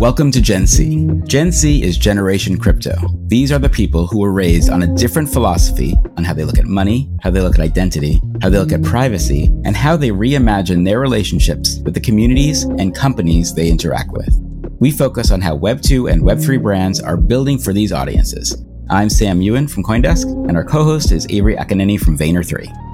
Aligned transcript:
Welcome 0.00 0.32
to 0.32 0.40
Gen 0.40 0.66
C. 0.66 1.06
Gen 1.24 1.52
C 1.52 1.82
is 1.82 1.98
Generation 1.98 2.56
Crypto. 2.58 2.96
These 3.26 3.52
are 3.52 3.58
the 3.58 3.68
people 3.68 4.06
who 4.06 4.20
were 4.20 4.32
raised 4.32 4.70
on 4.70 4.82
a 4.82 4.94
different 4.94 5.28
philosophy 5.28 5.94
on 6.16 6.24
how 6.24 6.32
they 6.32 6.44
look 6.44 6.56
at 6.56 6.64
money, 6.64 7.10
how 7.20 7.28
they 7.28 7.42
look 7.42 7.56
at 7.56 7.60
identity, 7.60 8.18
how 8.40 8.48
they 8.48 8.58
look 8.58 8.72
at 8.72 8.82
privacy, 8.82 9.48
and 9.66 9.76
how 9.76 9.98
they 9.98 10.08
reimagine 10.08 10.86
their 10.86 11.00
relationships 11.00 11.80
with 11.84 11.92
the 11.92 12.00
communities 12.00 12.62
and 12.62 12.94
companies 12.94 13.52
they 13.52 13.68
interact 13.68 14.12
with. 14.12 14.34
We 14.80 14.90
focus 14.90 15.30
on 15.30 15.42
how 15.42 15.58
Web2 15.58 16.10
and 16.10 16.22
Web3 16.22 16.62
brands 16.62 16.98
are 17.02 17.18
building 17.18 17.58
for 17.58 17.74
these 17.74 17.92
audiences. 17.92 18.64
I'm 18.88 19.10
Sam 19.10 19.42
Ewing 19.42 19.68
from 19.68 19.84
Coindesk, 19.84 20.24
and 20.48 20.56
our 20.56 20.64
co 20.64 20.82
host 20.82 21.12
is 21.12 21.26
Avery 21.28 21.56
Akkineni 21.56 22.00
from 22.00 22.16
Vayner3. 22.16 22.90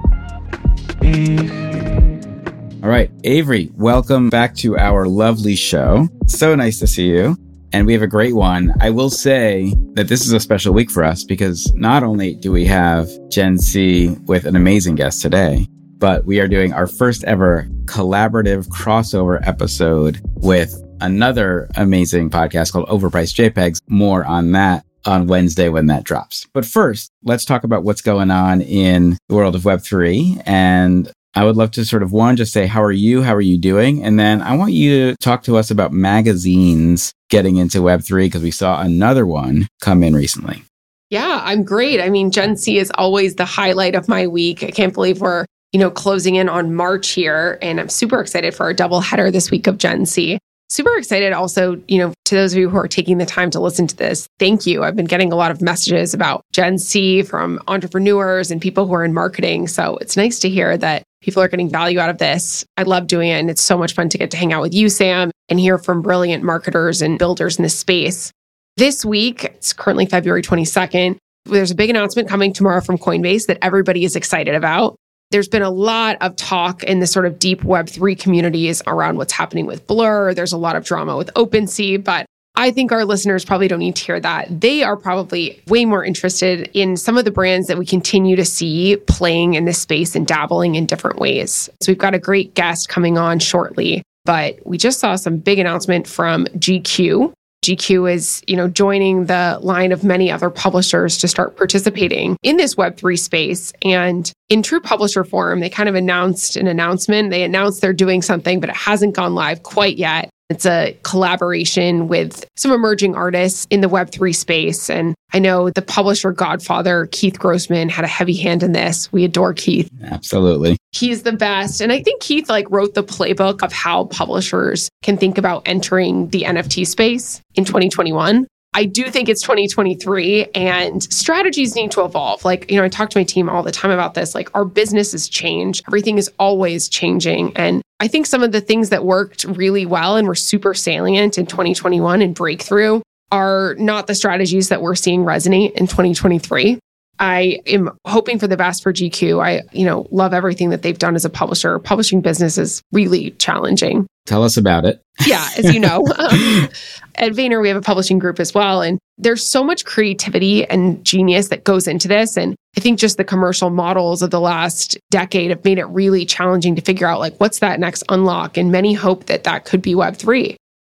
All 2.87 2.92
right, 2.92 3.11
Avery, 3.25 3.73
welcome 3.75 4.31
back 4.31 4.55
to 4.59 4.79
our 4.79 5.09
lovely 5.09 5.56
show. 5.56 6.09
So 6.29 6.55
nice 6.55 6.79
to 6.79 6.87
see 6.87 7.09
you. 7.09 7.37
And 7.73 7.84
we 7.84 7.93
have 7.93 8.03
a 8.03 8.06
great 8.06 8.37
one. 8.37 8.73
I 8.81 8.91
will 8.91 9.11
say 9.11 9.75
that 9.95 10.06
this 10.06 10.25
is 10.25 10.33
a 10.33 10.39
special 10.39 10.73
week 10.73 10.93
for 10.93 11.03
us 11.03 11.25
because 11.25 11.75
not 11.75 12.05
only 12.05 12.34
do 12.34 12.53
we 12.53 12.65
have 12.67 13.11
Gen 13.28 13.59
C 13.59 14.11
with 14.27 14.45
an 14.45 14.55
amazing 14.55 14.95
guest 14.95 15.20
today, 15.20 15.67
but 15.98 16.27
we 16.27 16.39
are 16.39 16.47
doing 16.47 16.73
our 16.73 16.87
first 16.87 17.25
ever 17.25 17.67
collaborative 17.87 18.69
crossover 18.69 19.45
episode 19.45 20.21
with 20.37 20.81
another 21.00 21.69
amazing 21.75 22.31
podcast 22.31 22.72
called 22.72 22.89
Overpriced 22.89 23.34
JPEGs. 23.34 23.81
More 23.89 24.25
on 24.25 24.53
that 24.53 24.87
on 25.05 25.27
Wednesday 25.27 25.69
when 25.69 25.87
that 25.87 26.05
drops. 26.05 26.47
But 26.53 26.65
first, 26.65 27.10
let's 27.25 27.44
talk 27.44 27.65
about 27.65 27.83
what's 27.83 28.00
going 28.00 28.31
on 28.31 28.60
in 28.60 29.19
the 29.28 29.34
world 29.34 29.56
of 29.56 29.62
Web3. 29.62 30.41
And 30.47 31.12
I 31.36 31.44
would 31.44 31.56
love 31.56 31.70
to 31.72 31.84
sort 31.84 32.02
of 32.02 32.12
one, 32.12 32.36
just 32.36 32.52
say, 32.54 32.66
how 32.66 32.82
are 32.82 32.91
you? 32.91 33.22
How 33.22 33.34
are 33.34 33.42
you 33.42 33.58
doing? 33.58 34.02
And 34.02 34.19
then 34.19 34.41
I 34.41 34.56
want 34.56 34.72
you 34.72 35.10
to 35.10 35.16
talk 35.19 35.42
to 35.42 35.58
us 35.58 35.70
about 35.70 35.92
magazines 35.92 37.12
getting 37.28 37.56
into 37.56 37.80
Web3 37.80 38.24
because 38.24 38.42
we 38.42 38.50
saw 38.50 38.80
another 38.80 39.26
one 39.26 39.69
come 39.82 40.02
in 40.02 40.16
recently. 40.16 40.62
Yeah, 41.10 41.42
I'm 41.44 41.62
great. 41.62 42.00
I 42.00 42.08
mean, 42.08 42.30
Gen 42.30 42.56
C 42.56 42.78
is 42.78 42.91
always 42.94 43.34
the 43.34 43.44
highlight 43.44 43.94
of 43.94 44.08
my 44.08 44.26
week. 44.26 44.62
I 44.64 44.70
can't 44.70 44.94
believe 44.94 45.20
we're, 45.20 45.44
you 45.72 45.78
know, 45.78 45.91
closing 45.91 46.36
in 46.36 46.48
on 46.48 46.74
March 46.74 47.10
here. 47.10 47.58
And 47.60 47.78
I'm 47.78 47.91
super 47.91 48.18
excited 48.18 48.54
for 48.54 48.64
our 48.64 48.72
double 48.72 49.03
header 49.03 49.30
this 49.30 49.50
week 49.50 49.66
of 49.66 49.76
Gen 49.76 50.06
C. 50.06 50.38
Super 50.69 50.97
excited 50.97 51.32
also, 51.32 51.81
you 51.87 51.99
know, 51.99 52.12
to 52.25 52.34
those 52.34 52.53
of 52.53 52.59
you 52.59 52.69
who 52.69 52.77
are 52.77 52.88
taking 52.88 53.19
the 53.19 53.27
time 53.27 53.50
to 53.53 53.60
listen 53.60 53.87
to 53.87 53.97
this, 53.97 54.28
thank 54.41 54.66
you. 54.66 54.82
I've 54.82 54.97
been 54.97 55.06
getting 55.06 55.32
a 55.32 55.37
lot 55.37 55.53
of 55.53 55.62
messages 55.62 56.12
about 56.12 56.43
Gen 56.53 56.78
C 56.78 57.22
from 57.22 57.60
entrepreneurs 57.69 58.50
and 58.50 58.60
people 58.60 58.87
who 58.87 58.94
are 58.94 59.04
in 59.04 59.15
marketing. 59.15 59.69
So 59.69 59.97
it's 59.99 60.16
nice 60.16 60.41
to 60.41 60.49
hear 60.49 60.77
that 60.78 61.04
people 61.22 61.41
are 61.41 61.49
getting 61.49 61.71
value 61.71 62.00
out 62.00 62.10
of 62.10 62.19
this. 62.19 62.65
I 62.77 62.82
love 62.82 63.06
doing 63.06 63.28
it. 63.28 63.38
And 63.38 63.49
it's 63.49 63.62
so 63.62 63.78
much 63.78 63.94
fun 63.94 64.09
to 64.09 64.19
get 64.19 64.32
to 64.32 64.37
hang 64.37 64.53
out 64.53 64.60
with 64.60 64.75
you, 64.75 64.88
Sam, 64.88 65.31
and 65.49 65.60
hear 65.60 65.78
from 65.78 66.03
brilliant 66.03 66.43
marketers 66.43 67.00
and 67.00 67.16
builders 67.16 67.59
in 67.59 67.62
this 67.62 67.78
space. 67.78 68.33
This 68.77 69.04
week, 69.04 69.44
it's 69.44 69.72
currently 69.72 70.06
February 70.06 70.43
22nd. 70.43 71.16
There's 71.44 71.71
a 71.71 71.77
big 71.77 71.91
announcement 71.91 72.28
coming 72.28 72.53
tomorrow 72.53 72.81
from 72.81 72.98
Coinbase 72.98 73.47
that 73.47 73.59
everybody 73.62 74.04
is 74.04 74.16
excited 74.16 74.56
about. 74.56 74.97
There's 75.36 75.48
been 75.48 75.60
a 75.60 75.69
lot 75.69 76.16
of 76.22 76.34
talk 76.36 76.82
in 76.82 77.00
the 77.00 77.06
sort 77.06 77.26
of 77.26 77.38
deep 77.38 77.60
Web3 77.60 78.19
communities 78.19 78.80
around 78.86 79.19
what's 79.19 79.34
happening 79.34 79.66
with 79.66 79.86
Blur. 79.86 80.32
There's 80.32 80.54
a 80.54 80.56
lot 80.56 80.76
of 80.76 80.84
drama 80.86 81.14
with 81.14 81.30
OpenSea, 81.34 82.02
but 82.02 82.24
I 82.54 82.70
think 82.70 82.91
our 82.91 83.04
listeners 83.04 83.44
probably 83.44 83.69
don't 83.69 83.80
need 83.80 83.97
to 83.97 84.02
hear 84.02 84.19
that. 84.19 84.62
They 84.62 84.82
are 84.82 84.97
probably 84.97 85.62
way 85.66 85.84
more 85.84 86.02
interested 86.02 86.70
in 86.72 86.97
some 86.97 87.19
of 87.19 87.26
the 87.26 87.30
brands 87.30 87.66
that 87.66 87.76
we 87.76 87.84
continue 87.84 88.34
to 88.34 88.47
see 88.47 88.97
playing 88.97 89.52
in 89.52 89.66
this 89.66 89.78
space 89.78 90.16
and 90.16 90.26
dabbling 90.26 90.74
in 90.74 90.86
different 90.86 91.19
ways. 91.19 91.68
So 91.82 91.92
we've 91.92 91.98
got 91.98 92.14
a 92.14 92.18
great 92.18 92.54
guest 92.54 92.88
coming 92.88 93.18
on 93.18 93.38
shortly, 93.38 94.03
but 94.24 94.58
we 94.64 94.78
just 94.78 95.00
saw 95.00 95.16
some 95.16 95.36
big 95.36 95.58
announcement 95.58 96.06
from 96.06 96.47
GQ. 96.47 97.34
GQ 97.66 98.12
is, 98.12 98.43
you 98.47 98.56
know, 98.56 98.69
joining 98.69 99.27
the 99.27 99.59
line 99.60 99.91
of 99.91 100.04
many 100.04 100.31
other 100.31 100.50
publishers 100.50 101.19
to 101.19 101.28
start 101.28 101.56
participating 101.56 102.37
in 102.43 102.56
this 102.56 102.77
Web3 102.77 103.19
space. 103.19 103.72
And 103.82 104.31
in 104.49 104.62
true 104.62 104.81
publisher 104.81 105.25
form, 105.25 105.59
they 105.59 105.69
kind 105.69 105.88
of 105.88 105.97
announced 105.97 106.56
an 106.56 106.69
announcement. 106.69 107.31
They 107.31 107.43
announced 107.43 107.81
they're 107.81 107.93
doing 107.93 108.22
something, 108.22 108.60
but 108.60 108.71
it 108.71 108.77
hasn't 108.77 109.16
gone 109.16 109.34
live 109.34 109.65
quite 109.65 109.97
yet. 109.97 110.31
It's 110.49 110.65
a 110.65 110.97
collaboration 111.03 112.07
with 112.07 112.47
some 112.57 112.71
emerging 112.71 113.17
artists 113.17 113.67
in 113.71 113.81
the 113.81 113.89
Web3 113.89 114.34
space. 114.34 114.89
And 114.89 115.15
I 115.33 115.41
know 115.41 115.71
the 115.71 115.83
publisher 115.83 116.31
godfather, 116.31 117.09
Keith 117.11 117.39
Grossman, 117.39 117.89
had 117.89 118.05
a 118.05 118.09
heavy 118.09 118.37
hand 118.37 118.62
in 118.62 118.73
this. 118.73 119.11
We 119.12 119.25
adore 119.25 119.55
Keith. 119.55 119.91
Absolutely. 120.05 120.77
He's 120.93 121.25
the 121.25 121.33
best. 121.33 121.81
And 121.81 121.91
I 121.91 122.01
think 122.01 122.23
Keith 122.23 122.49
like 122.49 122.71
wrote 122.71 122.95
the 122.95 123.03
playbook 123.03 123.62
of 123.62 123.73
how 123.73 124.05
publishers 124.05 124.89
can 125.03 125.17
think 125.17 125.37
about 125.37 125.62
entering 125.67 126.29
the 126.29 126.43
NFT 126.43 126.87
space 126.87 127.41
in 127.57 127.65
2021. 127.65 128.47
I 128.77 128.84
do 128.84 129.05
think 129.11 129.31
it's 129.31 129.41
2023 129.41 130.49
and 130.55 131.03
strategies 131.03 131.75
need 131.75 131.91
to 131.93 132.05
evolve. 132.05 132.45
Like, 132.45 132.71
you 132.71 132.77
know, 132.77 132.84
I 132.84 132.91
talk 132.91 133.09
to 133.11 133.19
my 133.19 133.25
team 133.25 133.49
all 133.49 133.63
the 133.63 133.73
time 133.73 133.91
about 133.91 134.13
this. 134.13 134.34
Like, 134.34 134.55
our 134.55 134.67
business 134.67 135.13
has 135.13 135.28
changed, 135.28 135.83
everything 135.89 136.19
is 136.19 136.31
always 136.39 136.87
changing. 136.91 137.57
And 137.57 137.81
I 137.99 138.09
think 138.09 138.27
some 138.27 138.43
of 138.43 138.53
the 138.53 138.61
things 138.61 138.91
that 138.91 139.05
worked 139.05 139.45
really 139.45 139.87
well 139.87 140.17
and 140.17 140.29
were 140.29 140.34
super 140.34 140.75
salient 140.75 141.39
in 141.39 141.47
2021 141.47 142.21
and 142.21 142.34
breakthrough 142.34 143.01
are 143.33 143.75
not 143.79 144.07
the 144.07 144.15
strategies 144.15 144.69
that 144.69 144.83
we're 144.83 144.95
seeing 144.95 145.23
resonate 145.23 145.73
in 145.73 145.87
2023. 145.87 146.79
I 147.19 147.60
am 147.66 147.97
hoping 148.07 148.39
for 148.39 148.47
the 148.47 148.57
best 148.57 148.83
for 148.83 148.92
GQ. 148.92 149.45
I, 149.45 149.63
you 149.72 149.86
know, 149.86 150.07
love 150.10 150.34
everything 150.34 150.71
that 150.71 150.83
they've 150.83 150.98
done 150.98 151.16
as 151.16 151.24
a 151.24 151.30
publisher. 151.30 151.78
Publishing 151.78 152.21
business 152.21 152.59
is 152.59 152.83
really 152.92 153.30
challenging. 153.33 154.07
Tell 154.27 154.42
us 154.42 154.57
about 154.57 154.84
it. 154.84 155.01
Yeah, 155.27 155.48
as 155.57 155.72
you 155.72 155.80
know, 155.80 155.98
um, 156.18 156.68
at 157.15 157.33
Vayner 157.33 157.63
we 157.63 157.68
have 157.68 157.77
a 157.77 157.83
publishing 157.83 158.18
group 158.18 158.41
as 158.41 158.53
well, 158.53 158.83
and 158.83 158.98
there's 159.18 159.47
so 159.47 159.65
much 159.65 159.84
creativity 159.84 160.66
and 160.66 161.03
genius 161.04 161.48
that 161.48 161.65
goes 161.65 161.86
into 161.86 162.09
this. 162.09 162.36
And 162.36 162.54
I 162.77 162.80
think 162.80 162.98
just 162.98 163.16
the 163.16 163.24
commercial 163.24 163.71
models 163.71 164.21
of 164.21 164.30
the 164.30 164.41
last 164.41 164.98
decade 165.10 165.51
have 165.51 165.65
made 165.65 165.78
it 165.78 165.86
really 165.86 166.27
challenging 166.27 166.74
to 166.77 166.83
figure 166.83 167.07
out 167.07 167.21
like 167.21 167.39
what's 167.39 167.60
that 167.60 167.80
next 167.80 168.03
unlock. 168.10 168.57
And 168.57 168.71
many 168.71 168.92
hope 168.92 169.27
that 169.27 169.45
that 169.45 169.65
could 169.65 169.80
be 169.80 169.95
Web 169.95 170.16
three. 170.16 170.57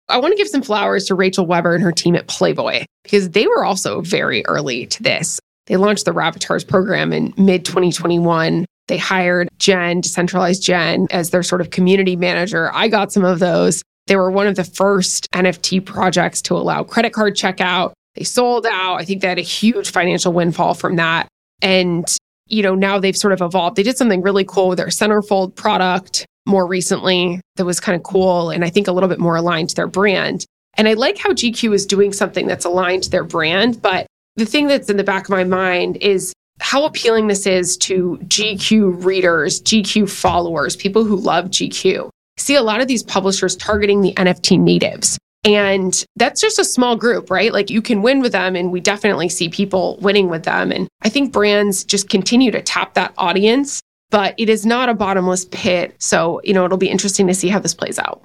I 0.08 0.18
want 0.18 0.32
to 0.32 0.38
give 0.38 0.48
some 0.48 0.62
flowers 0.62 1.04
to 1.06 1.14
Rachel 1.14 1.46
Weber 1.46 1.74
and 1.74 1.84
her 1.84 1.92
team 1.92 2.16
at 2.16 2.26
Playboy 2.26 2.86
because 3.04 3.30
they 3.30 3.46
were 3.46 3.64
also 3.64 4.00
very 4.00 4.44
early 4.46 4.86
to 4.86 5.02
this. 5.02 5.38
They 5.68 5.76
launched 5.76 6.06
the 6.06 6.12
Rabbitars 6.12 6.66
program 6.66 7.12
in 7.12 7.32
mid 7.36 7.64
2021. 7.64 8.64
They 8.88 8.96
hired 8.96 9.48
Jen, 9.58 10.00
decentralized 10.00 10.62
Jen, 10.62 11.06
as 11.10 11.30
their 11.30 11.42
sort 11.42 11.60
of 11.60 11.70
community 11.70 12.16
manager. 12.16 12.70
I 12.74 12.88
got 12.88 13.12
some 13.12 13.24
of 13.24 13.38
those. 13.38 13.82
They 14.06 14.16
were 14.16 14.30
one 14.30 14.46
of 14.46 14.56
the 14.56 14.64
first 14.64 15.30
NFT 15.32 15.84
projects 15.84 16.40
to 16.42 16.56
allow 16.56 16.82
credit 16.82 17.12
card 17.12 17.36
checkout. 17.36 17.92
They 18.14 18.24
sold 18.24 18.66
out. 18.66 18.96
I 18.96 19.04
think 19.04 19.20
they 19.20 19.28
had 19.28 19.38
a 19.38 19.42
huge 19.42 19.90
financial 19.90 20.32
windfall 20.32 20.72
from 20.72 20.96
that. 20.96 21.28
And, 21.60 22.06
you 22.46 22.62
know, 22.62 22.74
now 22.74 22.98
they've 22.98 23.16
sort 23.16 23.34
of 23.34 23.42
evolved. 23.42 23.76
They 23.76 23.82
did 23.82 23.98
something 23.98 24.22
really 24.22 24.44
cool 24.44 24.70
with 24.70 24.78
their 24.78 24.86
centerfold 24.86 25.54
product 25.54 26.24
more 26.46 26.66
recently 26.66 27.42
that 27.56 27.66
was 27.66 27.78
kind 27.78 27.94
of 27.94 28.02
cool 28.02 28.48
and 28.48 28.64
I 28.64 28.70
think 28.70 28.88
a 28.88 28.92
little 28.92 29.08
bit 29.08 29.18
more 29.18 29.36
aligned 29.36 29.68
to 29.68 29.74
their 29.74 29.86
brand. 29.86 30.46
And 30.78 30.88
I 30.88 30.94
like 30.94 31.18
how 31.18 31.32
GQ 31.32 31.74
is 31.74 31.84
doing 31.84 32.12
something 32.14 32.46
that's 32.46 32.64
aligned 32.64 33.02
to 33.02 33.10
their 33.10 33.24
brand. 33.24 33.82
But 33.82 34.06
the 34.38 34.46
thing 34.46 34.68
that's 34.68 34.88
in 34.88 34.96
the 34.96 35.04
back 35.04 35.24
of 35.24 35.30
my 35.30 35.44
mind 35.44 35.96
is 35.96 36.32
how 36.60 36.84
appealing 36.84 37.26
this 37.26 37.46
is 37.46 37.76
to 37.78 38.18
GQ 38.24 39.04
readers, 39.04 39.60
GQ 39.62 40.08
followers, 40.08 40.76
people 40.76 41.04
who 41.04 41.16
love 41.16 41.46
GQ. 41.46 42.08
See 42.36 42.54
a 42.54 42.62
lot 42.62 42.80
of 42.80 42.88
these 42.88 43.02
publishers 43.02 43.56
targeting 43.56 44.00
the 44.00 44.14
NFT 44.14 44.58
natives. 44.58 45.18
And 45.44 46.04
that's 46.16 46.40
just 46.40 46.58
a 46.58 46.64
small 46.64 46.96
group, 46.96 47.30
right? 47.30 47.52
Like 47.52 47.70
you 47.70 47.80
can 47.82 48.02
win 48.02 48.20
with 48.20 48.32
them, 48.32 48.56
and 48.56 48.72
we 48.72 48.80
definitely 48.80 49.28
see 49.28 49.48
people 49.48 49.98
winning 50.00 50.28
with 50.28 50.44
them. 50.44 50.72
And 50.72 50.88
I 51.02 51.08
think 51.08 51.32
brands 51.32 51.84
just 51.84 52.08
continue 52.08 52.50
to 52.50 52.60
tap 52.60 52.94
that 52.94 53.14
audience, 53.18 53.80
but 54.10 54.34
it 54.36 54.48
is 54.48 54.66
not 54.66 54.88
a 54.88 54.94
bottomless 54.94 55.46
pit. 55.46 55.94
So, 55.98 56.40
you 56.44 56.52
know, 56.52 56.64
it'll 56.64 56.76
be 56.76 56.90
interesting 56.90 57.26
to 57.28 57.34
see 57.34 57.48
how 57.48 57.60
this 57.60 57.74
plays 57.74 57.98
out 57.98 58.22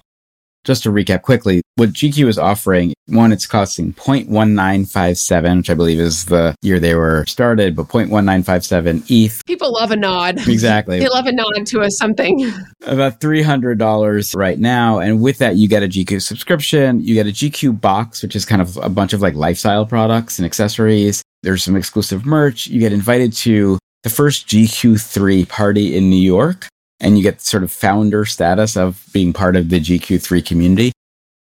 just 0.63 0.83
to 0.83 0.89
recap 0.89 1.21
quickly, 1.21 1.62
what 1.75 1.89
GQ 1.89 2.27
is 2.27 2.38
offering, 2.38 2.94
one, 3.07 3.31
it's 3.31 3.45
costing 3.45 3.94
0.1957, 3.94 5.57
which 5.57 5.69
I 5.69 5.74
believe 5.74 6.00
is 6.00 6.25
the 6.25 6.56
year 6.62 6.80
they 6.80 6.95
were 6.95 7.25
started, 7.27 7.75
but 7.75 7.88
0.1957 7.88 9.04
ETH. 9.10 9.42
People 9.45 9.74
love 9.74 9.92
a 9.92 9.95
nod. 9.95 10.48
Exactly. 10.48 11.00
they 11.00 11.10
love 11.10 11.25
a 11.25 11.31
nod 11.31 11.65
to 11.65 11.81
a 11.81 11.89
something. 11.89 12.51
About 12.86 13.19
$300 13.19 14.36
right 14.36 14.60
now. 14.60 15.00
And 15.00 15.21
with 15.21 15.39
that, 15.39 15.56
you 15.56 15.68
get 15.68 15.83
a 15.83 15.88
GQ 15.88 16.21
subscription. 16.21 17.01
You 17.01 17.13
get 17.13 17.27
a 17.27 17.31
GQ 17.31 17.81
box, 17.81 18.21
which 18.21 18.36
is 18.36 18.45
kind 18.45 18.62
of 18.62 18.77
a 18.77 18.89
bunch 18.89 19.13
of 19.13 19.21
like 19.21 19.36
lifestyle 19.36 19.86
products 19.86 20.39
and 20.39 20.45
accessories. 20.45 21.24
There's 21.42 21.63
some 21.63 21.75
exclusive 21.75 22.25
merch. 22.25 22.68
You 22.68 22.80
get 22.80 22.94
invited 22.94 23.33
to 23.33 23.80
the 24.04 24.09
first 24.09 24.48
GQ3 24.48 25.48
party 25.50 25.95
in 25.98 26.09
New 26.09 26.16
York 26.16 26.68
and 27.00 27.18
you 27.18 27.24
get 27.24 27.42
sort 27.42 27.63
of 27.63 27.72
founder 27.72 28.25
status 28.25 28.78
of 28.78 29.06
being 29.13 29.34
part 29.34 29.56
of 29.56 29.69
the 29.69 29.80
GQ3 29.80 30.45
community. 30.45 30.92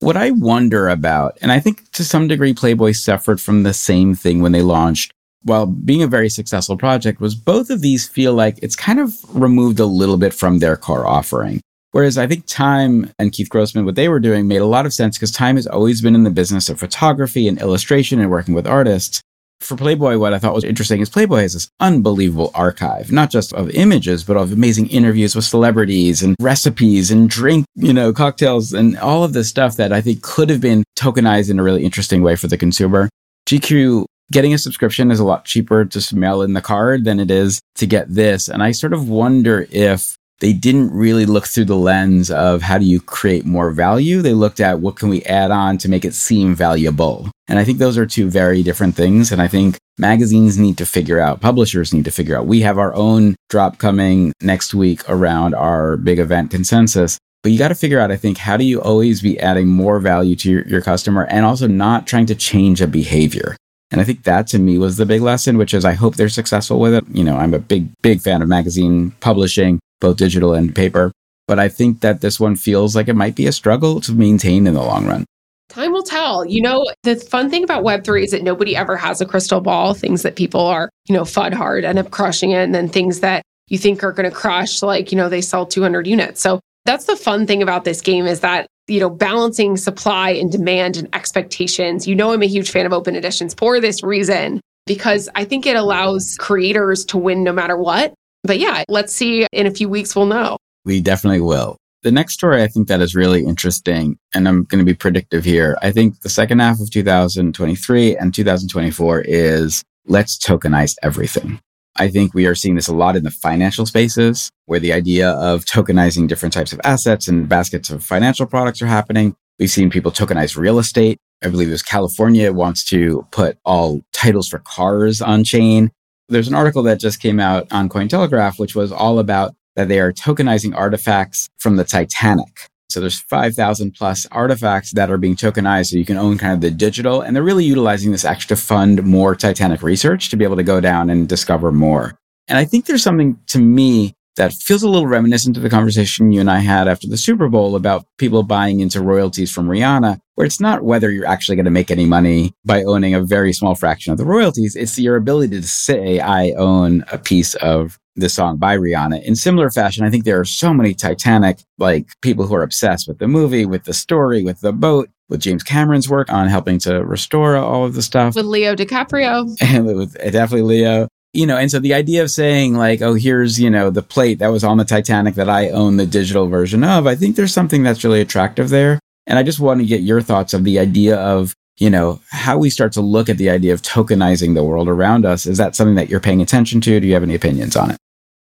What 0.00 0.17
I 0.17 0.31
wonder 0.31 0.89
about, 0.89 1.39
and 1.43 1.50
I 1.50 1.59
think 1.59 1.91
to 1.93 2.05
some 2.05 2.29
degree 2.29 2.55
Playboy 2.55 2.93
suffered 2.93 3.41
from 3.41 3.62
the 3.62 3.75
same 3.75 4.15
thing 4.15 4.41
when 4.41 4.53
they 4.53 4.62
launched, 4.62 5.12
while 5.43 5.67
being 5.67 6.03
a 6.03 6.09
very 6.09 6.29
successful 6.29 6.77
project, 6.77 7.21
was 7.21 7.35
both 7.35 7.71
of 7.71 7.81
these 7.81 8.06
feel 8.06 8.35
like 8.35 8.59
it's 8.62 8.77
kind 8.77 9.00
of 9.00 9.15
removed 9.35 9.81
a 9.81 9.87
little 9.87 10.17
bit 10.17 10.35
from 10.35 10.59
their 10.59 10.77
core 10.77 11.06
offering. 11.06 11.61
Whereas 11.93 12.19
I 12.19 12.27
think 12.27 12.47
Time 12.47 13.11
and 13.19 13.33
Keith 13.33 13.49
Grossman, 13.49 13.85
what 13.85 13.95
they 13.95 14.09
were 14.09 14.21
doing 14.21 14.47
made 14.47 14.61
a 14.61 14.67
lot 14.67 14.87
of 14.87 14.93
sense 14.93 15.17
because 15.17 15.33
Time 15.33 15.56
has 15.56 15.67
always 15.67 16.03
been 16.03 16.15
in 16.15 16.25
the 16.25 16.31
business 16.31 16.69
of 16.69 16.79
photography 16.79 17.49
and 17.49 17.61
illustration 17.61 18.21
and 18.21 18.31
working 18.31 18.55
with 18.55 18.67
artists 18.67 19.23
for 19.61 19.77
Playboy, 19.77 20.19
what 20.19 20.33
I 20.33 20.39
thought 20.39 20.55
was 20.55 20.65
interesting 20.65 21.01
is 21.01 21.09
Playboy 21.09 21.41
has 21.41 21.55
this 21.55 21.69
unbelievable 21.81 22.51
archive, 22.55 23.11
not 23.11 23.31
just 23.31 23.53
of 23.53 23.71
images, 23.71 24.25
but 24.25 24.37
of 24.37 24.53
amazing 24.53 24.89
interviews 24.89 25.35
with 25.35 25.45
celebrities 25.45 26.23
and 26.23 26.37
recipes 26.41 27.11
and 27.11 27.29
drink, 27.29 27.67
you 27.75 27.93
know, 27.93 28.13
cocktails 28.13 28.73
and 28.73 28.97
all 28.99 29.25
of 29.25 29.33
this 29.33 29.49
stuff 29.49 29.77
that 29.77 29.93
I 29.93 30.01
think 30.01 30.23
could 30.23 30.51
have 30.51 30.61
been 30.61 30.85
tokenized 30.97 31.51
in 31.51 31.59
a 31.59 31.63
really 31.63 31.85
interesting 31.85 32.23
way 32.23 32.37
for 32.37 32.47
the 32.47 32.57
consumer. 32.57 33.09
GQ 33.49 34.05
getting 34.31 34.53
a 34.53 34.59
subscription 34.59 35.11
is 35.11 35.21
a 35.21 35.25
lot 35.25 35.45
cheaper 35.45 35.85
to 35.85 36.17
mail 36.17 36.43
in 36.43 36.53
the 36.53 36.61
card 36.61 37.05
than 37.05 37.19
it 37.19 37.31
is 37.31 37.61
to 37.77 37.87
get 37.87 38.13
this. 38.15 38.49
And 38.49 38.63
I 38.63 38.73
sort 38.73 38.93
of 38.93 39.09
wonder 39.09 39.67
if 39.71 40.18
they 40.40 40.52
didn't 40.52 40.93
really 40.93 41.26
look 41.26 41.46
through 41.46 41.64
the 41.64 41.76
lens 41.76 42.31
of 42.31 42.62
how 42.62 42.79
do 42.79 42.85
you 42.85 43.00
create 43.00 43.44
more 43.44 43.70
value. 43.70 44.23
They 44.23 44.35
looked 44.35 44.61
at 44.61 44.81
what 44.81 44.96
can 44.96 45.08
we 45.08 45.23
add 45.25 45.50
on 45.50 45.79
to 45.79 45.88
make 45.88 46.05
it 46.05 46.14
seem 46.14 46.55
valuable. 46.55 47.29
And 47.49 47.58
I 47.58 47.64
think 47.64 47.79
those 47.79 47.99
are 47.99 48.06
two 48.06 48.31
very 48.31 48.62
different 48.62 48.94
things. 48.94 49.32
And 49.32 49.43
I 49.43 49.49
think 49.49 49.79
magazines 49.99 50.58
need 50.58 50.79
to 50.79 50.87
figure 50.87 51.19
out, 51.19 51.40
publishers 51.40 51.93
need 51.93 52.05
to 52.05 52.11
figure 52.11 52.37
out. 52.37 52.46
We 52.46 52.61
have 52.61 52.79
our 52.79 52.94
own 52.94 53.35
drop 53.49 53.79
coming 53.79 54.32
next 54.40 54.75
week 54.75 55.08
around 55.08 55.55
our 55.55 55.96
big 55.96 56.19
event 56.19 56.50
consensus. 56.50 57.19
But 57.43 57.52
you 57.52 57.58
got 57.58 57.69
to 57.69 57.75
figure 57.75 58.00
out, 58.00 58.11
I 58.11 58.17
think, 58.17 58.38
how 58.38 58.56
do 58.56 58.64
you 58.64 58.81
always 58.81 59.23
be 59.23 59.38
adding 59.40 59.69
more 59.69 60.00
value 60.00 60.37
to 60.37 60.50
your, 60.50 60.62
your 60.69 60.82
customer 60.82 61.25
and 61.26 61.44
also 61.44 61.67
not 61.67 62.06
trying 62.06 62.26
to 62.26 62.35
change 62.35 62.81
a 62.81 62.87
behavior? 62.87 63.56
And 63.90 64.00
I 64.00 64.05
think 64.05 64.25
that 64.25 64.46
to 64.49 64.58
me 64.58 64.76
was 64.76 64.99
the 64.99 65.06
big 65.06 65.23
lesson, 65.23 65.56
which 65.56 65.73
is 65.73 65.85
I 65.85 65.94
hope 65.94 66.17
they're 66.17 66.29
successful 66.29 66.79
with 66.79 66.94
it. 66.94 67.05
You 67.11 67.25
know, 67.25 67.37
I'm 67.37 67.55
a 67.55 67.58
big, 67.58 67.90
big 68.02 68.20
fan 68.20 68.43
of 68.43 68.49
magazine 68.49 69.12
publishing 69.20 69.79
both 70.00 70.17
digital 70.17 70.55
and 70.55 70.75
paper. 70.75 71.12
But 71.47 71.59
I 71.59 71.69
think 71.69 72.00
that 72.00 72.21
this 72.21 72.39
one 72.39 72.56
feels 72.56 72.95
like 72.95 73.09
it 73.09 73.15
might 73.15 73.35
be 73.35 73.47
a 73.47 73.53
struggle 73.53 74.00
to 74.03 74.12
maintain 74.12 74.67
in 74.67 74.75
the 74.75 74.83
long 74.83 75.06
run. 75.06 75.25
Time 75.71 75.93
will 75.93 76.03
tell. 76.03 76.45
You 76.45 76.62
know, 76.62 76.85
the 77.03 77.17
fun 77.17 77.50
thing 77.50 77.65
about 77.65 77.85
Web3 77.85 78.25
is 78.25 78.31
that 78.31 78.43
nobody 78.43 78.77
ever 78.77 78.97
has 78.97 79.21
a 79.21 79.27
crystal 79.27 79.61
ball. 79.61 79.95
Things 79.95 80.23
that 80.23 80.37
people 80.37 80.61
are, 80.61 80.89
you 81.06 81.15
know, 81.15 81.23
FUD 81.23 81.53
hard 81.53 81.85
end 81.85 81.99
up 81.99 82.11
crushing 82.11 82.53
it. 82.53 82.65
And 82.65 82.75
then 82.75 82.89
things 82.89 83.21
that 83.21 83.43
you 83.69 83.79
think 83.79 84.03
are 84.03 84.12
going 84.12 84.29
to 84.29 84.35
crush, 84.35 84.83
like, 84.83 85.12
you 85.12 85.17
know, 85.17 85.29
they 85.29 85.43
sell 85.43 85.67
200 85.67 86.06
units. 86.06 86.41
So 86.41 86.61
that's 86.85 87.05
the 87.05 87.17
fun 87.17 87.47
thing 87.47 87.62
about 87.62 87.85
this 87.85 88.00
game 88.00 88.27
is 88.27 88.41
that, 88.41 88.67
you 88.87 88.99
know, 88.99 89.11
balancing 89.11 89.77
supply 89.77 90.31
and 90.31 90.50
demand 90.50 90.97
and 90.97 91.15
expectations. 91.15 92.06
You 92.06 92.15
know, 92.15 92.33
I'm 92.33 92.43
a 92.43 92.47
huge 92.47 92.71
fan 92.71 92.87
of 92.87 92.95
open 92.95 93.15
editions 93.15 93.53
for 93.53 93.79
this 93.79 94.03
reason, 94.03 94.62
because 94.87 95.29
I 95.35 95.45
think 95.45 95.67
it 95.67 95.77
allows 95.77 96.35
creators 96.39 97.05
to 97.06 97.19
win 97.19 97.45
no 97.45 97.53
matter 97.53 97.77
what. 97.77 98.15
But 98.49 98.59
yeah, 98.59 98.83
let's 98.89 99.12
see. 99.12 99.47
In 99.53 99.67
a 99.67 99.71
few 99.71 99.91
weeks, 99.91 100.17
we'll 100.17 100.25
know. 100.25 100.56
We 100.87 101.03
definitely 101.03 101.43
will. 101.43 101.77
The 102.03 102.11
next 102.11 102.33
story 102.33 102.62
I 102.62 102.67
think 102.67 102.89
that 102.89 103.03
is 103.03 103.15
really 103.15 103.45
interesting, 103.45 104.17
and 104.35 104.49
I'm 104.49 104.65
going 104.65 104.79
to 104.79 104.91
be 104.91 104.95
predictive 104.95 105.45
here. 105.45 105.77
I 105.83 105.91
think 105.93 106.23
the 106.23 106.31
second 106.31 106.61
half 106.61 106.81
of 106.81 106.91
2023 106.91 108.17
and 108.17 108.33
2024 108.33 109.21
is 109.27 109.85
let's 110.06 110.39
tokenize 110.39 110.95
everything. 111.03 111.61
I 111.97 112.09
think 112.09 112.33
we 112.33 112.47
are 112.47 112.55
seeing 112.55 112.77
this 112.77 112.89
a 112.89 112.95
lot 112.95 113.17
in 113.17 113.25
the 113.25 113.31
financial 113.31 113.85
spaces 113.85 114.50
where 114.65 114.81
the 114.81 114.95
idea 114.95 115.33
of 115.33 115.67
tokenizing 115.67 116.27
different 116.27 116.55
types 116.55 116.73
of 116.73 116.81
assets 116.85 117.29
and 117.29 117.50
baskets 117.50 117.91
of 117.91 118.03
financial 118.03 118.47
products 118.47 118.81
are 118.81 118.87
happening. 118.87 119.37
We've 119.59 119.69
seen 119.69 119.91
people 119.91 120.11
tokenize 120.11 120.56
real 120.56 120.79
estate. 120.79 121.19
I 121.45 121.50
believe 121.50 121.69
it 121.69 121.73
was 121.73 121.83
California 121.83 122.50
wants 122.50 122.83
to 122.87 123.27
put 123.31 123.59
all 123.67 124.00
titles 124.12 124.49
for 124.49 124.61
cars 124.61 125.21
on 125.21 125.45
chain. 125.45 125.91
There's 126.29 126.49
an 126.49 126.55
article 126.55 126.83
that 126.83 127.01
just 127.01 127.21
came 127.21 127.41
out 127.41 127.67
on 127.71 127.89
Cointelegraph, 127.89 128.59
which 128.59 128.75
was 128.75 128.93
all 128.93 129.19
about 129.19 129.55
that 129.77 129.89
they 129.89 129.99
are 129.99 130.13
tokenizing 130.13 130.77
artifacts 130.77 131.49
from 131.59 131.77
the 131.77 131.85
Titanic. 131.85 132.69
So 132.91 133.01
there's 133.01 133.21
5,000 133.21 133.93
plus 133.93 134.27
artifacts 134.31 134.93
that 134.93 135.11
are 135.11 135.19
being 135.19 135.37
tokenized. 135.37 135.91
So 135.91 135.97
you 135.97 136.05
can 136.05 136.17
own 136.17 136.37
kind 136.37 136.53
of 136.53 136.61
the 136.61 136.71
digital. 136.71 137.21
And 137.21 137.35
they're 137.35 137.43
really 137.43 137.65
utilizing 137.65 138.13
this 138.13 138.25
actually 138.25 138.57
to 138.57 138.63
fund 138.63 139.05
more 139.05 139.35
Titanic 139.35 139.83
research 139.83 140.31
to 140.31 140.37
be 140.37 140.45
able 140.45 140.57
to 140.57 140.63
go 140.63 140.81
down 140.81 141.11
and 141.11 141.29
discover 141.29 141.71
more. 141.71 142.19
And 142.47 142.59
I 142.59 142.65
think 142.65 142.87
there's 142.87 143.02
something 143.02 143.38
to 143.49 143.59
me 143.59 144.14
that 144.38 144.52
feels 144.52 144.83
a 144.83 144.88
little 144.88 145.07
reminiscent 145.07 145.57
of 145.57 145.62
the 145.62 145.68
conversation 145.68 146.33
you 146.33 146.40
and 146.40 146.50
I 146.50 146.61
had 146.61 146.88
after 146.88 147.07
the 147.07 147.16
Super 147.16 147.49
Bowl 147.49 147.76
about 147.76 148.07
people 148.18 148.45
buying 148.45 148.80
into 148.80 149.02
royalties 149.02 149.50
from 149.50 149.68
Rihanna, 149.68 150.21
where 150.37 150.47
it's 150.47 150.61
not 150.61 150.83
whether 150.83 151.11
you're 151.11 151.26
actually 151.26 151.57
going 151.57 151.64
to 151.64 151.71
make 151.71 151.90
any 151.90 152.07
money 152.07 152.54
by 152.64 152.85
owning 152.85 153.14
a 153.14 153.23
very 153.23 153.52
small 153.52 153.75
fraction 153.75 154.12
of 154.12 154.18
the 154.18 154.25
royalties. 154.25 154.76
It's 154.76 154.99
your 154.99 155.16
ability 155.16 155.61
to 155.61 155.66
say, 155.66 156.21
I 156.21 156.52
own 156.52 157.04
a 157.12 157.18
piece 157.18 157.57
of 157.57 157.99
the 158.14 158.28
song 158.28 158.59
by 158.59 158.76
Rihanna. 158.76 159.23
In 159.25 159.35
similar 159.35 159.71
fashion, 159.71 160.04
I 160.04 160.11
think 160.11 160.25
there 160.25 160.40
are 160.40 160.45
so 160.45 160.73
many 160.73 160.95
Titanic, 160.95 161.64
like 161.78 162.09
people 162.23 162.47
who 162.47 162.54
are 162.54 162.62
obsessed 162.62 163.09
with 163.09 163.18
the 163.18 163.28
movie, 163.28 163.66
with 163.66 163.85
the 163.85 163.95
story, 163.95 164.42
with 164.45 164.61
the 164.61 164.73
boat, 164.73 165.11
with 165.28 165.40
James 165.40 165.62
Cameron's 165.62 166.09
work 166.09 166.33
on 166.33 166.49
helping 166.49 166.78
to 166.80 167.04
restore 167.04 167.57
all 167.57 167.85
of 167.85 167.95
the 167.95 168.02
stuff. 168.02 168.35
With 168.35 168.47
Leo 168.47 168.75
DiCaprio. 168.75 169.57
And 169.62 169.87
with 169.87 170.14
definitely 170.14 170.62
Leo 170.62 171.09
you 171.38 171.47
know, 171.47 171.57
and 171.57 171.71
so 171.71 171.78
the 171.78 171.95
idea 171.95 172.21
of 172.21 172.33
saying 172.33 172.75
like, 172.75 173.00
oh, 173.00 173.14
here's, 173.14 173.61
you 173.61 173.71
know, 173.71 173.90
the 173.90 174.02
plate 174.02 174.40
that 174.40 174.49
was 174.49 174.64
on 174.64 174.76
the 174.76 174.85
Titanic 174.85 175.37
that 175.37 175.49
I 175.49 175.68
own 175.71 175.97
the 175.97 176.04
digital 176.04 176.49
version 176.49 176.83
of, 176.83 177.07
I 177.07 177.14
think 177.14 177.37
there's 177.37 177.54
something 177.54 177.85
that's 177.85 178.02
really 178.02 178.21
attractive 178.21 178.71
there. 178.71 178.99
And 179.25 179.38
I 179.38 179.45
just 179.45 179.61
want 179.61 179.78
to 179.78 179.87
get 179.87 180.00
your 180.00 180.21
thoughts 180.21 180.52
of 180.52 180.64
the 180.64 180.80
idea 180.80 181.16
of, 181.16 181.54
you 181.78 181.90
know, 181.90 182.21
how 182.33 182.59
we 182.59 182.71
start 182.71 182.90
to 182.95 183.00
look 183.00 183.28
at 183.28 183.37
the 183.37 183.50
idea 183.50 183.73
of 183.73 183.83
tokenizing 183.83 184.57
the 184.57 184.64
world 184.64 184.88
around 184.88 185.25
us. 185.25 185.47
Is 185.47 185.59
that 185.59 185.76
something 185.76 185.95
that 185.95 186.11
you're 186.11 186.18
paying 186.18 186.42
attention 186.42 186.80
to? 186.80 186.99
Do 186.99 187.07
you 187.07 187.14
have 187.14 187.23
any 187.23 187.37
opinions 187.37 187.76
on 187.76 187.92
it? 187.92 187.99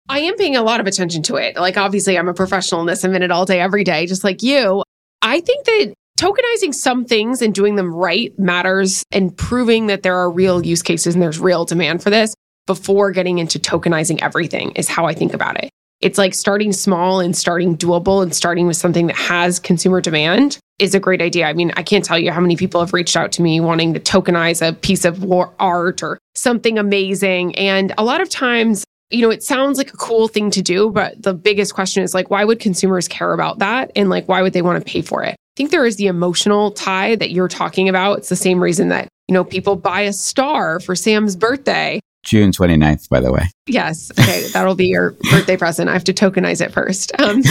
I 0.08 0.18
am 0.18 0.34
paying 0.36 0.56
a 0.56 0.62
lot 0.62 0.80
of 0.80 0.88
attention 0.88 1.22
to 1.24 1.36
it. 1.36 1.54
Like, 1.54 1.76
obviously, 1.76 2.18
I'm 2.18 2.28
a 2.28 2.34
professional 2.34 2.80
in 2.80 2.88
this. 2.88 3.04
I'm 3.04 3.14
in 3.14 3.22
it 3.22 3.30
all 3.30 3.46
day, 3.46 3.60
every 3.60 3.84
day, 3.84 4.06
just 4.06 4.24
like 4.24 4.42
you. 4.42 4.82
I 5.22 5.38
think 5.38 5.64
that 5.66 5.94
tokenizing 6.18 6.74
some 6.74 7.04
things 7.04 7.40
and 7.40 7.54
doing 7.54 7.76
them 7.76 7.94
right 7.94 8.36
matters 8.36 9.04
and 9.12 9.36
proving 9.36 9.86
that 9.86 10.02
there 10.02 10.16
are 10.16 10.28
real 10.28 10.66
use 10.66 10.82
cases 10.82 11.14
and 11.14 11.22
there's 11.22 11.38
real 11.38 11.64
demand 11.64 12.02
for 12.02 12.10
this 12.10 12.34
before 12.66 13.10
getting 13.10 13.38
into 13.38 13.58
tokenizing 13.58 14.20
everything 14.22 14.72
is 14.72 14.88
how 14.88 15.06
I 15.06 15.14
think 15.14 15.34
about 15.34 15.62
it. 15.62 15.70
It's 16.00 16.16
like 16.16 16.32
starting 16.32 16.72
small 16.72 17.20
and 17.20 17.36
starting 17.36 17.76
doable 17.76 18.22
and 18.22 18.34
starting 18.34 18.66
with 18.66 18.76
something 18.76 19.06
that 19.08 19.16
has 19.16 19.58
consumer 19.58 20.00
demand 20.00 20.58
is 20.78 20.94
a 20.94 21.00
great 21.00 21.20
idea. 21.20 21.46
I 21.46 21.52
mean, 21.52 21.72
I 21.76 21.82
can't 21.82 22.04
tell 22.04 22.18
you 22.18 22.32
how 22.32 22.40
many 22.40 22.56
people 22.56 22.80
have 22.80 22.94
reached 22.94 23.16
out 23.16 23.32
to 23.32 23.42
me 23.42 23.60
wanting 23.60 23.92
to 23.92 24.00
tokenize 24.00 24.66
a 24.66 24.72
piece 24.72 25.04
of 25.04 25.22
art 25.58 26.02
or 26.02 26.18
something 26.34 26.78
amazing. 26.78 27.54
And 27.56 27.92
a 27.98 28.04
lot 28.04 28.22
of 28.22 28.30
times, 28.30 28.84
you 29.10 29.20
know, 29.20 29.30
it 29.30 29.42
sounds 29.42 29.76
like 29.76 29.92
a 29.92 29.96
cool 29.96 30.26
thing 30.26 30.50
to 30.52 30.62
do, 30.62 30.88
but 30.88 31.22
the 31.22 31.34
biggest 31.34 31.74
question 31.74 32.02
is 32.02 32.14
like, 32.14 32.30
why 32.30 32.44
would 32.44 32.60
consumers 32.60 33.06
care 33.06 33.34
about 33.34 33.58
that? 33.58 33.90
And 33.94 34.08
like, 34.08 34.26
why 34.26 34.40
would 34.40 34.54
they 34.54 34.62
want 34.62 34.82
to 34.82 34.90
pay 34.90 35.02
for 35.02 35.22
it? 35.22 35.32
I 35.32 35.56
think 35.56 35.70
there 35.70 35.84
is 35.84 35.96
the 35.96 36.06
emotional 36.06 36.70
tie 36.70 37.16
that 37.16 37.30
you're 37.30 37.48
talking 37.48 37.90
about. 37.90 38.18
It's 38.18 38.30
the 38.30 38.36
same 38.36 38.62
reason 38.62 38.88
that, 38.88 39.08
you 39.28 39.34
know, 39.34 39.44
people 39.44 39.76
buy 39.76 40.02
a 40.02 40.14
star 40.14 40.80
for 40.80 40.96
Sam's 40.96 41.36
birthday 41.36 42.00
June 42.22 42.52
29th, 42.52 43.08
by 43.08 43.20
the 43.20 43.32
way. 43.32 43.50
Yes. 43.66 44.10
Okay. 44.18 44.46
That'll 44.52 44.74
be 44.74 44.86
your 44.86 45.12
birthday 45.30 45.56
present. 45.56 45.88
I 45.88 45.92
have 45.94 46.04
to 46.04 46.12
tokenize 46.12 46.64
it 46.64 46.72
first. 46.72 47.12
Um, 47.20 47.42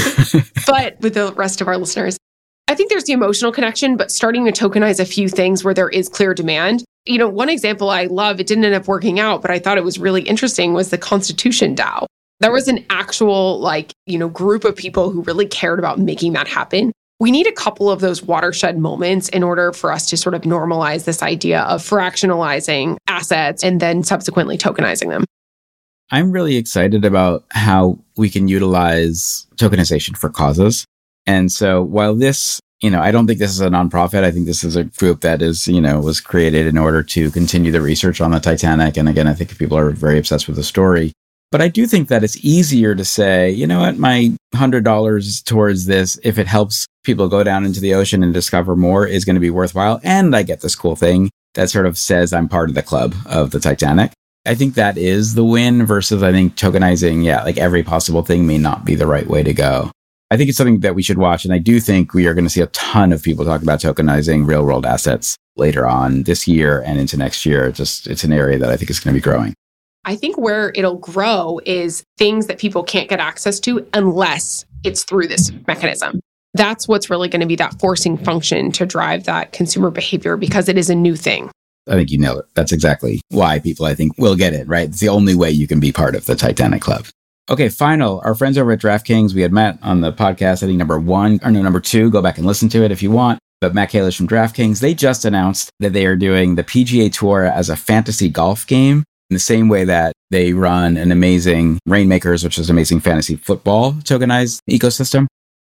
but 0.67 0.99
with 1.01 1.15
the 1.15 1.33
rest 1.33 1.61
of 1.61 1.67
our 1.67 1.77
listeners, 1.77 2.17
I 2.67 2.75
think 2.75 2.91
there's 2.91 3.05
the 3.05 3.13
emotional 3.13 3.51
connection, 3.51 3.97
but 3.97 4.11
starting 4.11 4.45
to 4.45 4.51
tokenize 4.51 4.99
a 4.99 5.05
few 5.05 5.27
things 5.27 5.63
where 5.63 5.73
there 5.73 5.89
is 5.89 6.07
clear 6.07 6.35
demand. 6.35 6.83
You 7.05 7.17
know, 7.17 7.27
one 7.27 7.49
example 7.49 7.89
I 7.89 8.05
love, 8.05 8.39
it 8.39 8.45
didn't 8.45 8.65
end 8.65 8.75
up 8.75 8.87
working 8.87 9.19
out, 9.19 9.41
but 9.41 9.49
I 9.49 9.57
thought 9.57 9.79
it 9.79 9.83
was 9.83 9.97
really 9.97 10.21
interesting 10.21 10.73
was 10.73 10.91
the 10.91 10.97
Constitution 10.97 11.75
DAO. 11.75 12.05
There 12.41 12.51
was 12.51 12.67
an 12.67 12.85
actual, 12.91 13.59
like, 13.59 13.91
you 14.05 14.19
know, 14.19 14.29
group 14.29 14.65
of 14.65 14.75
people 14.75 15.09
who 15.09 15.23
really 15.23 15.47
cared 15.47 15.79
about 15.79 15.99
making 15.99 16.33
that 16.33 16.47
happen. 16.47 16.91
We 17.19 17.31
need 17.31 17.47
a 17.47 17.51
couple 17.51 17.91
of 17.91 17.99
those 17.99 18.23
watershed 18.23 18.77
moments 18.77 19.27
in 19.29 19.43
order 19.43 19.73
for 19.73 19.91
us 19.91 20.09
to 20.09 20.17
sort 20.17 20.35
of 20.35 20.43
normalize 20.43 21.03
this 21.03 21.21
idea 21.21 21.61
of 21.63 21.81
fractionalizing 21.81 22.95
assets 23.07 23.61
and 23.61 23.81
then 23.81 24.03
subsequently 24.03 24.57
tokenizing 24.57 25.09
them. 25.09 25.25
I'm 26.11 26.31
really 26.31 26.55
excited 26.55 27.03
about 27.03 27.43
how 27.51 27.99
we 28.15 28.29
can 28.29 28.47
utilize 28.47 29.45
tokenization 29.57 30.17
for 30.17 30.29
causes. 30.29 30.85
And 31.27 31.51
so 31.51 31.83
while 31.83 32.15
this, 32.15 32.59
you 32.81 32.89
know, 32.89 33.01
I 33.01 33.11
don't 33.11 33.27
think 33.27 33.39
this 33.39 33.51
is 33.51 33.61
a 33.61 33.67
nonprofit. 33.67 34.23
I 34.23 34.31
think 34.31 34.45
this 34.45 34.63
is 34.63 34.77
a 34.77 34.85
group 34.85 35.19
that 35.21 35.41
is, 35.41 35.67
you 35.67 35.81
know, 35.81 35.99
was 35.99 36.21
created 36.21 36.65
in 36.65 36.77
order 36.77 37.03
to 37.03 37.29
continue 37.31 37.71
the 37.71 37.81
research 37.81 38.21
on 38.21 38.31
the 38.31 38.39
Titanic. 38.39 38.95
And 38.97 39.09
again, 39.09 39.27
I 39.27 39.33
think 39.33 39.55
people 39.57 39.77
are 39.77 39.91
very 39.91 40.17
obsessed 40.17 40.47
with 40.47 40.55
the 40.55 40.63
story. 40.63 41.11
But 41.51 41.61
I 41.61 41.67
do 41.67 41.87
think 41.87 42.09
that 42.09 42.23
it's 42.23 42.37
easier 42.45 42.93
to 42.93 43.03
say, 43.03 43.49
you 43.49 43.65
know 43.65 43.79
what, 43.79 43.97
my 43.97 44.31
$100 44.53 45.43
towards 45.45 45.85
this, 45.85 46.19
if 46.23 46.37
it 46.37 46.45
helps 46.45 46.85
people 47.03 47.27
go 47.27 47.43
down 47.43 47.65
into 47.65 47.79
the 47.79 47.95
ocean 47.95 48.21
and 48.21 48.33
discover 48.33 48.75
more, 48.75 49.07
is 49.07 49.25
going 49.25 49.35
to 49.35 49.39
be 49.39 49.49
worthwhile. 49.49 49.99
And 50.03 50.35
I 50.35 50.43
get 50.43 50.61
this 50.61 50.75
cool 50.75 50.95
thing 50.95 51.31
that 51.55 51.71
sort 51.71 51.87
of 51.87 51.97
says 51.97 52.33
I'm 52.33 52.49
part 52.49 52.69
of 52.69 52.75
the 52.75 52.83
club 52.83 53.15
of 53.25 53.49
the 53.49 53.59
Titanic. 53.59 54.11
I 54.45 54.53
think 54.55 54.75
that 54.75 54.97
is 54.97 55.33
the 55.33 55.43
win 55.43 55.85
versus 55.85 56.21
I 56.21 56.31
think 56.31 56.55
tokenizing, 56.55 57.23
yeah, 57.23 57.43
like 57.43 57.57
every 57.57 57.83
possible 57.83 58.23
thing 58.23 58.45
may 58.45 58.57
not 58.57 58.85
be 58.85 58.95
the 58.95 59.07
right 59.07 59.27
way 59.27 59.41
to 59.43 59.53
go. 59.53 59.91
I 60.31 60.37
think 60.37 60.49
it's 60.49 60.57
something 60.57 60.81
that 60.81 60.93
we 60.93 61.01
should 61.01 61.17
watch. 61.17 61.45
And 61.45 61.53
I 61.53 61.57
do 61.57 61.79
think 61.79 62.13
we 62.13 62.27
are 62.27 62.35
going 62.35 62.45
to 62.45 62.49
see 62.49 62.61
a 62.61 62.67
ton 62.67 63.11
of 63.11 63.23
people 63.23 63.43
talk 63.43 63.63
about 63.63 63.79
tokenizing 63.79 64.47
real 64.47 64.63
world 64.63 64.85
assets 64.85 65.35
later 65.55 65.87
on 65.87 66.23
this 66.23 66.47
year 66.47 66.83
and 66.85 66.99
into 66.99 67.17
next 67.17 67.45
year. 67.45 67.71
Just 67.71 68.05
it's 68.05 68.23
an 68.23 68.31
area 68.31 68.59
that 68.59 68.69
I 68.69 68.77
think 68.77 68.91
is 68.91 68.99
going 68.99 69.13
to 69.13 69.17
be 69.17 69.23
growing. 69.23 69.55
I 70.05 70.15
think 70.15 70.37
where 70.37 70.71
it'll 70.75 70.97
grow 70.97 71.59
is 71.65 72.03
things 72.17 72.47
that 72.47 72.57
people 72.57 72.83
can't 72.83 73.09
get 73.09 73.19
access 73.19 73.59
to 73.61 73.85
unless 73.93 74.65
it's 74.83 75.03
through 75.03 75.27
this 75.27 75.51
mechanism. 75.67 76.19
That's 76.53 76.87
what's 76.87 77.09
really 77.09 77.27
going 77.27 77.41
to 77.41 77.47
be 77.47 77.57
that 77.57 77.79
forcing 77.79 78.17
function 78.17 78.71
to 78.73 78.85
drive 78.85 79.25
that 79.25 79.51
consumer 79.51 79.91
behavior 79.91 80.37
because 80.37 80.69
it 80.69 80.77
is 80.77 80.89
a 80.89 80.95
new 80.95 81.15
thing. 81.15 81.51
I 81.87 81.93
think 81.93 82.11
you 82.11 82.17
nailed 82.17 82.39
it. 82.39 82.45
That's 82.55 82.71
exactly 82.71 83.21
why 83.29 83.59
people, 83.59 83.85
I 83.85 83.95
think, 83.95 84.13
will 84.17 84.35
get 84.35 84.53
it, 84.53 84.67
right? 84.67 84.87
It's 84.87 84.99
the 84.99 85.09
only 85.09 85.35
way 85.35 85.51
you 85.51 85.67
can 85.67 85.79
be 85.79 85.91
part 85.91 86.15
of 86.15 86.25
the 86.25 86.35
Titanic 86.35 86.81
Club. 86.81 87.05
Okay, 87.49 87.67
final. 87.67 88.21
Our 88.23 88.35
friends 88.35 88.57
over 88.57 88.71
at 88.71 88.79
DraftKings, 88.79 89.33
we 89.33 89.41
had 89.41 89.51
met 89.51 89.79
on 89.81 90.01
the 90.01 90.13
podcast, 90.13 90.63
I 90.63 90.67
think 90.67 90.77
number 90.77 90.99
one, 90.99 91.39
or 91.43 91.51
no, 91.51 91.61
number 91.61 91.79
two. 91.79 92.09
Go 92.11 92.21
back 92.21 92.37
and 92.37 92.45
listen 92.45 92.69
to 92.69 92.83
it 92.83 92.91
if 92.91 93.01
you 93.01 93.11
want. 93.11 93.39
But 93.59 93.73
Matt 93.73 93.91
Kalish 93.91 94.17
from 94.17 94.27
DraftKings, 94.27 94.79
they 94.79 94.93
just 94.93 95.25
announced 95.25 95.71
that 95.79 95.93
they 95.93 96.05
are 96.05 96.15
doing 96.15 96.55
the 96.55 96.63
PGA 96.63 97.11
Tour 97.11 97.43
as 97.43 97.69
a 97.69 97.75
fantasy 97.75 98.29
golf 98.29 98.65
game 98.65 99.03
in 99.29 99.35
the 99.35 99.39
same 99.39 99.69
way 99.69 99.83
that 99.85 100.13
they 100.31 100.53
run 100.53 100.97
an 100.97 101.11
amazing 101.11 101.79
Reignmakers, 101.87 102.43
which 102.43 102.57
is 102.57 102.69
an 102.69 102.75
amazing 102.75 102.99
fantasy 102.99 103.35
football 103.35 103.93
tokenized 103.93 104.61
ecosystem. 104.69 105.27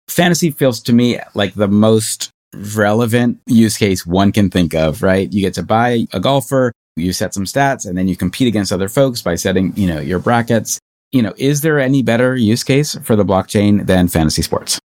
Fantasy 0.07 0.51
feels 0.51 0.81
to 0.81 0.93
me 0.93 1.19
like 1.33 1.53
the 1.53 1.67
most 1.67 2.29
relevant 2.75 3.39
use 3.45 3.77
case 3.77 4.05
one 4.05 4.31
can 4.31 4.49
think 4.49 4.73
of, 4.73 5.03
right? 5.03 5.31
You 5.31 5.41
get 5.41 5.53
to 5.55 5.63
buy 5.63 6.07
a 6.13 6.19
golfer, 6.19 6.71
you 6.95 7.13
set 7.13 7.33
some 7.33 7.45
stats, 7.45 7.87
and 7.87 7.97
then 7.97 8.07
you 8.07 8.15
compete 8.15 8.47
against 8.47 8.71
other 8.71 8.89
folks 8.89 9.21
by 9.21 9.35
setting, 9.35 9.71
you 9.75 9.87
know, 9.87 9.99
your 9.99 10.19
brackets 10.19 10.79
you 11.11 11.21
know, 11.21 11.33
is 11.37 11.61
there 11.61 11.79
any 11.79 12.03
better 12.03 12.35
use 12.35 12.63
case 12.63 12.95
for 13.03 13.15
the 13.15 13.25
blockchain 13.25 13.85
than 13.85 14.07
fantasy 14.07 14.41
sports? 14.41 14.79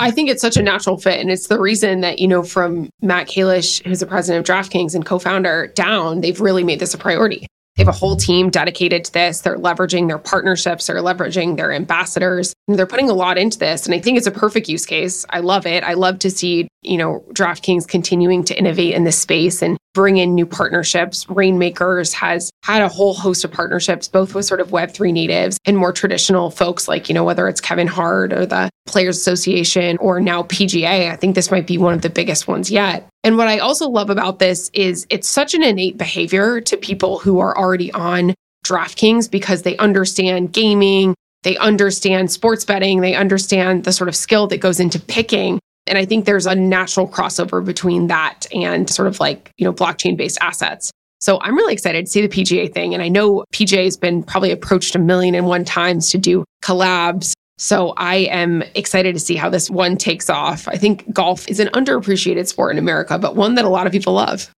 I 0.00 0.10
think 0.10 0.28
it's 0.28 0.40
such 0.40 0.56
a 0.56 0.62
natural 0.62 0.96
fit. 0.96 1.20
And 1.20 1.30
it's 1.30 1.46
the 1.46 1.60
reason 1.60 2.00
that, 2.00 2.18
you 2.18 2.26
know, 2.26 2.42
from 2.42 2.90
Matt 3.00 3.28
Kalish, 3.28 3.84
who's 3.84 4.00
the 4.00 4.06
president 4.06 4.48
of 4.48 4.54
DraftKings 4.54 4.94
and 4.94 5.06
co 5.06 5.18
founder, 5.18 5.68
down, 5.68 6.20
they've 6.20 6.40
really 6.40 6.64
made 6.64 6.80
this 6.80 6.94
a 6.94 6.98
priority. 6.98 7.46
They 7.76 7.82
have 7.82 7.88
a 7.88 7.98
whole 7.98 8.16
team 8.16 8.50
dedicated 8.50 9.04
to 9.06 9.12
this. 9.12 9.40
They're 9.40 9.58
leveraging 9.58 10.06
their 10.06 10.18
partnerships, 10.18 10.86
they're 10.86 10.96
leveraging 10.96 11.56
their 11.56 11.72
ambassadors. 11.72 12.54
They're 12.68 12.86
putting 12.86 13.10
a 13.10 13.14
lot 13.14 13.36
into 13.36 13.58
this. 13.58 13.84
And 13.84 13.94
I 13.94 13.98
think 13.98 14.16
it's 14.16 14.26
a 14.26 14.30
perfect 14.32 14.68
use 14.68 14.86
case. 14.86 15.26
I 15.30 15.40
love 15.40 15.66
it. 15.66 15.82
I 15.82 15.94
love 15.94 16.20
to 16.20 16.30
see, 16.30 16.68
you 16.82 16.96
know, 16.96 17.24
DraftKings 17.32 17.86
continuing 17.88 18.44
to 18.44 18.56
innovate 18.56 18.94
in 18.94 19.04
this 19.04 19.18
space 19.18 19.60
and 19.60 19.76
bring 19.94 20.18
in 20.18 20.34
new 20.34 20.44
partnerships. 20.44 21.24
Reignmakers 21.26 22.12
has 22.12 22.50
had 22.64 22.82
a 22.82 22.88
whole 22.88 23.14
host 23.14 23.44
of 23.44 23.52
partnerships, 23.52 24.08
both 24.08 24.34
with 24.34 24.44
sort 24.44 24.60
of 24.60 24.68
Web3 24.68 25.12
natives 25.12 25.56
and 25.64 25.78
more 25.78 25.92
traditional 25.92 26.50
folks 26.50 26.86
like, 26.86 27.08
you 27.08 27.14
know, 27.14 27.24
whether 27.24 27.48
it's 27.48 27.60
Kevin 27.60 27.86
Hart 27.86 28.32
or 28.32 28.44
the 28.44 28.68
Players 28.86 29.16
Association 29.16 29.96
or 29.98 30.20
now 30.20 30.42
PGA. 30.42 31.10
I 31.10 31.16
think 31.16 31.34
this 31.34 31.50
might 31.50 31.66
be 31.66 31.78
one 31.78 31.94
of 31.94 32.02
the 32.02 32.10
biggest 32.10 32.46
ones 32.46 32.70
yet. 32.70 33.08
And 33.22 33.38
what 33.38 33.48
I 33.48 33.58
also 33.58 33.88
love 33.88 34.10
about 34.10 34.40
this 34.40 34.70
is 34.74 35.06
it's 35.08 35.28
such 35.28 35.54
an 35.54 35.62
innate 35.62 35.96
behavior 35.96 36.60
to 36.60 36.76
people 36.76 37.18
who 37.18 37.38
are 37.38 37.56
already 37.56 37.90
on 37.92 38.34
DraftKings 38.66 39.30
because 39.30 39.62
they 39.62 39.76
understand 39.76 40.52
gaming, 40.52 41.14
they 41.42 41.56
understand 41.58 42.32
sports 42.32 42.64
betting, 42.64 43.00
they 43.00 43.14
understand 43.14 43.84
the 43.84 43.92
sort 43.92 44.08
of 44.08 44.16
skill 44.16 44.46
that 44.48 44.58
goes 44.58 44.80
into 44.80 44.98
picking. 44.98 45.60
And 45.86 45.98
I 45.98 46.04
think 46.04 46.24
there's 46.24 46.46
a 46.46 46.54
natural 46.54 47.08
crossover 47.08 47.64
between 47.64 48.06
that 48.06 48.46
and 48.54 48.88
sort 48.88 49.08
of 49.08 49.20
like, 49.20 49.50
you 49.56 49.64
know, 49.64 49.72
blockchain 49.72 50.16
based 50.16 50.38
assets. 50.40 50.90
So 51.20 51.38
I'm 51.40 51.56
really 51.56 51.72
excited 51.72 52.06
to 52.06 52.10
see 52.10 52.26
the 52.26 52.28
PGA 52.28 52.72
thing. 52.72 52.92
And 52.94 53.02
I 53.02 53.08
know 53.08 53.44
PGA 53.52 53.84
has 53.84 53.96
been 53.96 54.22
probably 54.22 54.50
approached 54.50 54.94
a 54.94 54.98
million 54.98 55.34
and 55.34 55.46
one 55.46 55.64
times 55.64 56.10
to 56.10 56.18
do 56.18 56.44
collabs. 56.62 57.32
So 57.56 57.94
I 57.96 58.16
am 58.16 58.62
excited 58.74 59.14
to 59.14 59.20
see 59.20 59.36
how 59.36 59.48
this 59.48 59.70
one 59.70 59.96
takes 59.96 60.28
off. 60.28 60.66
I 60.68 60.76
think 60.76 61.10
golf 61.12 61.48
is 61.48 61.60
an 61.60 61.68
underappreciated 61.68 62.46
sport 62.46 62.72
in 62.72 62.78
America, 62.78 63.18
but 63.18 63.36
one 63.36 63.54
that 63.54 63.64
a 63.64 63.68
lot 63.68 63.86
of 63.86 63.92
people 63.92 64.14
love. 64.14 64.50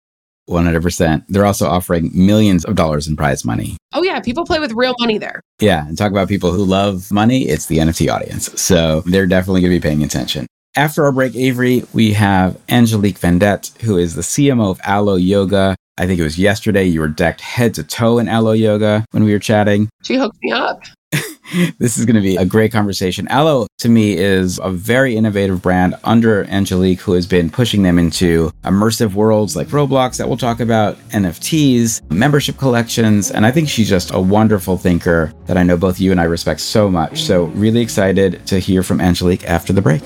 100%. 0.48 1.24
They're 1.28 1.46
also 1.46 1.66
offering 1.66 2.10
millions 2.14 2.64
of 2.66 2.76
dollars 2.76 3.08
in 3.08 3.16
prize 3.16 3.44
money. 3.44 3.76
Oh, 3.94 4.02
yeah. 4.02 4.20
People 4.20 4.44
play 4.44 4.60
with 4.60 4.72
real 4.72 4.94
money 5.00 5.18
there. 5.18 5.40
Yeah. 5.60 5.86
And 5.86 5.96
talk 5.96 6.10
about 6.10 6.28
people 6.28 6.52
who 6.52 6.64
love 6.64 7.10
money. 7.10 7.48
It's 7.48 7.66
the 7.66 7.78
NFT 7.78 8.12
audience. 8.12 8.60
So 8.60 9.00
they're 9.02 9.26
definitely 9.26 9.62
going 9.62 9.72
to 9.72 9.80
be 9.80 9.82
paying 9.82 10.02
attention. 10.02 10.46
After 10.76 11.04
our 11.04 11.12
break, 11.12 11.36
Avery, 11.36 11.84
we 11.92 12.14
have 12.14 12.60
Angelique 12.68 13.18
Vendette, 13.18 13.70
who 13.82 13.96
is 13.96 14.16
the 14.16 14.22
CMO 14.22 14.72
of 14.72 14.80
Alo 14.84 15.14
Yoga. 15.14 15.76
I 15.96 16.06
think 16.08 16.18
it 16.18 16.24
was 16.24 16.36
yesterday 16.36 16.84
you 16.84 16.98
were 16.98 17.06
decked 17.06 17.40
head 17.40 17.74
to 17.74 17.84
toe 17.84 18.18
in 18.18 18.28
Alo 18.28 18.50
Yoga 18.50 19.04
when 19.12 19.22
we 19.22 19.32
were 19.32 19.38
chatting. 19.38 19.88
She 20.02 20.16
hooked 20.16 20.36
me 20.42 20.50
up. 20.50 20.82
this 21.78 21.96
is 21.96 22.04
going 22.04 22.16
to 22.16 22.20
be 22.20 22.34
a 22.34 22.44
great 22.44 22.72
conversation. 22.72 23.28
Alo, 23.30 23.68
to 23.78 23.88
me, 23.88 24.16
is 24.16 24.58
a 24.60 24.68
very 24.68 25.14
innovative 25.14 25.62
brand 25.62 25.94
under 26.02 26.42
Angelique, 26.46 26.98
who 27.02 27.12
has 27.12 27.28
been 27.28 27.50
pushing 27.50 27.84
them 27.84 27.96
into 27.96 28.50
immersive 28.64 29.14
worlds 29.14 29.54
like 29.54 29.68
Roblox 29.68 30.16
that 30.16 30.26
we'll 30.26 30.36
talk 30.36 30.58
about, 30.58 30.96
NFTs, 31.10 32.10
membership 32.10 32.58
collections. 32.58 33.30
And 33.30 33.46
I 33.46 33.52
think 33.52 33.68
she's 33.68 33.88
just 33.88 34.12
a 34.12 34.18
wonderful 34.18 34.76
thinker 34.76 35.32
that 35.46 35.56
I 35.56 35.62
know 35.62 35.76
both 35.76 36.00
you 36.00 36.10
and 36.10 36.20
I 36.20 36.24
respect 36.24 36.58
so 36.58 36.90
much. 36.90 37.22
So, 37.22 37.44
really 37.44 37.80
excited 37.80 38.44
to 38.48 38.58
hear 38.58 38.82
from 38.82 39.00
Angelique 39.00 39.44
after 39.44 39.72
the 39.72 39.80
break. 39.80 40.02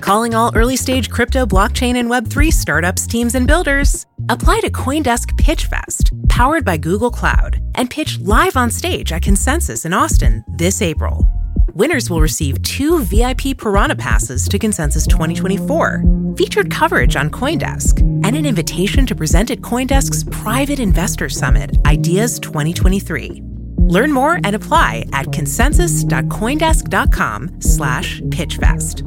Calling 0.00 0.34
all 0.34 0.52
early 0.54 0.76
stage 0.76 1.10
crypto, 1.10 1.46
blockchain, 1.46 1.96
and 1.96 2.10
Web3 2.10 2.52
startups, 2.52 3.06
teams, 3.06 3.34
and 3.34 3.46
builders. 3.46 4.06
Apply 4.28 4.60
to 4.60 4.70
Coindesk 4.70 5.36
Pitch 5.38 5.66
Fest, 5.66 6.12
powered 6.28 6.64
by 6.64 6.76
Google 6.76 7.10
Cloud, 7.10 7.60
and 7.74 7.90
pitch 7.90 8.18
live 8.20 8.56
on 8.56 8.70
stage 8.70 9.12
at 9.12 9.22
Consensus 9.22 9.84
in 9.84 9.92
Austin 9.92 10.44
this 10.48 10.80
April. 10.82 11.26
Winners 11.74 12.10
will 12.10 12.20
receive 12.20 12.62
two 12.62 13.00
VIP 13.04 13.56
Piranha 13.56 13.96
passes 13.96 14.46
to 14.48 14.58
Consensus 14.58 15.06
2024, 15.06 16.34
featured 16.36 16.70
coverage 16.70 17.16
on 17.16 17.30
Coindesk, 17.30 18.00
and 18.24 18.36
an 18.36 18.46
invitation 18.46 19.06
to 19.06 19.14
present 19.14 19.50
at 19.50 19.60
Coindesk's 19.60 20.24
Private 20.24 20.78
Investor 20.78 21.28
Summit 21.28 21.76
Ideas 21.86 22.38
2023. 22.38 23.51
Learn 23.88 24.12
more 24.12 24.38
and 24.42 24.56
apply 24.56 25.04
at 25.12 25.30
consensus.coindesk.com 25.32 27.60
slash 27.60 28.20
pitchfest. 28.22 29.02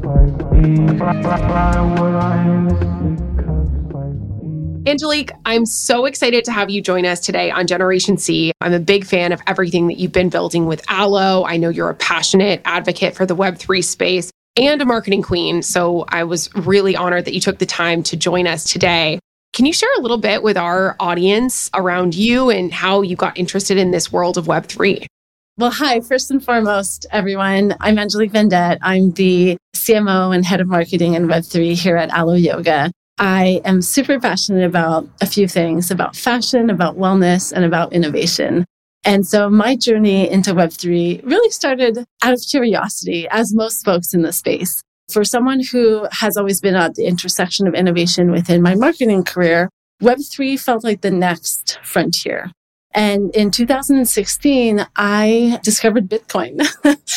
Angelique, 4.88 5.32
I'm 5.46 5.66
so 5.66 6.06
excited 6.06 6.46
to 6.46 6.52
have 6.52 6.70
you 6.70 6.80
join 6.80 7.06
us 7.06 7.20
today 7.20 7.50
on 7.50 7.66
Generation 7.66 8.18
C. 8.18 8.52
I'm 8.62 8.74
a 8.74 8.80
big 8.80 9.04
fan 9.04 9.32
of 9.32 9.42
everything 9.48 9.88
that 9.88 9.98
you've 9.98 10.12
been 10.12 10.30
building 10.30 10.68
with 10.68 10.84
Alo. 10.90 11.44
I 11.44 11.58
know 11.58 11.70
you're 11.70 11.90
a 11.90 11.96
passionate 11.96 12.62
advocate 12.66 13.16
for 13.16 13.26
the 13.26 13.36
Web3 13.36 13.84
space 13.84 14.30
and 14.56 14.80
a 14.82 14.86
marketing 14.86 15.24
queen. 15.24 15.64
So 15.64 16.06
I 16.10 16.24
was 16.24 16.54
really 16.54 16.96
honored 16.96 17.26
that 17.26 17.34
you 17.34 17.42
took 17.42 17.58
the 17.58 17.66
time 17.66 18.04
to 18.04 18.16
join 18.16 18.46
us 18.46 18.64
today. 18.64 19.20
Can 19.56 19.66
you 19.66 19.72
share 19.72 19.90
a 19.98 20.02
little 20.02 20.18
bit 20.18 20.44
with 20.44 20.58
our 20.58 20.98
audience 21.00 21.70
around 21.74 22.14
you 22.14 22.50
and 22.50 22.74
how 22.74 23.02
you 23.02 23.16
got 23.16 23.38
interested 23.38 23.78
in 23.78 23.92
this 23.92 24.12
world 24.12 24.38
of 24.38 24.48
Web3? 24.48 25.06
Well, 25.58 25.72
hi, 25.72 26.02
first 26.02 26.30
and 26.30 26.44
foremost, 26.44 27.06
everyone. 27.10 27.74
I'm 27.80 27.98
Angelique 27.98 28.32
Vendette. 28.32 28.80
I'm 28.82 29.12
the 29.12 29.56
CMO 29.74 30.36
and 30.36 30.46
head 30.46 30.60
of 30.60 30.68
marketing 30.68 31.16
and 31.16 31.30
Web3 31.30 31.74
here 31.74 31.96
at 31.96 32.12
Alo 32.12 32.34
Yoga. 32.34 32.92
I 33.18 33.62
am 33.64 33.82
super 33.82 34.20
passionate 34.20 34.66
about 34.66 35.08
a 35.22 35.26
few 35.26 35.48
things 35.48 35.90
about 35.90 36.18
fashion, 36.18 36.70
about 36.70 36.98
wellness, 36.98 37.54
and 37.54 37.64
about 37.64 37.94
innovation. 37.94 38.66
And 39.06 39.26
so 39.26 39.50
my 39.50 39.78
journey 39.78 40.30
into 40.30 40.54
Web3 40.54 41.26
really 41.26 41.50
started 41.50 42.00
out 42.22 42.34
of 42.34 42.42
curiosity, 42.52 43.26
as 43.30 43.56
most 43.56 43.86
folks 43.86 44.14
in 44.14 44.22
the 44.22 44.34
space. 44.34 44.82
For 45.10 45.24
someone 45.24 45.62
who 45.72 46.08
has 46.12 46.36
always 46.36 46.60
been 46.60 46.76
at 46.76 46.96
the 46.96 47.06
intersection 47.06 47.68
of 47.68 47.74
innovation 47.74 48.32
within 48.32 48.62
my 48.62 48.76
marketing 48.76 49.24
career, 49.24 49.70
Web3 50.02 50.60
felt 50.60 50.84
like 50.84 51.02
the 51.02 51.12
next 51.12 51.80
frontier. 51.84 52.52
And 52.94 53.36
in 53.36 53.52
2016, 53.52 54.88
I 54.96 55.60
discovered 55.64 56.10
Bitcoin, 56.10 56.66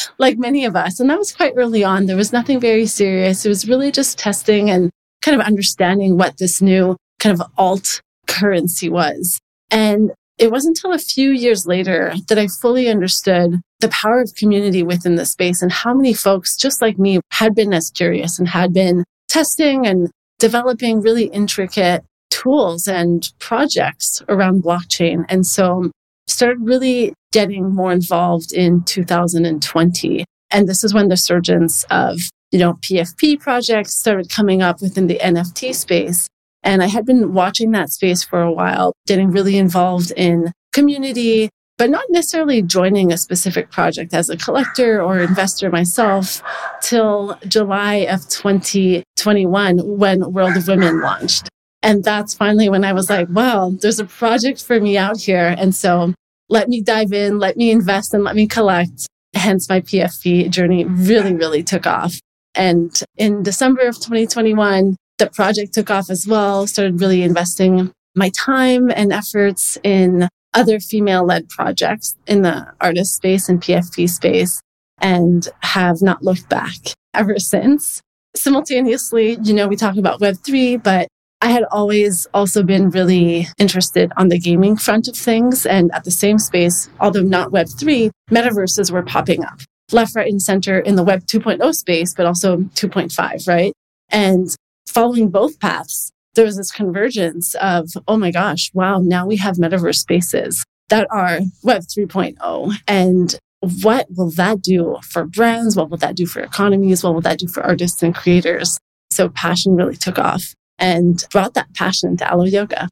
like 0.19 0.37
many 0.37 0.65
of 0.65 0.75
us. 0.75 0.99
And 0.99 1.09
that 1.09 1.19
was 1.19 1.33
quite 1.33 1.55
early 1.57 1.85
on. 1.85 2.07
There 2.07 2.17
was 2.17 2.33
nothing 2.33 2.59
very 2.59 2.87
serious. 2.87 3.47
It 3.47 3.49
was 3.49 3.69
really 3.69 3.93
just 3.93 4.19
testing 4.19 4.71
and 4.71 4.91
kind 5.23 5.41
of 5.41 5.47
understanding 5.47 6.19
what 6.19 6.39
this 6.39 6.61
new 6.61 6.97
kind 7.21 7.41
of 7.41 7.47
alt 7.57 8.01
currency 8.27 8.89
was. 8.89 9.39
And 9.71 10.11
it 10.39 10.51
wasn't 10.51 10.79
until 10.79 10.95
a 10.95 10.99
few 10.99 11.31
years 11.31 11.67
later 11.67 12.13
that 12.29 12.39
I 12.39 12.47
fully 12.47 12.89
understood 12.89 13.61
the 13.81 13.89
power 13.89 14.21
of 14.21 14.35
community 14.37 14.83
within 14.83 15.17
the 15.17 15.27
space 15.27 15.63
and 15.63 15.73
how 15.73 15.95
many 15.95 16.15
folks 16.15 16.57
just 16.57 16.81
like 16.81 16.99
me 16.99 17.21
had 17.31 17.55
been 17.55 17.73
as 17.73 17.91
curious 17.91 18.39
and 18.39 18.49
had 18.49 18.73
been 18.73 19.05
testing 19.29 19.87
and 19.87 20.11
developing 20.39 21.01
really 21.01 21.25
intricate 21.27 22.05
tools 22.31 22.87
and 22.87 23.33
projects 23.39 24.23
around 24.29 24.63
blockchain. 24.63 25.25
And 25.29 25.47
so 25.47 25.79
um, 25.79 25.93
started 26.27 26.59
really 26.61 27.13
getting 27.33 27.75
more 27.75 27.93
involved 27.93 28.53
in 28.53 28.85
2020. 28.85 30.25
And 30.51 30.69
this 30.69 30.85
is 30.85 30.95
when 30.95 31.09
the 31.09 31.17
surgence 31.17 31.85
of, 31.91 32.19
you 32.53 32.59
know, 32.59 32.75
PFP 32.75 33.41
projects 33.41 33.95
started 33.95 34.31
coming 34.31 34.63
up 34.63 34.81
within 34.81 35.07
the 35.09 35.19
NFT 35.19 35.75
space. 35.75 36.29
And 36.63 36.83
I 36.83 36.87
had 36.87 37.07
been 37.07 37.33
watching 37.33 37.71
that 37.73 37.91
space 37.91 38.23
for 38.23 38.41
a 38.41 38.53
while, 38.53 38.93
getting 39.07 39.31
really 39.31 39.57
involved 39.57 40.13
in 40.17 40.53
community, 40.73 41.51
but 41.77 41.91
not 41.91 42.05
necessarily 42.11 42.61
joining 42.61 43.13
a 43.13 43.17
specific 43.17 43.71
project 43.71 44.13
as 44.13 44.29
a 44.29 44.37
collector 44.37 45.01
or 45.01 45.21
investor 45.21 45.71
myself 45.71 46.43
till 46.83 47.39
July 47.47 48.07
of 48.11 48.29
2021 48.29 49.99
when 49.99 50.33
World 50.33 50.57
of 50.57 50.67
Women 50.67 51.01
launched. 51.01 51.49
And 51.83 52.03
that's 52.03 52.35
finally 52.35 52.69
when 52.69 52.85
I 52.85 52.93
was 52.93 53.09
like, 53.09 53.29
wow, 53.31 53.73
there's 53.81 54.01
a 54.01 54.05
project 54.05 54.63
for 54.63 54.81
me 54.81 54.99
out 54.99 55.21
here. 55.21 55.55
And 55.57 55.75
so 55.75 56.13
let 56.49 56.69
me 56.69 56.83
dive 56.83 57.13
in, 57.13 57.39
let 57.39 57.57
me 57.57 57.71
invest 57.71 58.13
and 58.13 58.25
let 58.25 58.35
me 58.35 58.49
collect. 58.49 59.07
Hence 59.35 59.69
my 59.69 59.81
PFP 59.81 60.51
journey 60.51 60.85
really, 60.85 61.35
really 61.35 61.63
took 61.63 61.87
off. 61.87 62.19
And 62.55 63.01
in 63.17 63.45
December 63.45 63.83
of 63.83 63.95
2021, 63.97 64.97
the 65.19 65.31
project 65.31 65.75
took 65.75 65.91
off 65.91 66.11
as 66.11 66.27
well, 66.27 66.67
started 66.67 67.01
really 67.01 67.23
investing 67.23 67.93
my 68.15 68.31
time 68.31 68.91
and 68.91 69.13
efforts 69.13 69.79
in 69.83 70.29
other 70.55 70.81
female 70.81 71.25
led 71.25 71.49
projects 71.49 72.17
in 72.27 72.43
the 72.43 72.67
artist 72.81 73.15
space 73.17 73.49
and 73.49 73.61
PFP 73.61 74.09
space 74.09 74.61
and 75.01 75.49
have 75.61 76.03
not 76.03 76.23
looked 76.23 76.49
back 76.49 76.75
ever 77.15 77.39
since. 77.39 78.01
Simultaneously, 78.35 79.39
you 79.43 79.55
know, 79.55 79.69
we 79.69 79.77
talk 79.77 79.97
about 79.97 80.21
Web3, 80.21 80.83
but 80.83 81.09
I 81.41 81.51
had 81.51 81.65
always 81.71 82.27
also 82.35 82.63
been 82.63 82.91
really 82.91 83.47
interested 83.59 84.11
on 84.17 84.29
the 84.29 84.39
gaming 84.39 84.77
front 84.77 85.07
of 85.07 85.17
things. 85.17 85.67
And 85.67 85.93
at 85.93 86.05
the 86.05 86.11
same 86.11 86.39
space, 86.39 86.91
although 87.01 87.23
not 87.23 87.51
Web3, 87.51 88.11
metaverses 88.31 88.91
were 88.91 89.03
popping 89.03 89.45
up 89.45 89.61
left, 89.93 90.15
right, 90.15 90.31
and 90.31 90.43
center 90.43 90.79
in 90.79 90.97
the 90.97 91.03
Web 91.03 91.25
2.0 91.25 91.75
space, 91.75 92.13
but 92.15 92.27
also 92.27 92.59
2.5, 92.59 93.49
right? 93.49 93.73
And 94.11 94.55
following 94.91 95.31
both 95.31 95.59
paths, 95.61 96.11
there 96.35 96.45
was 96.45 96.57
this 96.57 96.71
convergence 96.71 97.55
of, 97.57 97.89
oh 98.07 98.17
my 98.17 98.31
gosh, 98.31 98.71
wow, 98.75 98.99
now 98.99 99.27
we 99.27 99.37
have 99.37 99.57
metaverse 99.57 99.97
spaces 99.97 100.65
that 100.89 101.07
are 101.11 101.41
Web 101.63 101.83
3.0. 101.83 102.75
And 102.87 103.39
what 103.83 104.07
will 104.17 104.31
that 104.33 104.63
do 104.63 104.99
for 105.03 105.25
brands? 105.25 105.77
What 105.77 105.91
will 105.91 105.99
that 105.99 106.17
do 106.17 106.27
for 106.27 106.41
economies? 106.41 107.03
What 107.03 107.15
will 107.15 107.21
that 107.23 107.39
do 107.39 107.49
for 107.49 107.63
artists 107.63 108.03
and 108.03 108.15
creators? 108.15 108.79
So 109.11 109.29
passion 109.29 109.75
really 109.75 109.97
took 109.97 110.19
off 110.19 110.55
and 110.79 111.25
brought 111.33 111.55
that 111.55 111.75
passion 111.75 112.17
to 112.19 112.33
Alo 112.33 112.45
Yoga. 112.45 112.89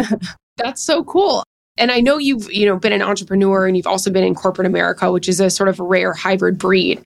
That's 0.56 0.82
so 0.82 1.02
cool. 1.04 1.44
And 1.78 1.90
I 1.90 2.00
know 2.00 2.18
you've, 2.18 2.52
you 2.52 2.66
know, 2.66 2.76
been 2.76 2.92
an 2.92 3.00
entrepreneur 3.00 3.66
and 3.66 3.76
you've 3.76 3.86
also 3.86 4.10
been 4.10 4.24
in 4.24 4.34
corporate 4.34 4.66
America, 4.66 5.10
which 5.10 5.28
is 5.28 5.40
a 5.40 5.48
sort 5.48 5.70
of 5.70 5.80
rare 5.80 6.12
hybrid 6.12 6.58
breed. 6.58 7.02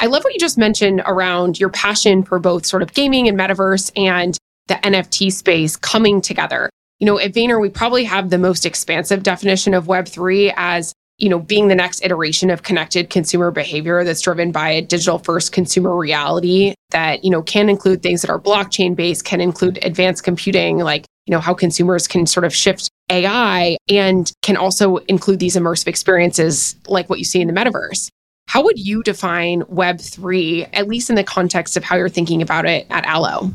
I 0.00 0.06
love 0.06 0.24
what 0.24 0.32
you 0.32 0.40
just 0.40 0.56
mentioned 0.56 1.02
around 1.04 1.60
your 1.60 1.68
passion 1.68 2.22
for 2.22 2.38
both 2.38 2.64
sort 2.64 2.82
of 2.82 2.94
gaming 2.94 3.28
and 3.28 3.38
metaverse 3.38 3.92
and 3.96 4.36
the 4.66 4.76
NFT 4.76 5.30
space 5.30 5.76
coming 5.76 6.22
together. 6.22 6.70
You 7.00 7.06
know, 7.06 7.18
at 7.18 7.32
Vayner, 7.32 7.60
we 7.60 7.68
probably 7.68 8.04
have 8.04 8.30
the 8.30 8.38
most 8.38 8.64
expansive 8.64 9.22
definition 9.22 9.74
of 9.74 9.84
Web3 9.86 10.54
as 10.56 10.94
you 11.18 11.28
know, 11.28 11.38
being 11.38 11.68
the 11.68 11.74
next 11.74 12.02
iteration 12.02 12.48
of 12.48 12.62
connected 12.62 13.10
consumer 13.10 13.50
behavior 13.50 14.02
that's 14.04 14.22
driven 14.22 14.52
by 14.52 14.70
a 14.70 14.80
digital 14.80 15.18
first 15.18 15.52
consumer 15.52 15.94
reality 15.94 16.74
that, 16.92 17.22
you 17.22 17.30
know, 17.30 17.42
can 17.42 17.68
include 17.68 18.02
things 18.02 18.22
that 18.22 18.30
are 18.30 18.40
blockchain 18.40 18.96
based, 18.96 19.26
can 19.26 19.38
include 19.38 19.78
advanced 19.82 20.24
computing, 20.24 20.78
like, 20.78 21.04
you 21.26 21.32
know, 21.32 21.40
how 21.40 21.52
consumers 21.52 22.08
can 22.08 22.26
sort 22.26 22.44
of 22.44 22.54
shift 22.54 22.88
AI 23.10 23.76
and 23.90 24.32
can 24.40 24.56
also 24.56 24.96
include 25.08 25.40
these 25.40 25.56
immersive 25.56 25.88
experiences 25.88 26.74
like 26.88 27.10
what 27.10 27.18
you 27.18 27.24
see 27.26 27.42
in 27.42 27.48
the 27.48 27.52
metaverse. 27.52 28.08
How 28.50 28.64
would 28.64 28.80
you 28.84 29.04
define 29.04 29.62
Web3, 29.62 30.70
at 30.72 30.88
least 30.88 31.08
in 31.08 31.14
the 31.14 31.22
context 31.22 31.76
of 31.76 31.84
how 31.84 31.94
you're 31.94 32.08
thinking 32.08 32.42
about 32.42 32.66
it 32.66 32.84
at 32.90 33.06
Alo? 33.06 33.52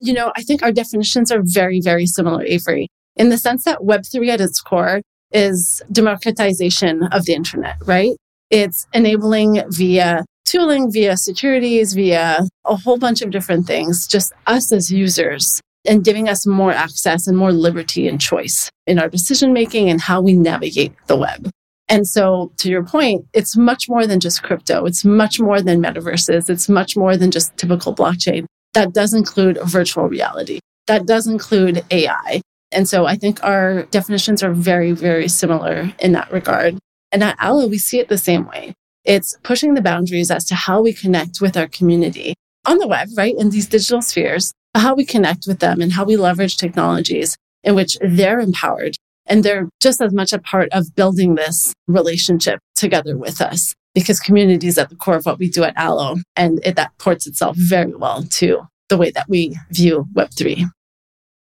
You 0.00 0.14
know, 0.14 0.32
I 0.36 0.42
think 0.42 0.64
our 0.64 0.72
definitions 0.72 1.30
are 1.30 1.42
very, 1.44 1.80
very 1.80 2.06
similar, 2.06 2.42
Avery, 2.42 2.88
in 3.14 3.28
the 3.28 3.38
sense 3.38 3.62
that 3.66 3.82
Web3 3.82 4.26
at 4.30 4.40
its 4.40 4.60
core 4.60 5.00
is 5.30 5.80
democratization 5.92 7.04
of 7.12 7.24
the 7.24 7.34
internet, 7.34 7.76
right? 7.86 8.16
It's 8.50 8.88
enabling 8.92 9.62
via 9.68 10.24
tooling, 10.44 10.90
via 10.90 11.16
securities, 11.16 11.92
via 11.92 12.48
a 12.64 12.74
whole 12.74 12.98
bunch 12.98 13.22
of 13.22 13.30
different 13.30 13.68
things, 13.68 14.08
just 14.08 14.32
us 14.48 14.72
as 14.72 14.90
users 14.90 15.60
and 15.84 16.04
giving 16.04 16.28
us 16.28 16.44
more 16.48 16.72
access 16.72 17.28
and 17.28 17.38
more 17.38 17.52
liberty 17.52 18.08
and 18.08 18.20
choice 18.20 18.72
in 18.88 18.98
our 18.98 19.08
decision 19.08 19.52
making 19.52 19.88
and 19.88 20.00
how 20.00 20.20
we 20.20 20.32
navigate 20.32 20.94
the 21.06 21.16
web. 21.16 21.48
And 21.88 22.06
so 22.06 22.52
to 22.56 22.68
your 22.68 22.84
point, 22.84 23.26
it's 23.32 23.56
much 23.56 23.88
more 23.88 24.06
than 24.06 24.20
just 24.20 24.42
crypto. 24.42 24.86
It's 24.86 25.04
much 25.04 25.38
more 25.38 25.62
than 25.62 25.80
metaverses. 25.80 26.50
It's 26.50 26.68
much 26.68 26.96
more 26.96 27.16
than 27.16 27.30
just 27.30 27.56
typical 27.56 27.94
blockchain. 27.94 28.46
That 28.74 28.92
does 28.92 29.14
include 29.14 29.58
virtual 29.64 30.08
reality. 30.08 30.58
That 30.86 31.06
does 31.06 31.26
include 31.26 31.84
AI. 31.90 32.40
And 32.72 32.88
so 32.88 33.06
I 33.06 33.16
think 33.16 33.42
our 33.44 33.84
definitions 33.84 34.42
are 34.42 34.52
very, 34.52 34.92
very 34.92 35.28
similar 35.28 35.92
in 36.00 36.12
that 36.12 36.32
regard. 36.32 36.78
And 37.12 37.22
at 37.22 37.36
Alo, 37.40 37.68
we 37.68 37.78
see 37.78 38.00
it 38.00 38.08
the 38.08 38.18
same 38.18 38.46
way. 38.46 38.74
It's 39.04 39.36
pushing 39.44 39.74
the 39.74 39.82
boundaries 39.82 40.32
as 40.32 40.44
to 40.46 40.56
how 40.56 40.82
we 40.82 40.92
connect 40.92 41.40
with 41.40 41.56
our 41.56 41.68
community 41.68 42.34
on 42.64 42.78
the 42.78 42.88
web, 42.88 43.08
right? 43.16 43.36
In 43.38 43.50
these 43.50 43.68
digital 43.68 44.02
spheres, 44.02 44.52
how 44.74 44.94
we 44.94 45.04
connect 45.04 45.46
with 45.46 45.60
them 45.60 45.80
and 45.80 45.92
how 45.92 46.04
we 46.04 46.16
leverage 46.16 46.56
technologies 46.56 47.36
in 47.62 47.76
which 47.76 47.96
they're 48.00 48.40
empowered. 48.40 48.96
And 49.26 49.44
they're 49.44 49.68
just 49.80 50.00
as 50.00 50.12
much 50.12 50.32
a 50.32 50.38
part 50.38 50.68
of 50.72 50.94
building 50.94 51.34
this 51.34 51.72
relationship 51.86 52.60
together 52.74 53.16
with 53.16 53.40
us 53.40 53.74
because 53.94 54.20
community 54.20 54.66
is 54.66 54.78
at 54.78 54.90
the 54.90 54.96
core 54.96 55.16
of 55.16 55.26
what 55.26 55.38
we 55.38 55.48
do 55.48 55.64
at 55.64 55.76
Alo. 55.78 56.16
And 56.36 56.60
it, 56.64 56.76
that 56.76 56.96
ports 56.98 57.26
itself 57.26 57.56
very 57.56 57.94
well 57.94 58.22
to 58.34 58.62
the 58.88 58.98
way 58.98 59.10
that 59.10 59.28
we 59.28 59.56
view 59.70 60.06
Web3. 60.14 60.70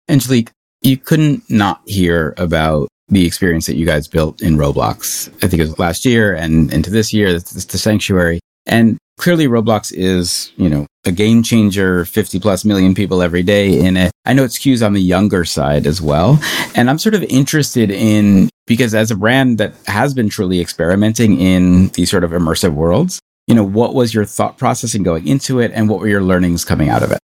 Angelique, 0.07 0.51
you 0.81 0.97
couldn't 0.97 1.49
not 1.49 1.81
hear 1.85 2.33
about 2.37 2.87
the 3.09 3.25
experience 3.25 3.65
that 3.65 3.75
you 3.75 3.85
guys 3.85 4.07
built 4.07 4.41
in 4.41 4.57
Roblox. 4.57 5.29
I 5.43 5.47
think 5.47 5.61
it 5.61 5.67
was 5.67 5.79
last 5.79 6.05
year 6.05 6.33
and 6.33 6.71
into 6.71 6.89
this 6.89 7.13
year, 7.13 7.27
it's 7.27 7.65
the 7.65 7.77
sanctuary. 7.77 8.39
And 8.65 8.97
clearly 9.17 9.47
Roblox 9.47 9.91
is, 9.93 10.51
you 10.57 10.69
know, 10.69 10.85
a 11.05 11.11
game 11.11 11.43
changer, 11.43 12.05
50 12.05 12.39
plus 12.39 12.65
million 12.65 12.93
people 12.93 13.21
every 13.21 13.43
day 13.43 13.79
in 13.79 13.97
it. 13.97 14.11
I 14.25 14.33
know 14.33 14.43
it 14.43 14.51
skews 14.51 14.85
on 14.85 14.93
the 14.93 15.01
younger 15.01 15.45
side 15.45 15.87
as 15.87 16.01
well. 16.01 16.39
And 16.75 16.89
I'm 16.89 16.99
sort 16.99 17.15
of 17.15 17.23
interested 17.23 17.89
in, 17.89 18.49
because 18.65 18.93
as 18.93 19.09
a 19.09 19.15
brand 19.15 19.57
that 19.57 19.73
has 19.87 20.13
been 20.13 20.29
truly 20.29 20.59
experimenting 20.59 21.39
in 21.39 21.87
these 21.89 22.11
sort 22.11 22.23
of 22.23 22.31
immersive 22.31 22.73
worlds, 22.73 23.19
you 23.47 23.55
know, 23.55 23.63
what 23.63 23.95
was 23.95 24.13
your 24.13 24.25
thought 24.25 24.57
process 24.57 24.93
in 24.93 25.03
going 25.03 25.27
into 25.27 25.59
it 25.59 25.71
and 25.73 25.89
what 25.89 25.99
were 25.99 26.07
your 26.07 26.23
learnings 26.23 26.65
coming 26.65 26.89
out 26.89 27.03
of 27.03 27.11
it? 27.11 27.19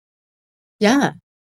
Yeah. 0.80 1.12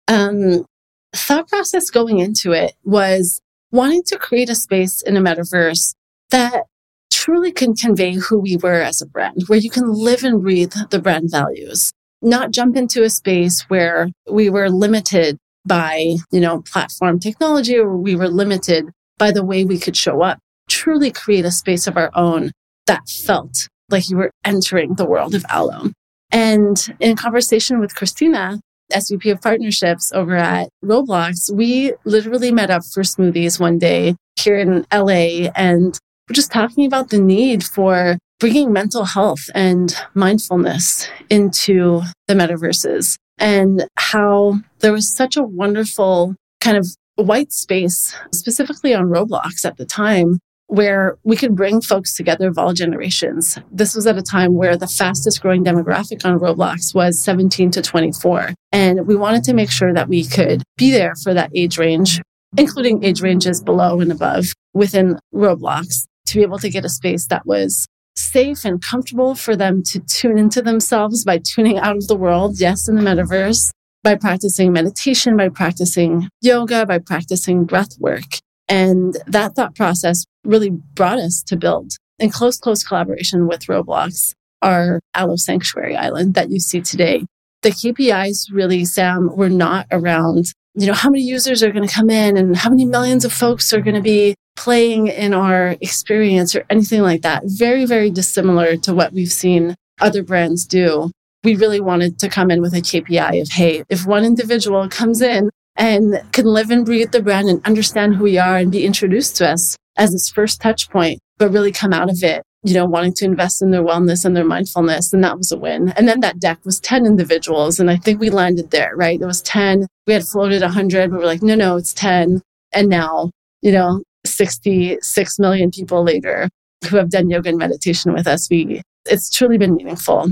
Um, 0.07 0.65
thought 1.13 1.47
process 1.47 1.89
going 1.89 2.19
into 2.19 2.51
it 2.51 2.73
was 2.83 3.41
wanting 3.71 4.03
to 4.07 4.17
create 4.17 4.49
a 4.49 4.55
space 4.55 5.01
in 5.01 5.15
a 5.15 5.21
metaverse 5.21 5.93
that 6.31 6.63
truly 7.11 7.51
can 7.51 7.73
convey 7.73 8.13
who 8.13 8.39
we 8.39 8.57
were 8.57 8.81
as 8.81 9.01
a 9.01 9.05
brand, 9.05 9.43
where 9.47 9.59
you 9.59 9.69
can 9.69 9.91
live 9.91 10.23
and 10.23 10.41
breathe 10.41 10.73
the 10.89 10.99
brand 10.99 11.29
values, 11.31 11.91
not 12.21 12.51
jump 12.51 12.75
into 12.75 13.03
a 13.03 13.09
space 13.09 13.63
where 13.67 14.09
we 14.29 14.49
were 14.49 14.69
limited 14.69 15.37
by, 15.65 16.15
you 16.31 16.39
know, 16.39 16.61
platform 16.61 17.19
technology 17.19 17.77
or 17.77 17.97
we 17.97 18.15
were 18.15 18.29
limited 18.29 18.85
by 19.17 19.31
the 19.31 19.43
way 19.43 19.65
we 19.65 19.79
could 19.79 19.97
show 19.97 20.21
up, 20.21 20.39
truly 20.69 21.11
create 21.11 21.45
a 21.45 21.51
space 21.51 21.87
of 21.87 21.97
our 21.97 22.11
own 22.15 22.51
that 22.85 23.07
felt 23.09 23.67
like 23.89 24.09
you 24.09 24.17
were 24.17 24.31
entering 24.43 24.95
the 24.95 25.05
world 25.05 25.35
of 25.35 25.45
Alo. 25.51 25.91
And 26.31 26.77
in 26.99 27.15
conversation 27.15 27.79
with 27.79 27.95
Christina, 27.95 28.59
SVP 28.91 29.31
of 29.31 29.41
partnerships 29.41 30.11
over 30.13 30.35
at 30.35 30.69
Roblox, 30.83 31.51
we 31.51 31.93
literally 32.03 32.51
met 32.51 32.69
up 32.69 32.83
for 32.93 33.01
smoothies 33.01 33.59
one 33.59 33.79
day 33.79 34.15
here 34.39 34.57
in 34.57 34.85
LA 34.93 35.49
and 35.55 35.97
we're 36.27 36.33
just 36.33 36.51
talking 36.51 36.85
about 36.85 37.09
the 37.09 37.19
need 37.19 37.63
for 37.63 38.17
bringing 38.39 38.73
mental 38.73 39.05
health 39.05 39.49
and 39.53 39.95
mindfulness 40.13 41.07
into 41.29 42.01
the 42.27 42.33
metaverses 42.33 43.15
and 43.37 43.87
how 43.97 44.59
there 44.79 44.91
was 44.91 45.13
such 45.13 45.37
a 45.37 45.43
wonderful 45.43 46.35
kind 46.61 46.77
of 46.77 46.87
white 47.15 47.51
space, 47.51 48.15
specifically 48.33 48.93
on 48.93 49.05
Roblox 49.05 49.65
at 49.65 49.77
the 49.77 49.85
time, 49.85 50.39
where 50.67 51.17
we 51.23 51.35
could 51.35 51.55
bring 51.55 51.79
folks 51.79 52.15
together 52.15 52.47
of 52.47 52.57
all 52.57 52.73
generations. 52.73 53.59
This 53.71 53.93
was 53.93 54.07
at 54.07 54.17
a 54.17 54.23
time 54.23 54.55
where 54.55 54.75
the 54.75 54.87
fastest 54.87 55.41
growing 55.41 55.63
demographic 55.63 56.25
on 56.25 56.39
Roblox 56.39 56.95
was 56.95 57.19
17 57.23 57.71
to 57.71 57.81
24. 57.81 58.53
And 58.71 59.05
we 59.05 59.15
wanted 59.15 59.43
to 59.43 59.53
make 59.53 59.69
sure 59.69 59.93
that 59.93 60.09
we 60.09 60.25
could 60.25 60.63
be 60.75 60.91
there 60.91 61.13
for 61.23 61.33
that 61.35 61.51
age 61.53 61.77
range, 61.77 62.19
including 62.57 63.03
age 63.03 63.21
ranges 63.21 63.61
below 63.61 64.01
and 64.01 64.11
above 64.11 64.47
within 64.73 65.19
Roblox 65.33 66.05
to 66.25 66.37
be 66.37 66.41
able 66.43 66.59
to 66.59 66.69
get 66.69 66.85
a 66.85 66.89
space 66.89 67.27
that 67.27 67.45
was 67.45 67.85
safe 68.15 68.63
and 68.65 68.81
comfortable 68.81 69.35
for 69.35 69.55
them 69.55 69.83
to 69.83 69.99
tune 69.99 70.37
into 70.37 70.61
themselves 70.61 71.23
by 71.23 71.39
tuning 71.39 71.77
out 71.77 71.97
of 71.97 72.07
the 72.07 72.15
world, 72.15 72.59
yes, 72.59 72.87
in 72.87 72.95
the 72.95 73.01
metaverse, 73.01 73.71
by 74.03 74.15
practicing 74.15 74.71
meditation, 74.71 75.35
by 75.35 75.49
practicing 75.49 76.29
yoga, 76.41 76.85
by 76.85 76.99
practicing 76.99 77.65
breath 77.65 77.99
work. 77.99 78.23
And 78.67 79.17
that 79.27 79.55
thought 79.55 79.75
process 79.75 80.25
really 80.43 80.69
brought 80.69 81.19
us 81.19 81.43
to 81.47 81.57
build 81.57 81.91
in 82.19 82.29
close, 82.29 82.57
close 82.57 82.83
collaboration 82.83 83.47
with 83.47 83.65
Roblox, 83.65 84.33
our 84.61 84.99
Alo 85.15 85.35
Sanctuary 85.35 85.95
Island 85.95 86.33
that 86.35 86.49
you 86.49 86.59
see 86.59 86.81
today. 86.81 87.25
The 87.61 87.69
KPIs 87.69 88.47
really, 88.51 88.85
Sam, 88.85 89.35
were 89.35 89.49
not 89.49 89.87
around, 89.91 90.45
you 90.75 90.87
know, 90.87 90.93
how 90.93 91.09
many 91.09 91.23
users 91.23 91.63
are 91.63 91.71
going 91.71 91.87
to 91.87 91.93
come 91.93 92.09
in 92.09 92.37
and 92.37 92.55
how 92.55 92.69
many 92.69 92.85
millions 92.85 93.25
of 93.25 93.33
folks 93.33 93.73
are 93.73 93.81
going 93.81 93.95
to 93.95 94.01
be 94.01 94.35
playing 94.55 95.07
in 95.07 95.33
our 95.33 95.75
experience 95.81 96.55
or 96.55 96.65
anything 96.69 97.01
like 97.01 97.21
that. 97.21 97.43
Very, 97.45 97.85
very 97.85 98.09
dissimilar 98.09 98.77
to 98.77 98.93
what 98.93 99.13
we've 99.13 99.31
seen 99.31 99.75
other 99.99 100.23
brands 100.23 100.65
do. 100.65 101.11
We 101.43 101.55
really 101.55 101.79
wanted 101.79 102.19
to 102.19 102.29
come 102.29 102.49
in 102.49 102.61
with 102.61 102.73
a 102.73 102.81
KPI 102.81 103.41
of, 103.41 103.49
hey, 103.49 103.83
if 103.89 104.05
one 104.05 104.25
individual 104.25 104.89
comes 104.89 105.21
in 105.21 105.49
and 105.75 106.21
can 106.31 106.45
live 106.45 106.71
and 106.71 106.85
breathe 106.85 107.11
the 107.11 107.21
brand 107.21 107.49
and 107.49 107.63
understand 107.65 108.15
who 108.15 108.23
we 108.23 108.37
are 108.37 108.57
and 108.57 108.71
be 108.71 108.85
introduced 108.85 109.35
to 109.37 109.49
us 109.49 109.75
as 109.97 110.13
its 110.13 110.29
first 110.29 110.61
touch 110.61 110.89
point, 110.89 111.19
but 111.37 111.51
really 111.51 111.71
come 111.71 111.93
out 111.93 112.09
of 112.09 112.23
it, 112.23 112.43
you 112.63 112.73
know, 112.73 112.85
wanting 112.85 113.13
to 113.13 113.25
invest 113.25 113.61
in 113.61 113.71
their 113.71 113.83
wellness 113.83 114.25
and 114.25 114.35
their 114.35 114.45
mindfulness. 114.45 115.13
And 115.13 115.23
that 115.23 115.37
was 115.37 115.51
a 115.51 115.57
win. 115.57 115.89
And 115.89 116.07
then 116.07 116.21
that 116.21 116.39
deck 116.39 116.59
was 116.65 116.79
10 116.79 117.05
individuals. 117.05 117.79
And 117.79 117.91
I 117.91 117.97
think 117.97 118.19
we 118.19 118.29
landed 118.29 118.71
there, 118.71 118.95
right? 118.95 119.21
It 119.21 119.25
was 119.25 119.41
10. 119.43 119.85
We 120.07 120.13
had 120.13 120.23
floated 120.23 120.61
100, 120.61 121.11
but 121.11 121.19
we're 121.19 121.25
like, 121.25 121.43
no, 121.43 121.55
no, 121.55 121.75
it's 121.75 121.93
10. 121.93 122.41
And 122.73 122.89
now, 122.89 123.29
you 123.61 123.71
know, 123.71 124.01
66 124.25 125.39
million 125.39 125.71
people 125.71 126.03
later 126.03 126.49
who 126.89 126.97
have 126.97 127.09
done 127.09 127.29
yoga 127.29 127.49
and 127.49 127.57
meditation 127.57 128.13
with 128.13 128.27
us, 128.27 128.49
we, 128.49 128.81
it's 129.05 129.29
truly 129.29 129.57
been 129.57 129.75
meaningful 129.75 130.31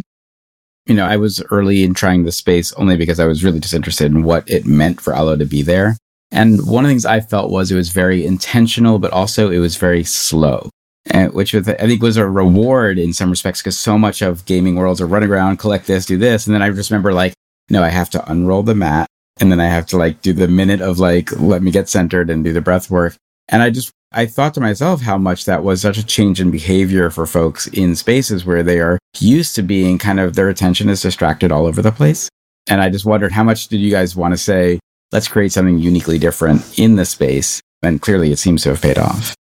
you 0.86 0.96
know, 0.96 1.06
I 1.06 1.18
was 1.18 1.42
early 1.50 1.84
in 1.84 1.94
trying 1.94 2.24
the 2.24 2.32
space 2.32 2.74
only 2.74 2.98
because 2.98 3.20
I 3.20 3.26
was 3.26 3.44
really 3.44 3.60
just 3.60 3.74
interested 3.74 4.12
in 4.12 4.24
what 4.24 4.50
it 4.50 4.66
meant 4.66 5.00
for 5.00 5.16
Alo 5.16 5.38
to 5.38 5.46
be 5.46 5.62
there. 5.62 5.98
And 6.32 6.68
one 6.68 6.84
of 6.84 6.90
the 6.90 6.94
things 6.94 7.06
I 7.06 7.22
felt 7.22 7.52
was 7.52 7.72
it 7.72 7.76
was 7.76 7.90
very 7.90 8.26
intentional, 8.26 9.00
but 9.00 9.12
also 9.12 9.50
it 9.50 9.60
was 9.60 9.78
very 9.78 10.04
slow, 10.04 10.70
and, 11.06 11.32
which 11.34 11.54
was, 11.54 11.70
I 11.70 11.76
think 11.76 12.02
was 12.02 12.18
a 12.18 12.28
reward 12.28 12.98
in 12.98 13.14
some 13.14 13.30
respects 13.30 13.62
because 13.62 13.78
so 13.78 13.98
much 13.98 14.22
of 14.22 14.46
gaming 14.46 14.76
worlds 14.76 15.00
are 15.00 15.08
running 15.08 15.30
around, 15.30 15.58
collect 15.58 15.88
this, 15.88 16.06
do 16.06 16.18
this. 16.18 16.48
And 16.48 16.56
then 16.56 16.62
I 16.62 16.70
just 16.72 16.90
remember 16.90 17.14
like, 17.14 17.34
no, 17.70 17.84
I 17.84 17.90
have 17.90 18.10
to 18.12 18.32
unroll 18.32 18.64
the 18.64 18.76
mat 18.76 19.08
and 19.40 19.52
then 19.52 19.60
I 19.60 19.68
have 19.68 19.86
to 19.88 19.98
like 19.98 20.22
do 20.22 20.34
the 20.34 20.48
minute 20.48 20.82
of 20.82 21.00
like, 21.00 21.32
let 21.40 21.62
me 21.62 21.72
get 21.72 21.88
centered 21.88 22.30
and 22.30 22.44
do 22.44 22.52
the 22.52 22.62
breath 22.62 22.90
work. 22.90 23.16
And 23.50 23.62
I 23.62 23.70
just 23.70 23.92
I 24.12 24.28
thought 24.28 24.54
to 24.54 24.62
myself 24.62 25.02
how 25.02 25.18
much 25.18 25.46
that 25.46 25.64
was 25.64 25.82
such 25.82 25.98
a 25.98 26.06
change 26.06 26.40
in 26.40 26.52
behavior 26.52 27.10
for 27.10 27.26
folks 27.26 27.68
in 27.68 27.96
spaces 27.96 28.46
where 28.46 28.62
they 28.62 28.80
are 28.80 29.00
used 29.18 29.56
to 29.56 29.64
being 29.64 29.98
kind 29.98 30.20
of 30.20 30.36
their 30.36 30.50
attention 30.50 30.88
is 30.88 31.02
distracted 31.02 31.52
all 31.52 31.66
over 31.66 31.82
the 31.82 31.92
place. 31.92 32.30
And 32.70 32.80
I 32.80 32.90
just 32.90 33.06
wondered 33.06 33.32
how 33.32 33.44
much 33.44 33.68
did 33.68 33.80
you 33.80 33.90
guys 33.92 34.16
want 34.16 34.34
to 34.34 34.38
say, 34.38 34.80
let's 35.12 35.28
create 35.28 35.52
something 35.52 35.80
uniquely 35.80 36.20
different 36.20 36.78
in 36.78 36.96
the 36.96 37.06
space? 37.06 37.60
And 37.82 38.02
clearly 38.02 38.32
it 38.32 38.38
seems 38.38 38.64
to 38.64 38.70
have 38.70 38.82
paid 38.82 38.98
off. 38.98 39.36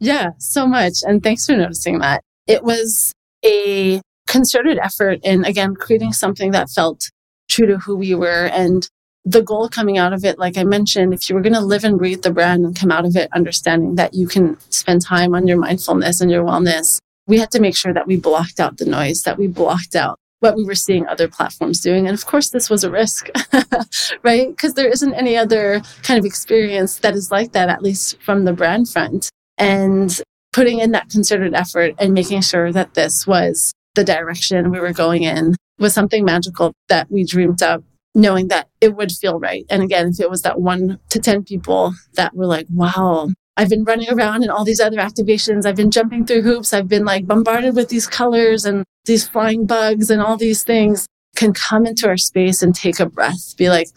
Yeah, 0.00 0.30
so 0.38 0.66
much. 0.66 0.94
And 1.02 1.22
thanks 1.22 1.46
for 1.46 1.56
noticing 1.56 1.98
that. 2.00 2.22
It 2.46 2.64
was 2.64 3.12
a 3.44 4.00
concerted 4.26 4.78
effort 4.78 5.20
in, 5.22 5.44
again, 5.44 5.74
creating 5.74 6.12
something 6.12 6.50
that 6.52 6.70
felt 6.70 7.10
true 7.48 7.66
to 7.66 7.78
who 7.78 7.96
we 7.96 8.14
were 8.14 8.46
and 8.46 8.88
the 9.24 9.42
goal 9.42 9.68
coming 9.68 9.96
out 9.96 10.12
of 10.12 10.24
it, 10.24 10.38
like 10.38 10.58
I 10.58 10.64
mentioned, 10.64 11.14
if 11.14 11.28
you 11.28 11.34
were 11.34 11.40
going 11.40 11.54
to 11.54 11.60
live 11.60 11.84
and 11.84 11.98
breathe 11.98 12.22
the 12.22 12.30
brand 12.30 12.64
and 12.64 12.78
come 12.78 12.92
out 12.92 13.06
of 13.06 13.16
it 13.16 13.30
understanding 13.32 13.94
that 13.94 14.14
you 14.14 14.28
can 14.28 14.58
spend 14.70 15.02
time 15.02 15.34
on 15.34 15.46
your 15.46 15.58
mindfulness 15.58 16.20
and 16.20 16.30
your 16.30 16.44
wellness, 16.44 16.98
we 17.26 17.38
had 17.38 17.50
to 17.52 17.60
make 17.60 17.74
sure 17.74 17.94
that 17.94 18.06
we 18.06 18.16
blocked 18.16 18.60
out 18.60 18.76
the 18.76 18.84
noise, 18.84 19.22
that 19.22 19.38
we 19.38 19.46
blocked 19.46 19.96
out 19.96 20.18
what 20.40 20.56
we 20.56 20.64
were 20.64 20.74
seeing 20.74 21.06
other 21.06 21.26
platforms 21.26 21.80
doing. 21.80 22.06
And 22.06 22.14
of 22.14 22.26
course, 22.26 22.50
this 22.50 22.68
was 22.68 22.84
a 22.84 22.90
risk, 22.90 23.30
right? 24.22 24.48
Because 24.48 24.74
there 24.74 24.88
isn't 24.88 25.14
any 25.14 25.38
other 25.38 25.80
kind 26.02 26.18
of 26.18 26.26
experience 26.26 26.98
that 26.98 27.14
is 27.14 27.30
like 27.30 27.52
that, 27.52 27.70
at 27.70 27.82
least 27.82 28.20
from 28.20 28.44
the 28.44 28.52
brand 28.52 28.90
front. 28.90 29.30
And 29.56 30.20
putting 30.52 30.80
in 30.80 30.90
that 30.90 31.08
concerted 31.08 31.54
effort 31.54 31.94
and 31.98 32.12
making 32.12 32.42
sure 32.42 32.72
that 32.72 32.92
this 32.92 33.26
was 33.26 33.72
the 33.94 34.04
direction 34.04 34.70
we 34.70 34.80
were 34.80 34.92
going 34.92 35.22
in 35.22 35.56
was 35.78 35.94
something 35.94 36.26
magical 36.26 36.74
that 36.88 37.10
we 37.10 37.24
dreamed 37.24 37.62
up 37.62 37.82
knowing 38.14 38.48
that 38.48 38.68
it 38.80 38.94
would 38.94 39.12
feel 39.12 39.38
right. 39.38 39.66
And 39.68 39.82
again, 39.82 40.08
if 40.08 40.20
it 40.20 40.30
was 40.30 40.42
that 40.42 40.60
one 40.60 40.98
to 41.10 41.18
10 41.18 41.44
people 41.44 41.94
that 42.14 42.34
were 42.34 42.46
like, 42.46 42.66
wow, 42.70 43.30
I've 43.56 43.68
been 43.68 43.84
running 43.84 44.10
around 44.10 44.42
in 44.42 44.50
all 44.50 44.64
these 44.64 44.80
other 44.80 44.98
activations. 44.98 45.66
I've 45.66 45.76
been 45.76 45.90
jumping 45.90 46.26
through 46.26 46.42
hoops. 46.42 46.72
I've 46.72 46.88
been 46.88 47.04
like 47.04 47.26
bombarded 47.26 47.76
with 47.76 47.88
these 47.88 48.06
colors 48.06 48.64
and 48.64 48.84
these 49.04 49.28
flying 49.28 49.66
bugs 49.66 50.10
and 50.10 50.20
all 50.20 50.36
these 50.36 50.62
things 50.64 51.06
can 51.36 51.52
come 51.52 51.86
into 51.86 52.08
our 52.08 52.16
space 52.16 52.62
and 52.62 52.74
take 52.74 53.00
a 53.00 53.06
breath, 53.06 53.56
be 53.56 53.68
like, 53.68 53.88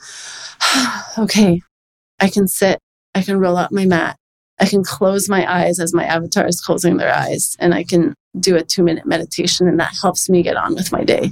okay, 1.17 1.61
I 2.19 2.29
can 2.29 2.47
sit. 2.47 2.79
I 3.15 3.21
can 3.21 3.39
roll 3.39 3.57
out 3.57 3.71
my 3.71 3.85
mat. 3.85 4.15
I 4.59 4.65
can 4.65 4.83
close 4.83 5.29
my 5.29 5.51
eyes 5.51 5.79
as 5.79 5.93
my 5.93 6.03
avatar 6.03 6.47
is 6.47 6.61
closing 6.61 6.97
their 6.97 7.13
eyes 7.13 7.55
and 7.59 7.73
I 7.73 7.83
can 7.83 8.15
do 8.39 8.55
a 8.55 8.63
two 8.63 8.83
minute 8.83 9.05
meditation 9.05 9.67
and 9.67 9.79
that 9.79 9.95
helps 10.01 10.29
me 10.29 10.41
get 10.43 10.57
on 10.57 10.75
with 10.75 10.91
my 10.91 11.03
day. 11.03 11.31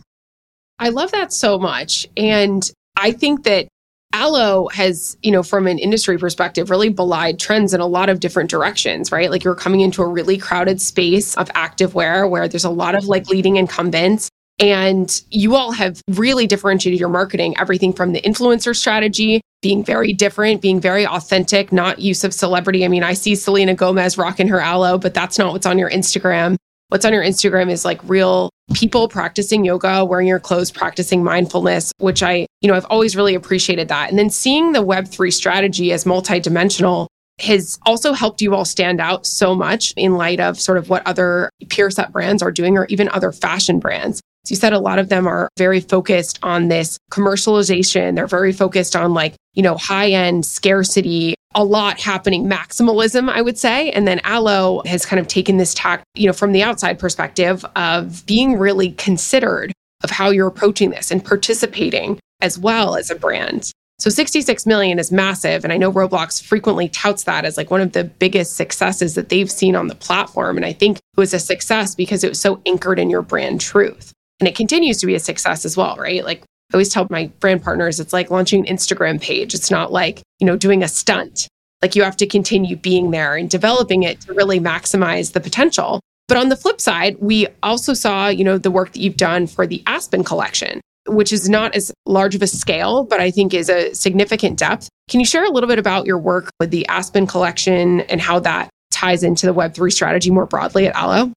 I 0.79 0.89
love 0.89 1.11
that 1.11 1.31
so 1.31 1.57
much. 1.57 2.07
And 2.17 2.69
I 2.97 3.11
think 3.11 3.43
that 3.43 3.67
Alo 4.13 4.67
has, 4.69 5.17
you 5.21 5.31
know, 5.31 5.43
from 5.43 5.67
an 5.67 5.77
industry 5.77 6.17
perspective, 6.17 6.69
really 6.69 6.89
belied 6.89 7.37
trends 7.37 7.73
in 7.73 7.81
a 7.81 7.87
lot 7.87 8.09
of 8.09 8.19
different 8.19 8.49
directions, 8.49 9.11
right? 9.11 9.29
Like 9.29 9.43
you're 9.43 9.55
coming 9.55 9.81
into 9.81 10.01
a 10.01 10.07
really 10.07 10.37
crowded 10.37 10.81
space 10.81 11.35
of 11.35 11.49
activewear 11.49 12.29
where 12.29 12.47
there's 12.47 12.63
a 12.63 12.69
lot 12.69 12.95
of 12.95 13.05
like 13.05 13.27
leading 13.27 13.57
incumbents. 13.57 14.29
And 14.57 15.21
you 15.31 15.55
all 15.55 15.73
have 15.73 16.01
really 16.11 16.47
differentiated 16.47 16.97
your 16.97 17.09
marketing, 17.09 17.55
everything 17.59 17.91
from 17.91 18.13
the 18.13 18.21
influencer 18.21 18.73
strategy, 18.73 19.41
being 19.61 19.83
very 19.83 20.13
different, 20.13 20.61
being 20.61 20.79
very 20.79 21.05
authentic, 21.05 21.73
not 21.73 21.99
use 21.99 22.23
of 22.23 22.33
celebrity. 22.33 22.85
I 22.85 22.87
mean, 22.87 23.03
I 23.03 23.13
see 23.13 23.35
Selena 23.35 23.75
Gomez 23.75 24.17
rocking 24.17 24.47
her 24.47 24.61
Alo, 24.61 24.97
but 24.97 25.13
that's 25.13 25.37
not 25.37 25.51
what's 25.51 25.65
on 25.65 25.77
your 25.77 25.89
Instagram 25.89 26.55
what's 26.89 27.05
on 27.05 27.13
your 27.13 27.23
Instagram 27.23 27.69
is 27.69 27.85
like 27.85 27.99
real 28.03 28.49
people 28.73 29.07
practicing 29.07 29.65
yoga, 29.65 30.03
wearing 30.05 30.27
your 30.27 30.39
clothes, 30.39 30.71
practicing 30.71 31.23
mindfulness, 31.23 31.91
which 31.97 32.23
I, 32.23 32.47
you 32.61 32.69
know, 32.69 32.75
I've 32.75 32.85
always 32.85 33.15
really 33.15 33.35
appreciated 33.35 33.87
that. 33.89 34.09
And 34.09 34.17
then 34.17 34.29
seeing 34.29 34.71
the 34.71 34.83
Web3 34.83 35.31
strategy 35.31 35.91
as 35.91 36.03
multidimensional 36.03 37.07
has 37.39 37.77
also 37.85 38.13
helped 38.13 38.41
you 38.41 38.55
all 38.55 38.65
stand 38.65 39.01
out 39.01 39.25
so 39.25 39.53
much 39.53 39.93
in 39.97 40.15
light 40.15 40.39
of 40.39 40.59
sort 40.59 40.77
of 40.77 40.89
what 40.89 41.05
other 41.05 41.49
peer 41.69 41.91
set 41.91 42.11
brands 42.11 42.41
are 42.41 42.51
doing 42.51 42.77
or 42.77 42.85
even 42.85 43.09
other 43.09 43.31
fashion 43.31 43.79
brands. 43.79 44.21
So 44.45 44.51
you 44.51 44.57
said 44.57 44.73
a 44.73 44.79
lot 44.79 44.99
of 44.99 45.09
them 45.09 45.27
are 45.27 45.49
very 45.57 45.79
focused 45.79 46.37
on 46.43 46.67
this 46.67 46.99
commercialization. 47.11 48.15
They're 48.15 48.27
very 48.27 48.53
focused 48.53 48.95
on 48.95 49.15
like, 49.15 49.33
you 49.55 49.63
know, 49.63 49.75
high 49.75 50.11
end 50.11 50.45
scarcity, 50.45 51.33
a 51.55 51.63
lot 51.63 51.99
happening 51.99 52.45
maximalism, 52.45 53.27
I 53.27 53.41
would 53.41 53.57
say. 53.57 53.89
And 53.91 54.07
then 54.07 54.21
Alo 54.23 54.83
has 54.85 55.03
kind 55.03 55.19
of 55.19 55.27
taken 55.27 55.57
this 55.57 55.73
tack, 55.73 56.03
you 56.13 56.27
know, 56.27 56.33
from 56.33 56.51
the 56.51 56.61
outside 56.61 56.99
perspective 56.99 57.65
of 57.75 58.23
being 58.27 58.59
really 58.59 58.91
considered 58.91 59.73
of 60.03 60.11
how 60.11 60.29
you're 60.29 60.47
approaching 60.47 60.91
this 60.91 61.09
and 61.09 61.25
participating 61.25 62.19
as 62.41 62.59
well 62.59 62.95
as 62.95 63.09
a 63.09 63.15
brand. 63.15 63.71
So 63.97 64.09
66 64.11 64.65
million 64.65 64.99
is 64.99 65.11
massive. 65.11 65.63
And 65.63 65.73
I 65.73 65.77
know 65.77 65.91
Roblox 65.91 66.43
frequently 66.43 66.89
touts 66.89 67.23
that 67.23 67.45
as 67.45 67.57
like 67.57 67.71
one 67.71 67.81
of 67.81 67.93
the 67.93 68.03
biggest 68.03 68.57
successes 68.57 69.15
that 69.15 69.29
they've 69.29 69.49
seen 69.49 69.75
on 69.75 69.87
the 69.87 69.95
platform. 69.95 70.57
And 70.57 70.65
I 70.65 70.73
think 70.73 70.97
it 70.97 71.03
was 71.17 71.33
a 71.33 71.39
success 71.39 71.95
because 71.95 72.23
it 72.23 72.29
was 72.29 72.39
so 72.39 72.61
anchored 72.65 72.99
in 72.99 73.09
your 73.09 73.21
brand 73.21 73.61
truth. 73.61 74.11
And 74.39 74.47
it 74.47 74.55
continues 74.55 74.99
to 74.99 75.05
be 75.05 75.15
a 75.15 75.19
success 75.19 75.65
as 75.65 75.77
well, 75.77 75.95
right? 75.97 76.23
Like 76.23 76.41
I 76.41 76.75
always 76.75 76.89
tell 76.89 77.07
my 77.09 77.27
brand 77.39 77.63
partners, 77.63 77.99
it's 77.99 78.13
like 78.13 78.31
launching 78.31 78.67
an 78.67 78.75
Instagram 78.75 79.21
page. 79.21 79.53
It's 79.53 79.71
not 79.71 79.91
like, 79.91 80.21
you 80.39 80.47
know, 80.47 80.57
doing 80.57 80.83
a 80.83 80.87
stunt. 80.87 81.47
Like 81.81 81.95
you 81.95 82.03
have 82.03 82.17
to 82.17 82.27
continue 82.27 82.75
being 82.75 83.11
there 83.11 83.35
and 83.35 83.49
developing 83.49 84.03
it 84.03 84.21
to 84.21 84.33
really 84.33 84.59
maximize 84.59 85.33
the 85.33 85.39
potential. 85.39 86.01
But 86.27 86.37
on 86.37 86.49
the 86.49 86.55
flip 86.55 86.81
side, 86.81 87.17
we 87.19 87.47
also 87.61 87.93
saw, 87.93 88.27
you 88.27 88.43
know, 88.43 88.57
the 88.57 88.71
work 88.71 88.93
that 88.93 88.99
you've 88.99 89.17
done 89.17 89.45
for 89.45 89.67
the 89.67 89.83
Aspen 89.85 90.23
collection, 90.23 90.81
which 91.05 91.31
is 91.31 91.47
not 91.47 91.75
as 91.75 91.93
large 92.07 92.33
of 92.33 92.41
a 92.41 92.47
scale, 92.47 93.03
but 93.03 93.19
I 93.19 93.29
think 93.29 93.53
is 93.53 93.69
a 93.69 93.93
significant 93.93 94.57
depth. 94.57 94.89
Can 95.07 95.19
you 95.19 95.25
share 95.25 95.45
a 95.45 95.51
little 95.51 95.69
bit 95.69 95.77
about 95.77 96.07
your 96.07 96.17
work 96.17 96.49
with 96.59 96.71
the 96.71 96.87
Aspen 96.87 97.27
collection 97.27 98.01
and 98.01 98.19
how 98.19 98.39
that 98.39 98.69
ties 98.91 99.21
into 99.21 99.45
the 99.45 99.53
Web3 99.53 99.91
strategy 99.93 100.31
more 100.31 100.47
broadly 100.47 100.87
at 100.87 100.95
Alo? 100.95 101.31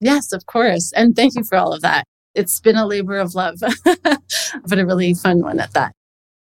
Yes, 0.00 0.32
of 0.32 0.46
course. 0.46 0.90
And 0.96 1.14
thank 1.14 1.34
you 1.34 1.44
for 1.44 1.58
all 1.58 1.74
of 1.74 1.82
that. 1.82 2.04
It's 2.40 2.58
been 2.58 2.76
a 2.76 2.86
labor 2.86 3.18
of 3.18 3.34
love, 3.34 3.58
but 3.84 4.78
a 4.78 4.86
really 4.86 5.12
fun 5.12 5.40
one 5.40 5.60
at 5.60 5.74
that. 5.74 5.92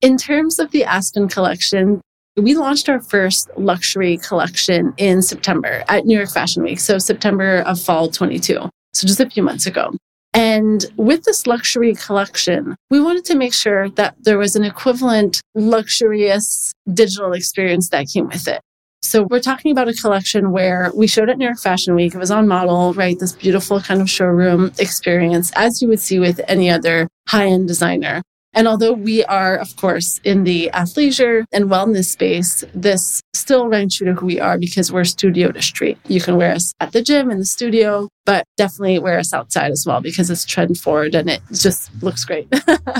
In 0.00 0.16
terms 0.16 0.60
of 0.60 0.70
the 0.70 0.84
Aspen 0.84 1.28
collection, 1.28 2.00
we 2.36 2.54
launched 2.54 2.88
our 2.88 3.00
first 3.00 3.50
luxury 3.56 4.18
collection 4.18 4.94
in 4.96 5.22
September 5.22 5.82
at 5.88 6.06
New 6.06 6.16
York 6.16 6.30
Fashion 6.30 6.62
Week. 6.62 6.78
So 6.78 6.98
September 6.98 7.62
of 7.66 7.80
fall 7.80 8.08
22. 8.08 8.70
So 8.94 9.06
just 9.08 9.18
a 9.18 9.28
few 9.28 9.42
months 9.42 9.66
ago. 9.66 9.90
And 10.34 10.86
with 10.96 11.24
this 11.24 11.48
luxury 11.48 11.96
collection, 11.96 12.76
we 12.90 13.00
wanted 13.00 13.24
to 13.24 13.34
make 13.34 13.54
sure 13.54 13.88
that 13.90 14.14
there 14.20 14.38
was 14.38 14.54
an 14.54 14.62
equivalent 14.62 15.40
luxurious 15.56 16.72
digital 16.94 17.32
experience 17.32 17.88
that 17.88 18.06
came 18.12 18.28
with 18.28 18.46
it. 18.46 18.60
So 19.02 19.22
we're 19.22 19.40
talking 19.40 19.70
about 19.70 19.88
a 19.88 19.94
collection 19.94 20.50
where 20.50 20.90
we 20.94 21.06
showed 21.06 21.30
at 21.30 21.38
New 21.38 21.44
York 21.44 21.60
Fashion 21.60 21.94
Week. 21.94 22.14
It 22.14 22.18
was 22.18 22.30
on 22.30 22.48
model, 22.48 22.94
right? 22.94 23.18
This 23.18 23.32
beautiful 23.32 23.80
kind 23.80 24.00
of 24.00 24.10
showroom 24.10 24.72
experience, 24.78 25.52
as 25.54 25.80
you 25.80 25.88
would 25.88 26.00
see 26.00 26.18
with 26.18 26.40
any 26.48 26.68
other 26.68 27.08
high 27.28 27.46
end 27.46 27.68
designer. 27.68 28.22
And 28.54 28.66
although 28.66 28.92
we 28.92 29.24
are, 29.24 29.56
of 29.56 29.76
course, 29.76 30.20
in 30.24 30.44
the 30.44 30.70
athleisure 30.74 31.44
and 31.52 31.66
wellness 31.66 32.06
space, 32.06 32.64
this 32.74 33.20
still 33.34 33.68
rang 33.68 33.88
true 33.88 34.06
to 34.06 34.14
who 34.14 34.26
we 34.26 34.40
are 34.40 34.58
because 34.58 34.90
we're 34.90 35.04
studio 35.04 35.52
to 35.52 35.62
street. 35.62 35.96
You 36.08 36.20
can 36.20 36.36
wear 36.36 36.52
us 36.52 36.72
at 36.80 36.92
the 36.92 37.02
gym, 37.02 37.30
in 37.30 37.38
the 37.38 37.44
studio, 37.44 38.08
but 38.26 38.44
definitely 38.56 38.98
wear 38.98 39.18
us 39.18 39.32
outside 39.32 39.70
as 39.70 39.84
well 39.86 40.00
because 40.00 40.28
it's 40.28 40.44
trend 40.44 40.78
forward 40.78 41.14
and 41.14 41.30
it 41.30 41.40
just 41.52 41.90
looks 42.02 42.24
great. 42.24 42.52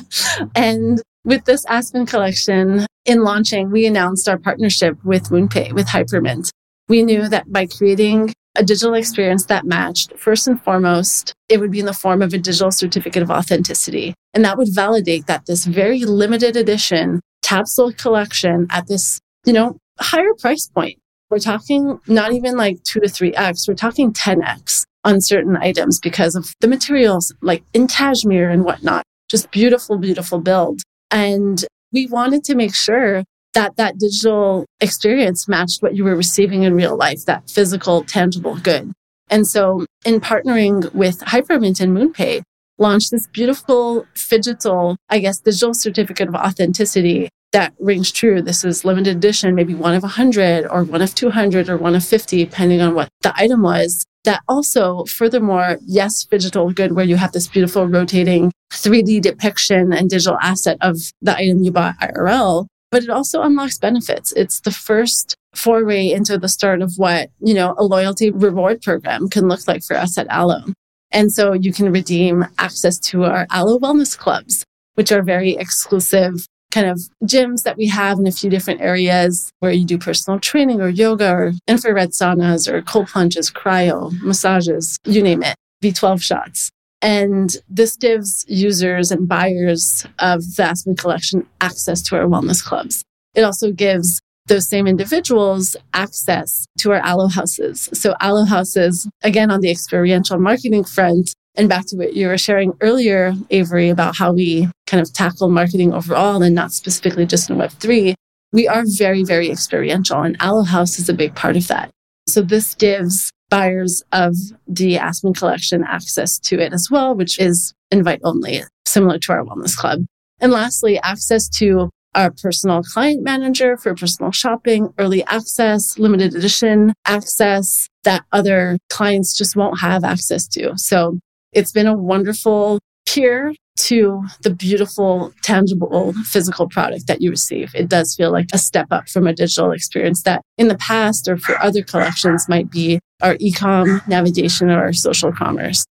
and 0.55 1.03
with 1.25 1.45
this 1.45 1.65
Aspen 1.67 2.07
collection 2.07 2.87
in 3.05 3.23
launching, 3.23 3.71
we 3.71 3.87
announced 3.87 4.29
our 4.29 4.39
partnership 4.39 4.97
with 5.05 5.31
MoonPay, 5.31 5.73
with 5.73 5.87
Hypermint. 5.87 6.51
We 6.89 7.03
knew 7.03 7.29
that 7.29 7.53
by 7.53 7.67
creating 7.67 8.33
a 8.57 8.65
digital 8.65 8.95
experience 8.95 9.47
that 9.47 9.65
matched, 9.65 10.19
first 10.19 10.49
and 10.49 10.61
foremost, 10.63 11.33
it 11.49 11.61
would 11.61 11.71
be 11.71 11.81
in 11.81 11.87
the 11.87 11.93
form 11.93 12.23
of 12.23 12.33
a 12.33 12.39
digital 12.39 12.71
certificate 12.71 13.23
of 13.23 13.31
authenticity. 13.31 14.15
And 14.35 14.45
that 14.45 14.59
would 14.59 14.75
validate 14.75 15.27
that 15.27 15.47
this 15.47 15.65
very 15.65 16.05
limited 16.05 16.57
edition 16.57 17.21
capsule 17.43 17.93
collection 17.93 18.67
at 18.71 18.89
this, 18.89 19.21
you 19.47 19.53
know, 19.53 19.77
higher 20.01 20.35
price 20.39 20.67
point. 20.67 20.99
We're 21.31 21.39
talking 21.39 22.01
not 22.07 22.33
even 22.33 22.57
like 22.57 22.83
two 22.85 23.01
to 23.01 23.09
three 23.09 23.35
X, 23.35 23.69
we're 23.69 23.75
talking 23.75 24.13
10X 24.13 24.85
on 25.05 25.21
certain 25.21 25.57
items 25.57 26.01
because 26.01 26.35
of 26.35 26.53
the 26.61 26.69
materials 26.69 27.33
like 27.43 27.63
in 27.75 27.87
cashmere 27.87 28.51
and 28.51 28.65
whatnot. 28.65 29.05
Just 29.29 29.51
beautiful, 29.51 29.99
beautiful 29.99 30.41
build. 30.41 30.81
And 31.11 31.65
we 31.93 32.07
wanted 32.07 32.45
to 32.45 32.55
make 32.55 32.75
sure 32.75 33.25
that 33.55 33.77
that 33.77 33.99
digital 33.99 34.67
experience 34.81 35.49
matched 35.49 35.83
what 35.83 35.97
you 35.97 36.05
were 36.05 36.15
receiving 36.15 36.63
in 36.63 36.75
real 36.75 36.97
life, 36.97 37.25
that 37.25 37.49
physical, 37.51 38.05
tangible 38.05 38.57
good. 38.57 38.93
And 39.31 39.47
so 39.47 39.87
in 40.05 40.21
partnering 40.21 40.93
with 40.95 41.21
Hypermint 41.21 41.81
and 41.81 41.97
MoonPay, 41.97 42.43
launched 42.79 43.11
this 43.11 43.27
beautiful 43.27 44.07
phygital, 44.15 44.97
I 45.09 45.19
guess, 45.19 45.41
digital 45.41 45.75
certificate 45.75 46.29
of 46.29 46.35
authenticity 46.35 47.29
that 47.53 47.73
rings 47.79 48.13
true. 48.13 48.43
This 48.43 48.65
is 48.65 48.85
limited 48.85 49.17
edition, 49.17 49.55
maybe 49.55 49.75
one 49.75 49.95
of 49.95 50.03
100 50.03 50.67
or 50.67 50.85
one 50.85 51.03
of 51.03 51.15
200 51.15 51.69
or 51.69 51.77
one 51.77 51.95
of 51.95 52.05
50, 52.05 52.45
depending 52.45 52.81
on 52.81 52.95
what 52.95 53.09
the 53.23 53.33
item 53.37 53.63
was. 53.63 54.05
That 54.25 54.43
also, 54.49 55.05
furthermore, 55.05 55.79
yes, 55.87 56.25
digital 56.25 56.71
good, 56.73 56.93
where 56.93 57.05
you 57.05 57.17
have 57.17 57.33
this 57.33 57.47
beautiful 57.47 57.87
rotating 57.87 58.53
3D 58.73 59.23
depiction 59.23 59.93
and 59.93 60.11
digital 60.11 60.39
asset 60.43 60.77
of 60.81 60.99
the 61.23 61.37
item 61.37 61.63
you 61.63 61.71
bought 61.71 61.97
IRL, 62.01 62.67
but 62.91 63.03
it 63.03 63.11
also 63.11 63.43
unlocks 63.43 63.79
benefits. 63.79 64.33
It's 64.33 64.61
the 64.61 64.71
first 64.71 65.35
foray 65.55 66.11
into 66.11 66.37
the 66.37 66.49
start 66.49 66.83
of 66.83 66.95
what, 66.97 67.31
you 67.41 67.55
know, 67.55 67.75
a 67.79 67.85
loyalty 67.85 68.31
reward 68.31 68.83
program 68.83 69.29
can 69.29 69.49
look 69.49 69.67
like 69.67 69.83
for 69.83 69.97
us 69.97 70.19
at 70.19 70.31
Alo. 70.31 70.65
And 71.11 71.33
so 71.33 71.55
you 71.55 71.73
can 71.73 71.91
redeem 71.91 72.47
access 72.59 72.99
to 72.99 73.25
our 73.25 73.47
Alo 73.51 73.79
wellness 73.79 74.17
clubs, 74.19 74.65
which 74.95 75.11
are 75.11 75.23
very 75.23 75.57
exclusive 75.57 76.47
kind 76.71 76.87
of 76.87 77.01
gyms 77.25 77.63
that 77.63 77.77
we 77.77 77.87
have 77.87 78.19
in 78.19 78.27
a 78.27 78.33
few 78.33 78.51
different 78.51 78.81
areas 78.81 79.51
where 79.61 79.73
you 79.73 79.85
do 79.85 79.99
personal 79.99 80.39
training 80.39 80.81
or 80.81 80.89
yoga 80.89 81.31
or 81.31 81.53
infrared 81.67 82.11
saunas 82.11 82.69
or 82.69 82.83
cold 82.83 83.09
plunges, 83.09 83.51
cryo, 83.51 84.13
massages, 84.23 84.99
you 85.05 85.23
name 85.23 85.43
it, 85.43 85.57
B12 85.83 86.23
shots. 86.23 86.71
And 87.01 87.57
this 87.69 87.97
gives 87.97 88.45
users 88.49 89.11
and 89.11 89.29
buyers 89.29 90.05
of 90.19 90.57
the 90.57 90.65
Aspen 90.65 90.97
collection 90.97 91.47
access 91.61 92.03
to 92.03 92.17
our 92.17 92.27
wellness 92.27 92.65
clubs. 92.65 93.05
It 93.35 93.43
also 93.43 93.71
gives 93.71 94.21
those 94.47 94.69
same 94.69 94.87
individuals 94.87 95.77
access 95.95 96.67
to 96.79 96.93
our 96.93 97.07
Alo 97.07 97.29
houses. 97.29 97.89
So 97.93 98.15
Alo 98.21 98.45
houses, 98.45 99.09
again, 99.23 99.51
on 99.51 99.61
the 99.61 99.71
experiential 99.71 100.39
marketing 100.39 100.85
front, 100.85 101.33
and 101.59 101.69
back 101.69 101.87
to 101.87 101.97
what 101.97 102.15
you 102.15 102.29
were 102.29 102.39
sharing 102.39 102.73
earlier, 102.81 103.35
Avery, 103.51 103.89
about 103.89 104.17
how 104.17 104.33
we 104.33 104.69
kind 104.87 105.03
of 105.03 105.13
tackle 105.13 105.51
marketing 105.51 105.93
overall 105.93 106.41
and 106.41 106.55
not 106.55 106.73
specifically 106.73 107.27
just 107.27 107.51
in 107.51 107.57
Web3, 107.57 108.15
we 108.53 108.69
are 108.69 108.85
very, 108.87 109.25
very 109.25 109.51
experiential 109.51 110.23
and 110.23 110.37
Alo 110.41 110.63
House 110.63 110.99
is 111.01 111.09
a 111.09 111.15
big 111.15 111.35
part 111.35 111.57
of 111.57 111.67
that. 111.67 111.91
So 112.29 112.43
this 112.43 112.77
gives 112.77 113.33
buyers 113.51 114.03
of 114.13 114.37
the 114.69 114.99
Aspen 114.99 115.35
collection 115.35 115.83
access 115.83 116.39
to 116.39 116.61
it 116.61 116.73
as 116.73 116.89
well, 116.91 117.15
which 117.15 117.41
is 117.41 117.75
invite 117.91 118.21
only, 118.23 118.63
similar 118.87 119.19
to 119.19 119.33
our 119.33 119.45
wellness 119.45 119.77
club. 119.77 120.05
And 120.41 120.53
lastly, 120.53 121.01
access 121.01 121.49
to 121.59 121.91
our 122.15 122.31
personal 122.31 122.83
client 122.83 123.23
manager 123.23 123.77
for 123.77 123.95
personal 123.95 124.31
shopping, 124.31 124.95
early 124.99 125.25
access, 125.25 125.99
limited 125.99 126.35
edition 126.35 126.93
access 127.05 127.89
that 128.05 128.25
other 128.33 128.79
clients 128.91 129.37
just 129.37 129.57
won't 129.57 129.81
have 129.81 130.05
access 130.05 130.47
to. 130.49 130.73
So 130.77 131.19
it's 131.53 131.73
been 131.73 131.87
a 131.87 131.95
wonderful 131.95 132.79
peer 133.07 133.55
to 133.79 134.25
the 134.43 134.51
beautiful, 134.51 135.33
tangible 135.43 136.13
physical 136.25 136.69
product 136.69 137.07
that 137.07 137.21
you 137.21 137.31
receive. 137.31 137.75
It 137.75 137.89
does 137.89 138.15
feel 138.15 138.33
like 138.33 138.49
a 138.53 138.59
step 138.59 138.89
up 138.91 139.09
from 139.09 139.27
a 139.27 139.33
digital 139.33 139.71
experience 139.71 140.23
that 140.25 140.43
in 140.59 140.69
the 140.69 140.77
past 140.77 141.29
or 141.29 141.37
for 141.37 141.61
other 141.63 141.83
collections 141.83 142.49
might 142.49 142.71
be 142.71 142.99
our 143.23 143.37
ecom 143.37 144.07
navigation 144.09 144.71
or 144.71 144.81
our 144.81 144.93
social 144.93 145.33
commerce. 145.33 145.85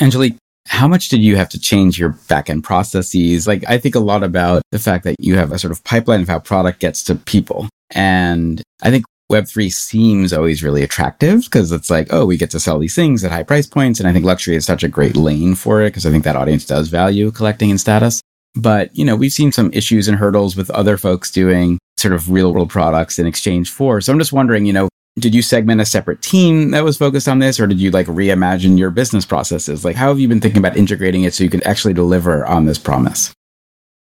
Angelique, 0.00 0.36
how 0.68 0.86
much 0.86 1.08
did 1.08 1.20
you 1.20 1.36
have 1.36 1.48
to 1.50 1.58
change 1.58 1.98
your 1.98 2.10
backend 2.28 2.62
processes? 2.62 3.46
Like, 3.46 3.64
I 3.68 3.76
think 3.78 3.94
a 3.94 4.00
lot 4.00 4.22
about 4.22 4.62
the 4.70 4.78
fact 4.78 5.04
that 5.04 5.16
you 5.18 5.36
have 5.36 5.52
a 5.52 5.58
sort 5.58 5.72
of 5.72 5.82
pipeline 5.84 6.22
of 6.22 6.28
how 6.28 6.38
product 6.38 6.80
gets 6.80 7.02
to 7.04 7.16
people. 7.16 7.68
And 7.90 8.62
I 8.82 8.90
think 8.90 9.04
Web3 9.30 9.72
seems 9.72 10.32
always 10.32 10.62
really 10.62 10.82
attractive 10.82 11.44
because 11.44 11.70
it's 11.70 11.88
like, 11.88 12.08
oh, 12.10 12.26
we 12.26 12.36
get 12.36 12.50
to 12.50 12.60
sell 12.60 12.78
these 12.78 12.94
things 12.94 13.24
at 13.24 13.30
high 13.30 13.44
price 13.44 13.66
points. 13.66 14.00
And 14.00 14.08
I 14.08 14.12
think 14.12 14.24
luxury 14.24 14.56
is 14.56 14.66
such 14.66 14.82
a 14.82 14.88
great 14.88 15.16
lane 15.16 15.54
for 15.54 15.80
it 15.82 15.90
because 15.90 16.04
I 16.04 16.10
think 16.10 16.24
that 16.24 16.36
audience 16.36 16.64
does 16.64 16.88
value 16.88 17.30
collecting 17.30 17.70
and 17.70 17.80
status. 17.80 18.20
But, 18.54 18.94
you 18.96 19.04
know, 19.04 19.14
we've 19.14 19.32
seen 19.32 19.52
some 19.52 19.70
issues 19.72 20.08
and 20.08 20.18
hurdles 20.18 20.56
with 20.56 20.70
other 20.70 20.96
folks 20.96 21.30
doing 21.30 21.78
sort 21.96 22.12
of 22.12 22.30
real 22.30 22.52
world 22.52 22.70
products 22.70 23.18
in 23.18 23.26
exchange 23.26 23.70
for. 23.70 24.00
So 24.00 24.12
I'm 24.12 24.18
just 24.18 24.32
wondering, 24.32 24.66
you 24.66 24.72
know, 24.72 24.88
did 25.18 25.34
you 25.34 25.42
segment 25.42 25.80
a 25.80 25.84
separate 25.84 26.22
team 26.22 26.70
that 26.72 26.82
was 26.82 26.96
focused 26.96 27.28
on 27.28 27.38
this 27.38 27.60
or 27.60 27.66
did 27.66 27.80
you 27.80 27.90
like 27.90 28.06
reimagine 28.06 28.78
your 28.78 28.90
business 28.90 29.24
processes? 29.24 29.84
Like, 29.84 29.96
how 29.96 30.08
have 30.08 30.18
you 30.18 30.26
been 30.26 30.40
thinking 30.40 30.58
about 30.58 30.76
integrating 30.76 31.22
it 31.22 31.34
so 31.34 31.44
you 31.44 31.50
can 31.50 31.62
actually 31.62 31.94
deliver 31.94 32.44
on 32.46 32.64
this 32.64 32.78
promise? 32.78 33.32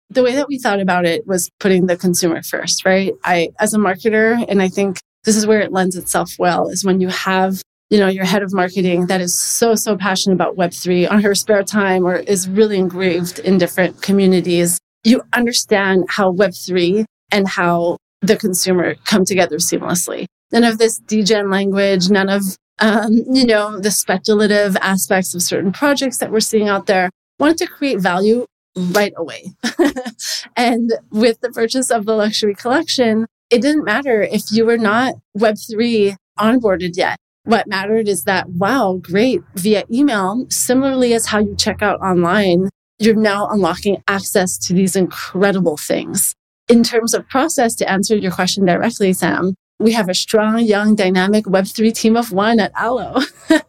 The 0.09 0.23
way 0.23 0.35
that 0.35 0.49
we 0.49 0.59
thought 0.59 0.81
about 0.81 1.05
it 1.05 1.27
was 1.27 1.51
putting 1.61 1.87
the 1.87 1.97
consumer 1.97 2.43
first, 2.43 2.85
right? 2.85 3.13
I, 3.25 3.51
as 3.61 3.75
a 3.75 3.79
marketer, 3.79 4.45
and 4.49 4.61
I 4.61 4.69
think 4.69 4.99
this 5.25 5.37
is 5.37 5.47
where 5.47 5.61
it 5.61 5.73
lends 5.73 5.97
itself 5.97 6.33
well 6.39 6.69
is 6.69 6.85
when 6.85 7.01
you 7.01 7.09
have 7.09 7.63
you 7.91 7.99
know 7.99 8.09
your 8.09 8.25
head 8.25 8.43
of 8.43 8.53
marketing 8.53 9.07
that 9.07 9.21
is 9.21 9.39
so 9.39 9.75
so 9.75 9.97
passionate 9.97 10.35
about 10.35 10.57
web3 10.57 11.11
on 11.11 11.23
her 11.23 11.35
spare 11.35 11.63
time 11.63 12.07
or 12.07 12.17
is 12.17 12.49
really 12.49 12.79
engraved 12.79 13.39
in 13.41 13.59
different 13.59 14.01
communities 14.03 14.79
you 15.05 15.23
understand 15.33 16.05
how 16.09 16.33
web3 16.33 17.05
and 17.33 17.49
how 17.49 17.97
the 18.23 18.37
consumer 18.37 18.95
come 19.07 19.25
together 19.25 19.57
seamlessly. 19.57 20.27
None 20.53 20.65
of 20.65 20.79
this 20.79 20.99
degen 20.99 21.51
language 21.51 22.11
none 22.11 22.29
of 22.29 22.43
um, 22.81 23.13
you 23.31 23.47
know 23.47 23.79
the 23.79 23.91
speculative 23.91 24.77
aspects 24.81 25.35
of 25.35 25.43
certain 25.43 25.73
projects 25.73 26.19
that 26.19 26.31
we're 26.31 26.41
seeing 26.41 26.69
out 26.69 26.87
there. 26.87 27.11
Wanted 27.39 27.59
to 27.59 27.67
create 27.67 28.01
value 28.01 28.47
right 28.77 29.13
away. 29.17 29.53
And 30.57 30.93
with 31.11 31.41
the 31.41 31.51
purchase 31.51 31.91
of 31.91 32.05
the 32.05 32.15
luxury 32.15 32.55
collection 32.55 33.27
it 33.51 33.63
didn't 33.63 33.85
matter 33.85 34.23
if 34.23 34.43
you 34.53 34.65
were 34.65 34.79
not 34.79 35.15
Web3 35.37 36.17
onboarded 36.39 36.97
yet. 36.97 37.19
What 37.45 37.67
mattered 37.67 38.09
is 38.09 38.25
that, 38.25 38.49
wow, 38.51 39.01
great, 39.03 39.43
via 39.57 39.85
email, 39.91 40.47
similarly 40.51 41.15
as 41.15 41.27
how 41.27 41.41
you 41.41 41.57
check 41.57 41.83
out 41.83 42.01
online, 42.01 42.69
you're 42.99 43.15
now 43.15 43.49
unlocking 43.49 44.03
access 44.07 44.59
to 44.59 44.75
these 44.75 44.95
incredible 44.95 45.77
things. 45.77 46.35
In 46.69 46.83
terms 46.83 47.15
of 47.15 47.29
process, 47.29 47.75
to 47.77 47.91
answer 47.91 48.17
your 48.17 48.31
question 48.31 48.67
directly, 48.67 49.13
Sam, 49.13 49.55
we 49.81 49.93
have 49.93 50.09
a 50.09 50.15
strong, 50.15 50.61
young, 50.61 50.95
dynamic 50.95 51.47
Web3 51.47 51.93
team 51.95 52.17
of 52.17 52.31
one 52.31 52.61
at 52.61 52.73
Alo. 52.79 53.21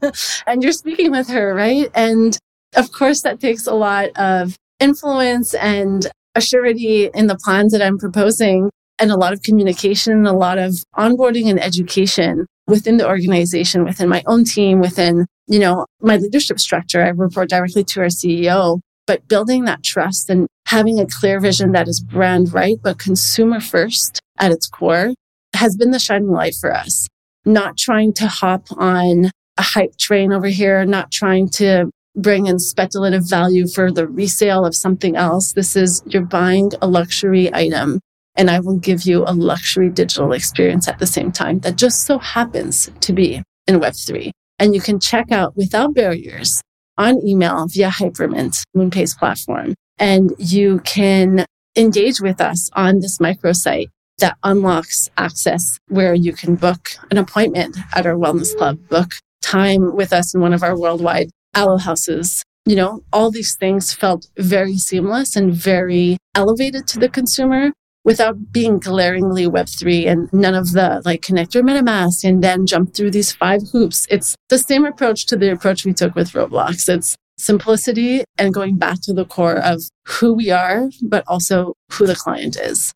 and 0.45 0.61
you're 0.61 0.73
speaking 0.73 1.09
with 1.09 1.29
her, 1.29 1.55
right? 1.55 1.89
And 1.95 2.37
of 2.75 2.91
course, 2.91 3.21
that 3.21 3.39
takes 3.39 3.65
a 3.65 3.73
lot 3.73 4.09
of 4.17 4.57
influence 4.79 5.53
and 5.53 6.07
assurity 6.37 7.09
in 7.15 7.27
the 7.27 7.37
plans 7.37 7.71
that 7.71 7.81
I'm 7.81 7.97
proposing 7.97 8.69
and 8.99 9.11
a 9.11 9.17
lot 9.17 9.33
of 9.33 9.41
communication, 9.41 10.25
a 10.25 10.33
lot 10.33 10.57
of 10.57 10.83
onboarding 10.97 11.49
and 11.49 11.61
education 11.61 12.45
within 12.67 12.97
the 12.97 13.07
organization, 13.07 13.83
within 13.83 14.07
my 14.07 14.23
own 14.27 14.45
team, 14.45 14.79
within, 14.79 15.25
you 15.47 15.59
know, 15.59 15.85
my 16.01 16.17
leadership 16.17 16.59
structure. 16.59 17.03
I 17.03 17.09
report 17.09 17.49
directly 17.49 17.83
to 17.83 18.01
our 18.01 18.07
CEO, 18.07 18.79
but 19.07 19.27
building 19.27 19.65
that 19.65 19.83
trust 19.83 20.29
and 20.29 20.47
having 20.67 20.99
a 20.99 21.07
clear 21.07 21.39
vision 21.39 21.71
that 21.73 21.87
is 21.87 21.99
brand 21.99 22.53
right, 22.53 22.77
but 22.81 22.99
consumer 22.99 23.59
first 23.59 24.19
at 24.39 24.51
its 24.51 24.67
core 24.67 25.13
has 25.53 25.75
been 25.75 25.91
the 25.91 25.99
shining 25.99 26.31
light 26.31 26.55
for 26.59 26.73
us. 26.73 27.07
Not 27.43 27.77
trying 27.77 28.13
to 28.13 28.27
hop 28.27 28.67
on 28.77 29.31
a 29.57 29.61
hype 29.61 29.97
train 29.97 30.31
over 30.31 30.47
here, 30.47 30.85
not 30.85 31.11
trying 31.11 31.49
to 31.49 31.89
bring 32.15 32.47
in 32.47 32.59
speculative 32.59 33.27
value 33.29 33.67
for 33.67 33.91
the 33.91 34.07
resale 34.07 34.65
of 34.65 34.75
something 34.75 35.15
else. 35.15 35.53
This 35.53 35.75
is 35.75 36.03
you're 36.05 36.25
buying 36.25 36.71
a 36.81 36.87
luxury 36.87 37.53
item 37.53 37.99
and 38.41 38.49
I 38.49 38.59
will 38.59 38.79
give 38.79 39.03
you 39.03 39.23
a 39.27 39.35
luxury 39.35 39.91
digital 39.91 40.33
experience 40.33 40.87
at 40.87 40.97
the 40.97 41.05
same 41.05 41.31
time 41.31 41.59
that 41.59 41.75
just 41.75 42.07
so 42.07 42.17
happens 42.17 42.89
to 43.01 43.13
be 43.13 43.43
in 43.67 43.79
Web3. 43.79 44.31
And 44.57 44.73
you 44.73 44.81
can 44.81 44.99
check 44.99 45.31
out 45.31 45.55
without 45.55 45.93
barriers 45.93 46.59
on 46.97 47.23
email 47.23 47.67
via 47.67 47.89
Hypermint, 47.89 48.63
MoonPay's 48.75 49.13
platform. 49.13 49.75
And 49.99 50.33
you 50.39 50.79
can 50.79 51.45
engage 51.77 52.19
with 52.19 52.41
us 52.41 52.67
on 52.73 52.99
this 53.01 53.19
microsite 53.19 53.89
that 54.17 54.39
unlocks 54.43 55.07
access 55.17 55.77
where 55.89 56.15
you 56.15 56.33
can 56.33 56.55
book 56.55 56.89
an 57.11 57.19
appointment 57.19 57.77
at 57.93 58.07
our 58.07 58.15
wellness 58.15 58.57
club, 58.57 58.79
book 58.89 59.11
time 59.43 59.95
with 59.95 60.11
us 60.11 60.33
in 60.33 60.41
one 60.41 60.53
of 60.53 60.63
our 60.63 60.75
worldwide 60.75 61.29
Alo 61.55 61.77
houses. 61.77 62.41
You 62.65 62.75
know, 62.75 63.01
all 63.13 63.29
these 63.29 63.55
things 63.55 63.93
felt 63.93 64.25
very 64.39 64.77
seamless 64.77 65.35
and 65.35 65.53
very 65.53 66.17
elevated 66.33 66.87
to 66.87 66.97
the 66.97 67.09
consumer 67.09 67.71
without 68.03 68.51
being 68.51 68.79
glaringly 68.79 69.45
Web3 69.45 70.07
and 70.07 70.33
none 70.33 70.55
of 70.55 70.71
the 70.71 71.01
like 71.05 71.21
connect 71.21 71.53
your 71.53 71.63
MetaMask 71.63 72.23
and 72.23 72.43
then 72.43 72.65
jump 72.65 72.93
through 72.93 73.11
these 73.11 73.31
five 73.31 73.61
hoops. 73.71 74.07
It's 74.09 74.35
the 74.49 74.57
same 74.57 74.85
approach 74.85 75.25
to 75.27 75.35
the 75.35 75.51
approach 75.51 75.85
we 75.85 75.93
took 75.93 76.15
with 76.15 76.31
Roblox. 76.31 76.89
It's 76.89 77.15
simplicity 77.37 78.23
and 78.37 78.53
going 78.53 78.77
back 78.77 79.01
to 79.03 79.13
the 79.13 79.25
core 79.25 79.57
of 79.57 79.81
who 80.05 80.33
we 80.33 80.51
are, 80.51 80.89
but 81.01 81.23
also 81.27 81.73
who 81.91 82.05
the 82.05 82.15
client 82.15 82.57
is. 82.57 82.93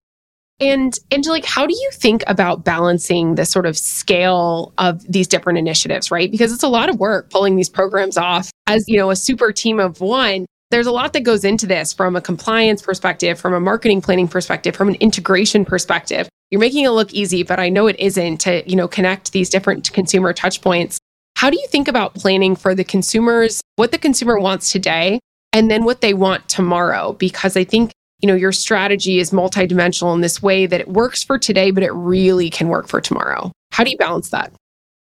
And 0.60 0.98
Angelique, 1.12 1.46
how 1.46 1.68
do 1.68 1.74
you 1.74 1.90
think 1.92 2.24
about 2.28 2.64
balancing 2.64 3.36
the 3.36 3.46
sort 3.46 3.66
of 3.66 3.78
scale 3.78 4.74
of 4.78 5.04
these 5.12 5.28
different 5.28 5.60
initiatives, 5.60 6.12
right? 6.12 6.32
Because 6.32 6.54
it's 6.54 6.64
a 6.64 6.70
lot 6.70 6.90
of 6.90 6.98
work 6.98 7.30
pulling 7.30 7.58
these 7.58 7.70
programs 7.70 8.18
off 8.18 8.52
as, 8.66 8.86
you 8.88 8.98
know, 8.98 9.10
a 9.10 9.18
super 9.18 9.52
team 9.52 9.80
of 9.80 10.00
one. 10.00 10.46
There's 10.76 10.88
a 10.88 10.92
lot 10.92 11.14
that 11.14 11.22
goes 11.22 11.46
into 11.46 11.66
this 11.66 11.94
from 11.94 12.18
a 12.18 12.22
compliance 12.22 12.82
perspective, 12.82 13.40
from 13.40 13.54
a 13.54 13.62
marketing 13.62 14.02
planning 14.02 14.28
perspective, 14.28 14.76
from 14.76 14.90
an 14.90 14.96
integration 14.96 15.64
perspective. 15.64 16.28
You're 16.52 16.60
making 16.60 16.84
it 16.84 16.90
look 16.90 17.14
easy, 17.14 17.44
but 17.44 17.62
I 17.62 17.70
know 17.70 17.88
it 17.88 17.98
isn't 17.98 18.40
to, 18.42 18.70
you 18.70 18.76
know, 18.76 18.90
connect 18.90 19.32
these 19.32 19.50
different 19.50 19.94
consumer 19.94 20.34
touch 20.34 20.60
points. 20.60 21.00
How 21.38 21.50
do 21.50 21.56
you 21.58 21.66
think 21.70 21.88
about 21.88 22.14
planning 22.14 22.58
for 22.58 22.76
the 22.76 22.84
consumers, 22.84 23.62
what 23.78 23.94
the 23.94 23.98
consumer 23.98 24.38
wants 24.38 24.70
today, 24.70 25.22
and 25.54 25.72
then 25.72 25.86
what 25.86 26.02
they 26.02 26.14
want 26.14 26.50
tomorrow? 26.50 27.14
Because 27.14 27.56
I 27.56 27.64
think 27.64 27.94
you 28.22 28.28
know, 28.28 28.36
your 28.36 28.52
strategy 28.52 29.20
is 29.20 29.32
multidimensional 29.32 30.14
in 30.14 30.20
this 30.20 30.42
way 30.42 30.66
that 30.66 30.82
it 30.82 30.90
works 30.90 31.24
for 31.24 31.40
today, 31.40 31.72
but 31.72 31.84
it 31.84 31.94
really 31.94 32.50
can 32.50 32.68
work 32.68 32.90
for 32.90 33.00
tomorrow. 33.00 33.50
How 33.72 33.86
do 33.86 33.92
you 33.92 33.98
balance 33.98 34.30
that? 34.32 34.52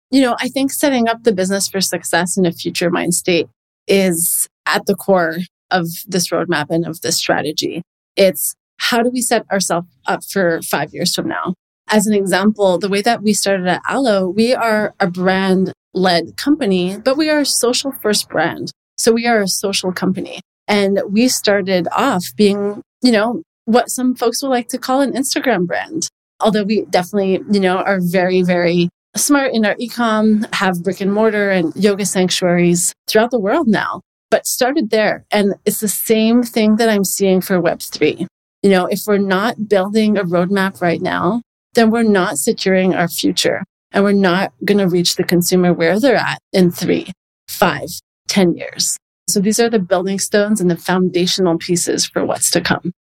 You 0.10 0.22
know, 0.22 0.38
I 0.40 0.48
think 0.48 0.72
setting 0.72 1.10
up 1.10 1.24
the 1.24 1.34
business 1.34 1.68
for 1.68 1.82
success 1.82 2.38
in 2.38 2.46
a 2.46 2.54
future 2.54 2.90
mind 2.90 3.14
state 3.14 3.50
is 3.90 4.48
at 4.70 4.86
the 4.86 4.96
core 4.96 5.38
of 5.72 5.88
this 6.08 6.30
roadmap 6.30 6.68
and 6.70 6.86
of 6.86 7.02
this 7.02 7.18
strategy. 7.18 7.82
It's 8.16 8.56
how 8.78 9.02
do 9.04 9.10
we 9.10 9.22
set 9.22 9.46
ourselves 9.52 9.88
up 10.08 10.24
for 10.24 10.62
five 10.62 10.94
years 10.94 11.14
from 11.14 11.28
now? 11.28 11.54
As 11.90 12.08
an 12.08 12.14
example, 12.14 12.78
the 12.78 12.90
way 12.90 13.02
that 13.02 13.22
we 13.24 13.34
started 13.34 13.68
at 13.68 13.82
Alo, 13.90 14.28
we 14.28 14.54
are 14.54 14.94
a 15.00 15.10
brand 15.10 15.74
led 15.94 16.38
company, 16.38 16.98
but 16.98 17.18
we 17.18 17.30
are 17.30 17.40
a 17.40 17.46
social 17.46 17.92
first 17.92 18.30
brand. 18.30 18.72
So 18.98 19.12
we 19.12 19.26
are 19.26 19.42
a 19.42 19.48
social 19.48 19.92
company. 19.92 20.40
And 20.68 21.02
we 21.10 21.28
started 21.28 21.88
off 21.92 22.26
being 22.36 22.84
you 23.02 23.12
know, 23.12 23.42
what 23.66 23.90
some 23.90 24.16
folks 24.16 24.42
will 24.42 24.50
like 24.50 24.68
to 24.70 24.78
call 24.78 25.02
an 25.02 25.14
Instagram 25.14 25.66
brand. 25.66 26.08
Although 26.40 26.64
we 26.64 26.86
definitely, 26.86 27.42
you 27.52 27.60
know, 27.60 27.78
are 27.78 28.00
very, 28.02 28.42
very 28.42 28.90
smart 29.16 29.54
in 29.54 29.66
our 29.66 29.76
ecom, 29.76 30.52
have 30.54 30.84
brick 30.84 31.02
and 31.02 31.14
mortar 31.14 31.52
and 31.52 31.76
yoga 31.76 32.06
sanctuaries 32.06 32.94
throughout 33.08 33.32
the 33.32 33.40
world 33.40 33.68
now, 33.68 34.02
but 34.30 34.46
started 34.46 34.90
there. 34.90 35.26
And 35.32 35.56
it's 35.66 35.80
the 35.80 35.88
same 35.88 36.44
thing 36.44 36.76
that 36.78 36.90
I'm 36.90 37.04
seeing 37.04 37.42
for 37.42 37.62
Web3. 37.62 38.28
You 38.64 38.70
know, 38.70 38.86
if 38.86 39.02
we're 39.08 39.18
not 39.18 39.70
building 39.70 40.18
a 40.18 40.24
roadmap 40.24 40.82
right 40.82 41.02
now, 41.02 41.42
then 41.74 41.92
we're 41.92 42.04
not 42.04 42.38
securing 42.38 42.94
our 42.94 43.08
future 43.08 43.64
and 43.92 44.04
we're 44.04 44.12
not 44.12 44.54
going 44.66 44.78
to 44.78 44.88
reach 44.88 45.16
the 45.16 45.24
consumer 45.24 45.74
where 45.74 46.00
they're 46.00 46.16
at 46.16 46.40
in 46.54 46.72
three, 46.72 47.12
five, 47.48 47.90
ten 48.28 48.56
years. 48.56 48.98
So 49.28 49.40
these 49.40 49.60
are 49.60 49.70
the 49.70 49.80
building 49.80 50.20
stones 50.20 50.60
and 50.60 50.70
the 50.70 50.78
foundational 50.78 51.58
pieces 51.58 52.06
for 52.06 52.26
what's 52.26 52.50
to 52.52 52.62
come. 52.62 52.92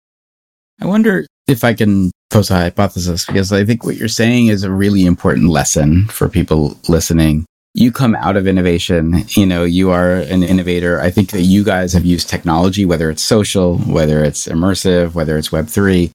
I 0.80 0.86
wonder 0.86 1.26
if 1.48 1.64
I 1.64 1.74
can 1.74 2.12
pose 2.30 2.52
a 2.52 2.56
hypothesis 2.56 3.26
because 3.26 3.52
I 3.52 3.66
think 3.66 3.84
what 3.84 3.96
you're 3.96 4.08
saying 4.08 4.48
is 4.48 4.64
a 4.64 4.72
really 4.72 5.06
important 5.06 5.50
lesson 5.50 6.06
for 6.08 6.30
people 6.30 6.78
listening. 6.88 7.46
You 7.76 7.92
come 7.92 8.16
out 8.16 8.36
of 8.36 8.48
innovation, 8.48 9.26
you 9.30 9.46
know, 9.46 9.64
you 9.64 9.92
are 9.92 10.16
an 10.16 10.42
innovator. 10.42 11.00
I 11.00 11.12
think 11.12 11.30
that 11.32 11.44
you 11.44 11.64
guys 11.64 11.94
have 11.94 12.04
used 12.04 12.28
technology, 12.28 12.84
whether 12.84 13.12
it's 13.12 13.24
social, 13.24 13.78
whether 13.80 14.24
it's 14.24 14.48
immersive, 14.48 15.14
whether 15.14 15.38
it's 15.38 15.50
Web3, 15.50 16.10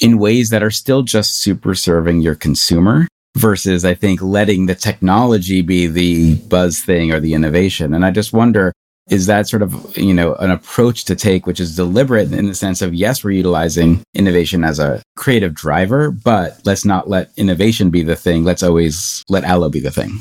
in 0.00 0.18
ways 0.18 0.50
that 0.50 0.62
are 0.62 0.70
still 0.70 1.02
just 1.02 1.40
super 1.40 1.74
serving 1.74 2.20
your 2.20 2.34
consumer 2.34 3.08
versus, 3.36 3.84
I 3.84 3.94
think, 3.94 4.20
letting 4.20 4.66
the 4.66 4.74
technology 4.74 5.62
be 5.62 5.86
the 5.86 6.34
buzz 6.48 6.80
thing 6.80 7.12
or 7.12 7.20
the 7.20 7.32
innovation. 7.32 7.94
And 7.94 8.04
I 8.04 8.10
just 8.10 8.34
wonder, 8.34 8.72
is 9.08 9.26
that 9.26 9.48
sort 9.48 9.62
of 9.62 9.96
you 9.98 10.14
know 10.14 10.34
an 10.36 10.50
approach 10.50 11.04
to 11.04 11.16
take 11.16 11.46
which 11.46 11.60
is 11.60 11.76
deliberate 11.76 12.32
in 12.32 12.46
the 12.46 12.54
sense 12.54 12.80
of 12.80 12.94
yes 12.94 13.24
we're 13.24 13.32
utilizing 13.32 14.02
innovation 14.14 14.62
as 14.62 14.78
a 14.78 15.02
creative 15.16 15.52
driver 15.52 16.10
but 16.10 16.60
let's 16.64 16.84
not 16.84 17.08
let 17.08 17.30
innovation 17.36 17.90
be 17.90 18.02
the 18.02 18.14
thing 18.14 18.44
let's 18.44 18.62
always 18.62 19.24
let 19.28 19.44
Alo 19.44 19.68
be 19.68 19.80
the 19.80 19.90
thing 19.90 20.20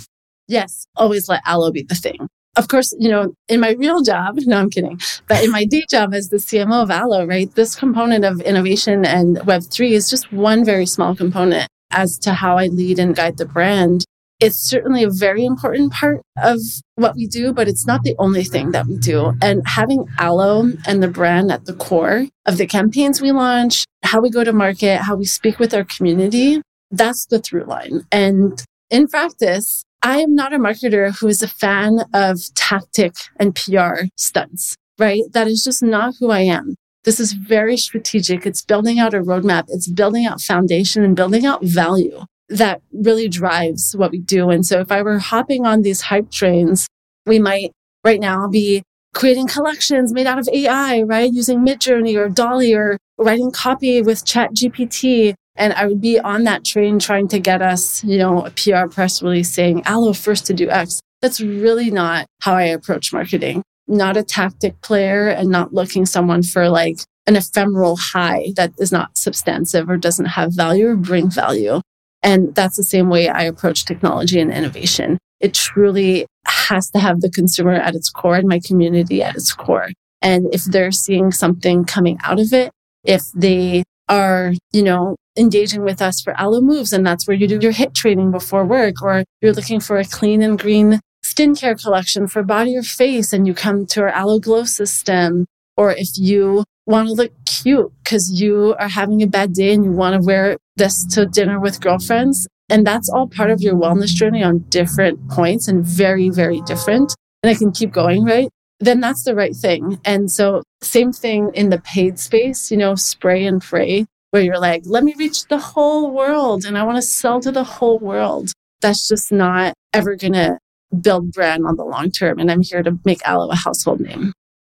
yes 0.50 0.86
always 0.96 1.30
let 1.30 1.42
Alo 1.48 1.72
be 1.72 1.84
the 1.84 1.96
thing 1.96 2.28
of 2.58 2.68
course 2.68 2.94
you 3.00 3.10
know 3.10 3.34
in 3.48 3.60
my 3.60 3.72
real 3.72 4.02
job 4.02 4.36
no 4.46 4.58
i'm 4.58 4.70
kidding 4.70 5.00
but 5.28 5.44
in 5.44 5.52
my 5.52 5.64
day 5.64 5.84
job 5.90 6.14
as 6.14 6.30
the 6.30 6.38
cmo 6.38 6.84
of 6.84 6.92
Alo 6.92 7.26
right 7.26 7.54
this 7.56 7.76
component 7.76 8.26
of 8.26 8.42
innovation 8.42 9.06
and 9.06 9.38
web3 9.38 9.92
is 9.92 10.10
just 10.10 10.32
one 10.34 10.66
very 10.66 10.86
small 10.86 11.16
component 11.16 11.68
as 11.92 12.18
to 12.18 12.34
how 12.34 12.58
i 12.58 12.68
lead 12.68 13.00
and 13.00 13.16
guide 13.16 13.38
the 13.38 13.46
brand 13.46 14.04
it's 14.40 14.58
certainly 14.58 15.04
a 15.04 15.10
very 15.10 15.44
important 15.44 15.92
part 15.92 16.22
of 16.42 16.60
what 16.96 17.16
we 17.16 17.28
do, 17.28 17.52
but 17.54 17.68
it's 17.68 17.86
not 17.86 18.04
the 18.04 18.16
only 18.20 18.44
thing 18.44 18.72
that 18.72 18.88
we 18.88 18.98
do. 18.98 19.34
And 19.42 19.62
having 19.68 20.08
Alo 20.18 20.72
and 20.88 21.04
the 21.04 21.10
brand 21.10 21.52
at 21.52 21.66
the 21.66 21.74
core 21.74 22.28
of 22.46 22.58
the 22.58 22.66
campaigns 22.66 23.22
we 23.22 23.32
launch, 23.32 23.84
how 24.04 24.22
we 24.22 24.30
go 24.30 24.44
to 24.44 24.54
market, 24.54 25.02
how 25.02 25.16
we 25.16 25.26
speak 25.26 25.60
with 25.60 25.74
our 25.74 25.84
community, 25.84 26.62
that's 26.90 27.26
the 27.26 27.40
through 27.40 27.66
line. 27.66 28.06
And 28.12 28.64
in 28.90 29.08
practice, 29.08 29.84
I 30.02 30.20
am 30.20 30.34
not 30.34 30.54
a 30.54 30.58
marketer 30.58 31.18
who 31.18 31.28
is 31.28 31.44
a 31.44 31.48
fan 31.48 32.00
of 32.14 32.40
tactic 32.56 33.14
and 33.38 33.54
PR 33.54 34.06
stunts, 34.16 34.76
right? 34.98 35.24
That 35.32 35.48
is 35.48 35.64
just 35.64 35.84
not 35.84 36.16
who 36.20 36.32
I 36.32 36.42
am. 36.42 36.76
This 37.04 37.20
is 37.20 37.34
very 37.34 37.76
strategic. 37.76 38.46
It's 38.46 38.64
building 38.64 39.00
out 39.00 39.14
a 39.14 39.20
roadmap. 39.20 39.66
It's 39.68 39.88
building 39.88 40.26
out 40.26 40.42
foundation 40.42 41.04
and 41.04 41.16
building 41.16 41.46
out 41.46 41.64
value 41.64 42.24
that 42.50 42.82
really 42.94 43.28
drives 43.28 43.96
what 43.96 44.12
we 44.12 44.20
do. 44.20 44.50
And 44.50 44.66
so 44.66 44.80
if 44.80 44.92
I 44.92 45.02
were 45.02 45.20
hopping 45.20 45.66
on 45.66 45.82
these 45.82 46.02
hype 46.02 46.32
trains, 46.32 46.88
we 47.26 47.40
might 47.40 47.72
right 48.04 48.20
now 48.20 48.48
be 48.48 48.84
creating 49.14 49.48
collections 49.48 50.14
made 50.14 50.28
out 50.28 50.40
of 50.40 50.48
AI, 50.54 51.02
right? 51.02 51.32
Using 51.32 51.60
Midjourney 51.60 52.16
or 52.16 52.30
DALL-E 52.30 52.74
or 52.74 52.98
writing 53.18 53.52
copy 53.52 54.02
with 54.02 54.26
Chat 54.26 54.54
GPT. 54.54 55.34
And 55.60 55.74
I 55.74 55.86
would 55.86 56.00
be 56.00 56.18
on 56.18 56.46
that 56.46 56.64
train 56.64 57.00
trying 57.00 57.28
to 57.28 57.40
get 57.40 57.62
us, 57.62 58.02
you 58.04 58.18
know, 58.18 58.46
a 58.46 58.52
PR 58.52 58.88
press 58.88 59.22
release 59.22 59.52
saying 59.52 59.84
Alo 59.86 60.14
first 60.14 60.46
to 60.48 60.54
do 60.54 60.70
X. 60.70 61.02
That's 61.22 61.42
really 61.42 61.92
not 61.92 62.26
how 62.42 62.56
I 62.56 62.64
approach 62.64 63.12
marketing. 63.12 63.62
Not 63.86 64.16
a 64.16 64.24
tactic 64.24 64.80
player 64.82 65.28
and 65.28 65.50
not 65.50 65.74
looking 65.74 66.06
someone 66.06 66.44
for 66.44 66.70
like 66.70 67.00
an 67.28 67.36
ephemeral 67.36 67.98
high 67.98 68.54
that 68.56 68.72
is 68.80 68.92
not 68.92 69.18
substantive 69.18 69.90
or 69.90 69.98
doesn't 69.98 70.26
have 70.26 70.56
value 70.56 70.88
or 70.88 70.96
bring 70.96 71.30
value. 71.30 71.82
And 72.24 72.56
that's 72.56 72.78
the 72.78 72.84
same 72.84 73.10
way 73.10 73.28
I 73.28 73.44
approach 73.44 73.86
technology 73.86 74.40
and 74.40 74.52
innovation. 74.52 75.18
It 75.42 75.54
truly 75.54 76.26
has 76.48 76.90
to 76.92 77.00
have 77.00 77.20
the 77.20 77.30
consumer 77.30 77.74
at 77.74 77.96
its 77.96 78.10
core 78.10 78.36
and 78.36 78.48
my 78.48 78.60
community 78.66 79.22
at 79.22 79.36
its 79.36 79.54
core. 79.54 79.90
And 80.22 80.48
if 80.54 80.64
they're 80.64 80.92
seeing 80.92 81.32
something 81.32 81.86
coming 81.86 82.18
out 82.24 82.40
of 82.40 82.54
it, 82.54 82.72
if 83.04 83.24
they 83.34 83.84
are, 84.10 84.54
you 84.72 84.84
know, 84.84 85.16
engaging 85.40 85.84
with 85.84 86.02
us 86.02 86.22
for 86.22 86.40
Alo 86.40 86.62
Moves, 86.62 86.94
and 86.94 87.06
that's 87.06 87.28
where 87.28 87.38
you 87.38 87.48
do 87.48 87.60
your 87.62 87.74
HIIT 87.74 87.96
training 87.96 88.32
before 88.32 88.66
work, 88.66 89.02
or 89.02 89.24
you're 89.42 89.54
looking 89.54 89.80
for 89.80 89.98
a 89.98 90.06
clean 90.06 90.42
and 90.42 90.60
green 90.60 91.00
skincare 91.26 91.82
collection 91.82 92.28
for 92.28 92.44
body 92.44 92.76
or 92.78 92.84
face, 92.84 93.34
and 93.34 93.48
you 93.48 93.54
come 93.54 93.86
to 93.88 94.02
our 94.02 94.10
Alo 94.10 94.40
Glow 94.40 94.66
system, 94.66 95.46
or 95.78 95.92
if 95.92 96.10
you 96.18 96.64
want 96.86 97.08
to 97.08 97.14
look 97.14 97.32
cute 97.46 97.92
because 98.04 98.42
you 98.42 98.76
are 98.80 98.90
having 98.90 99.22
a 99.22 99.28
bad 99.28 99.54
day 99.54 99.74
and 99.74 99.86
you 99.86 99.92
want 99.92 100.20
to 100.20 100.26
wear 100.26 100.58
this 100.76 101.06
to 101.06 101.26
dinner 101.26 101.60
with 101.60 101.80
girlfriends. 101.80 102.48
And 102.70 102.86
that's 102.86 103.10
all 103.10 103.28
part 103.28 103.52
of 103.52 103.62
your 103.62 103.76
wellness 103.76 104.08
journey 104.08 104.44
on 104.44 104.60
different 104.70 105.30
points 105.30 105.68
and 105.68 105.86
very, 105.86 106.30
very 106.30 106.62
different. 106.62 107.16
And 107.44 107.50
I 107.50 107.56
can 107.56 107.72
keep 107.72 107.92
going, 107.92 108.26
right? 108.26 108.50
Then 108.80 109.00
that's 109.00 109.24
the 109.24 109.36
right 109.36 109.56
thing. 109.56 110.00
And 110.06 110.32
so, 110.32 110.64
same 110.82 111.12
thing 111.12 111.52
in 111.54 111.70
the 111.70 111.80
paid 111.80 112.18
space, 112.20 112.72
you 112.72 112.78
know, 112.78 112.96
spray 112.96 113.46
and 113.46 113.62
pray, 113.62 114.06
where 114.32 114.42
you're 114.42 114.60
like, 114.60 114.84
let 114.86 115.04
me 115.04 115.14
reach 115.18 115.46
the 115.46 115.58
whole 115.58 116.12
world 116.12 116.66
and 116.66 116.78
I 116.78 116.84
want 116.84 116.98
to 116.98 117.02
sell 117.02 117.40
to 117.42 117.52
the 117.52 117.64
whole 117.64 118.00
world. 118.00 118.52
That's 118.82 119.08
just 119.08 119.32
not 119.32 119.74
ever 119.94 120.16
going 120.16 120.34
to 120.34 120.58
build 121.02 121.32
brand 121.32 121.66
on 121.66 121.76
the 121.76 121.84
long 121.84 122.12
term. 122.12 122.40
And 122.40 122.50
I'm 122.52 122.62
here 122.62 122.84
to 122.84 123.00
make 123.06 123.22
Alo 123.28 123.50
a 123.50 123.56
household 123.56 124.00
name. 124.00 124.34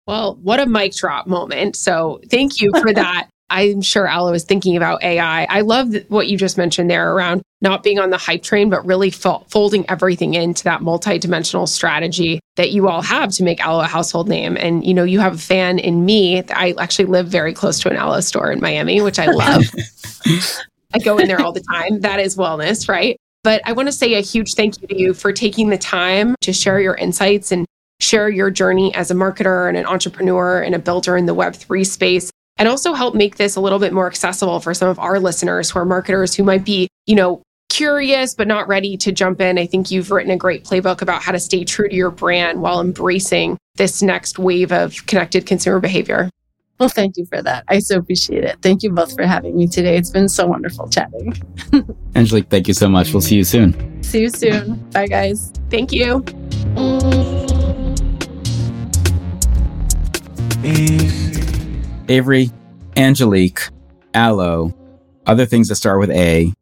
Well, 0.06 0.36
what 0.42 0.58
a 0.60 0.66
mic 0.66 0.94
drop 0.94 1.26
moment. 1.26 1.76
So 1.76 2.20
thank 2.30 2.60
you 2.60 2.72
for 2.80 2.92
that. 2.94 3.28
I'm 3.52 3.82
sure 3.82 4.08
Alo 4.08 4.32
is 4.32 4.44
thinking 4.44 4.78
about 4.78 5.02
AI. 5.02 5.44
I 5.44 5.60
love 5.60 5.94
what 6.08 6.26
you 6.26 6.38
just 6.38 6.56
mentioned 6.56 6.90
there 6.90 7.12
around 7.12 7.42
not 7.60 7.82
being 7.82 7.98
on 7.98 8.08
the 8.08 8.16
hype 8.16 8.42
train, 8.42 8.70
but 8.70 8.84
really 8.86 9.10
fo- 9.10 9.44
folding 9.50 9.84
everything 9.90 10.32
into 10.32 10.64
that 10.64 10.80
multi-dimensional 10.80 11.66
strategy 11.66 12.40
that 12.56 12.70
you 12.70 12.88
all 12.88 13.02
have 13.02 13.30
to 13.32 13.42
make 13.42 13.64
Alo 13.64 13.84
a 13.84 13.86
household 13.86 14.26
name. 14.26 14.56
And 14.56 14.86
you 14.86 14.94
know, 14.94 15.04
you 15.04 15.20
have 15.20 15.34
a 15.34 15.38
fan 15.38 15.78
in 15.78 16.06
me. 16.06 16.42
I 16.48 16.74
actually 16.78 17.04
live 17.04 17.28
very 17.28 17.52
close 17.52 17.78
to 17.80 17.90
an 17.90 17.96
Alo 17.96 18.20
store 18.20 18.50
in 18.50 18.60
Miami, 18.60 19.02
which 19.02 19.18
I 19.18 19.26
love. 19.26 19.62
I 20.94 20.98
go 20.98 21.18
in 21.18 21.28
there 21.28 21.40
all 21.40 21.52
the 21.52 21.64
time. 21.70 22.00
That 22.00 22.20
is 22.20 22.36
wellness, 22.36 22.88
right? 22.88 23.18
But 23.44 23.60
I 23.66 23.72
want 23.72 23.88
to 23.88 23.92
say 23.92 24.14
a 24.14 24.20
huge 24.20 24.54
thank 24.54 24.80
you 24.80 24.88
to 24.88 24.98
you 24.98 25.14
for 25.14 25.30
taking 25.30 25.68
the 25.68 25.78
time 25.78 26.36
to 26.40 26.54
share 26.54 26.80
your 26.80 26.94
insights 26.94 27.52
and 27.52 27.66
share 28.00 28.30
your 28.30 28.50
journey 28.50 28.94
as 28.94 29.10
a 29.10 29.14
marketer 29.14 29.68
and 29.68 29.76
an 29.76 29.84
entrepreneur 29.84 30.62
and 30.62 30.74
a 30.74 30.78
builder 30.78 31.18
in 31.18 31.26
the 31.26 31.34
Web3 31.34 31.86
space 31.86 32.31
and 32.58 32.68
also 32.68 32.92
help 32.92 33.14
make 33.14 33.36
this 33.36 33.56
a 33.56 33.60
little 33.60 33.78
bit 33.78 33.92
more 33.92 34.06
accessible 34.06 34.60
for 34.60 34.74
some 34.74 34.88
of 34.88 34.98
our 34.98 35.18
listeners 35.18 35.70
who 35.70 35.78
are 35.78 35.84
marketers 35.84 36.34
who 36.34 36.44
might 36.44 36.64
be, 36.64 36.88
you 37.06 37.14
know, 37.14 37.42
curious 37.68 38.34
but 38.34 38.46
not 38.46 38.68
ready 38.68 38.96
to 38.98 39.12
jump 39.12 39.40
in. 39.40 39.58
I 39.58 39.66
think 39.66 39.90
you've 39.90 40.10
written 40.10 40.30
a 40.30 40.36
great 40.36 40.64
playbook 40.64 41.00
about 41.00 41.22
how 41.22 41.32
to 41.32 41.40
stay 41.40 41.64
true 41.64 41.88
to 41.88 41.94
your 41.94 42.10
brand 42.10 42.60
while 42.60 42.80
embracing 42.80 43.56
this 43.76 44.02
next 44.02 44.38
wave 44.38 44.72
of 44.72 45.06
connected 45.06 45.46
consumer 45.46 45.80
behavior. 45.80 46.28
Well, 46.78 46.88
thank 46.88 47.16
you 47.16 47.26
for 47.26 47.40
that. 47.42 47.64
I 47.68 47.78
so 47.78 47.96
appreciate 47.96 48.44
it. 48.44 48.56
Thank 48.60 48.82
you 48.82 48.90
both 48.90 49.14
for 49.14 49.24
having 49.24 49.56
me 49.56 49.68
today. 49.68 49.96
It's 49.96 50.10
been 50.10 50.28
so 50.28 50.46
wonderful 50.46 50.88
chatting. 50.88 51.34
Angelique, 52.16 52.48
thank 52.48 52.66
you 52.68 52.74
so 52.74 52.88
much. 52.88 53.12
We'll 53.12 53.20
see 53.20 53.36
you 53.36 53.44
soon. 53.44 54.02
See 54.02 54.22
you 54.22 54.30
soon. 54.30 54.74
Bye, 54.90 55.06
guys. 55.06 55.52
Thank 55.70 55.92
you. 55.92 56.24
Avery, 62.08 62.50
Angelique, 62.96 63.68
Alo, 64.14 64.74
other 65.26 65.46
things 65.46 65.68
that 65.68 65.76
start 65.76 65.98
with 66.00 66.10
A. 66.10 66.52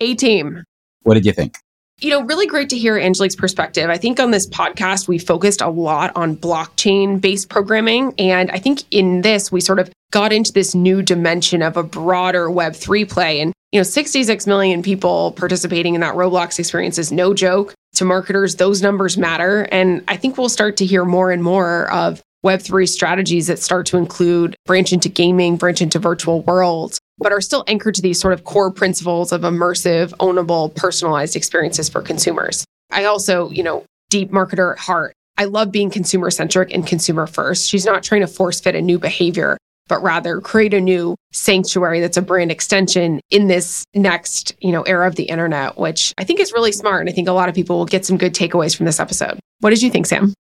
A 0.00 0.14
team. 0.14 0.64
What 1.02 1.14
did 1.14 1.26
you 1.26 1.32
think? 1.32 1.56
You 2.00 2.10
know, 2.10 2.22
really 2.22 2.46
great 2.46 2.70
to 2.70 2.78
hear 2.78 2.96
Angelique's 2.96 3.36
perspective. 3.36 3.90
I 3.90 3.98
think 3.98 4.18
on 4.20 4.30
this 4.30 4.48
podcast, 4.48 5.06
we 5.06 5.18
focused 5.18 5.60
a 5.60 5.68
lot 5.68 6.12
on 6.16 6.34
blockchain 6.34 7.20
based 7.20 7.50
programming. 7.50 8.14
And 8.18 8.50
I 8.50 8.58
think 8.58 8.84
in 8.90 9.20
this, 9.20 9.52
we 9.52 9.60
sort 9.60 9.78
of 9.78 9.90
got 10.10 10.32
into 10.32 10.52
this 10.52 10.74
new 10.74 11.02
dimension 11.02 11.60
of 11.60 11.76
a 11.76 11.82
broader 11.82 12.48
Web3 12.48 13.08
play. 13.10 13.40
And, 13.40 13.52
you 13.70 13.80
know, 13.80 13.84
66 13.84 14.46
million 14.46 14.82
people 14.82 15.32
participating 15.32 15.94
in 15.94 16.00
that 16.00 16.14
Roblox 16.14 16.58
experience 16.58 16.96
is 16.96 17.12
no 17.12 17.34
joke. 17.34 17.74
To 17.94 18.04
marketers, 18.04 18.56
those 18.56 18.80
numbers 18.80 19.18
matter. 19.18 19.62
And 19.70 20.02
I 20.08 20.16
think 20.16 20.38
we'll 20.38 20.48
start 20.48 20.78
to 20.78 20.86
hear 20.86 21.04
more 21.04 21.30
and 21.30 21.42
more 21.42 21.90
of 21.92 22.22
Web3 22.44 22.88
strategies 22.88 23.46
that 23.48 23.58
start 23.58 23.86
to 23.86 23.96
include 23.96 24.56
branch 24.66 24.92
into 24.92 25.08
gaming, 25.08 25.56
branch 25.56 25.82
into 25.82 25.98
virtual 25.98 26.42
worlds, 26.42 26.98
but 27.18 27.32
are 27.32 27.40
still 27.40 27.64
anchored 27.66 27.94
to 27.96 28.02
these 28.02 28.18
sort 28.18 28.32
of 28.32 28.44
core 28.44 28.70
principles 28.70 29.30
of 29.30 29.42
immersive, 29.42 30.14
ownable, 30.18 30.74
personalized 30.74 31.36
experiences 31.36 31.88
for 31.88 32.00
consumers. 32.00 32.64
I 32.90 33.04
also, 33.04 33.50
you 33.50 33.62
know, 33.62 33.84
deep 34.08 34.30
marketer 34.30 34.72
at 34.72 34.78
heart. 34.78 35.12
I 35.36 35.44
love 35.44 35.70
being 35.70 35.90
consumer 35.90 36.30
centric 36.30 36.72
and 36.74 36.86
consumer 36.86 37.26
first. 37.26 37.68
She's 37.68 37.86
not 37.86 38.02
trying 38.02 38.22
to 38.22 38.26
force 38.26 38.60
fit 38.60 38.74
a 38.74 38.82
new 38.82 38.98
behavior, 38.98 39.56
but 39.88 40.02
rather 40.02 40.40
create 40.40 40.74
a 40.74 40.80
new 40.80 41.16
sanctuary 41.32 42.00
that's 42.00 42.16
a 42.16 42.22
brand 42.22 42.50
extension 42.50 43.20
in 43.30 43.48
this 43.48 43.84
next, 43.94 44.54
you 44.60 44.72
know, 44.72 44.82
era 44.82 45.06
of 45.06 45.16
the 45.16 45.24
internet, 45.24 45.78
which 45.78 46.14
I 46.18 46.24
think 46.24 46.40
is 46.40 46.52
really 46.52 46.72
smart. 46.72 47.00
And 47.00 47.10
I 47.10 47.12
think 47.12 47.28
a 47.28 47.32
lot 47.32 47.48
of 47.48 47.54
people 47.54 47.78
will 47.78 47.86
get 47.86 48.04
some 48.04 48.16
good 48.16 48.34
takeaways 48.34 48.76
from 48.76 48.86
this 48.86 49.00
episode. 49.00 49.38
What 49.60 49.70
did 49.70 49.82
you 49.82 49.90
think, 49.90 50.06
Sam? 50.06 50.34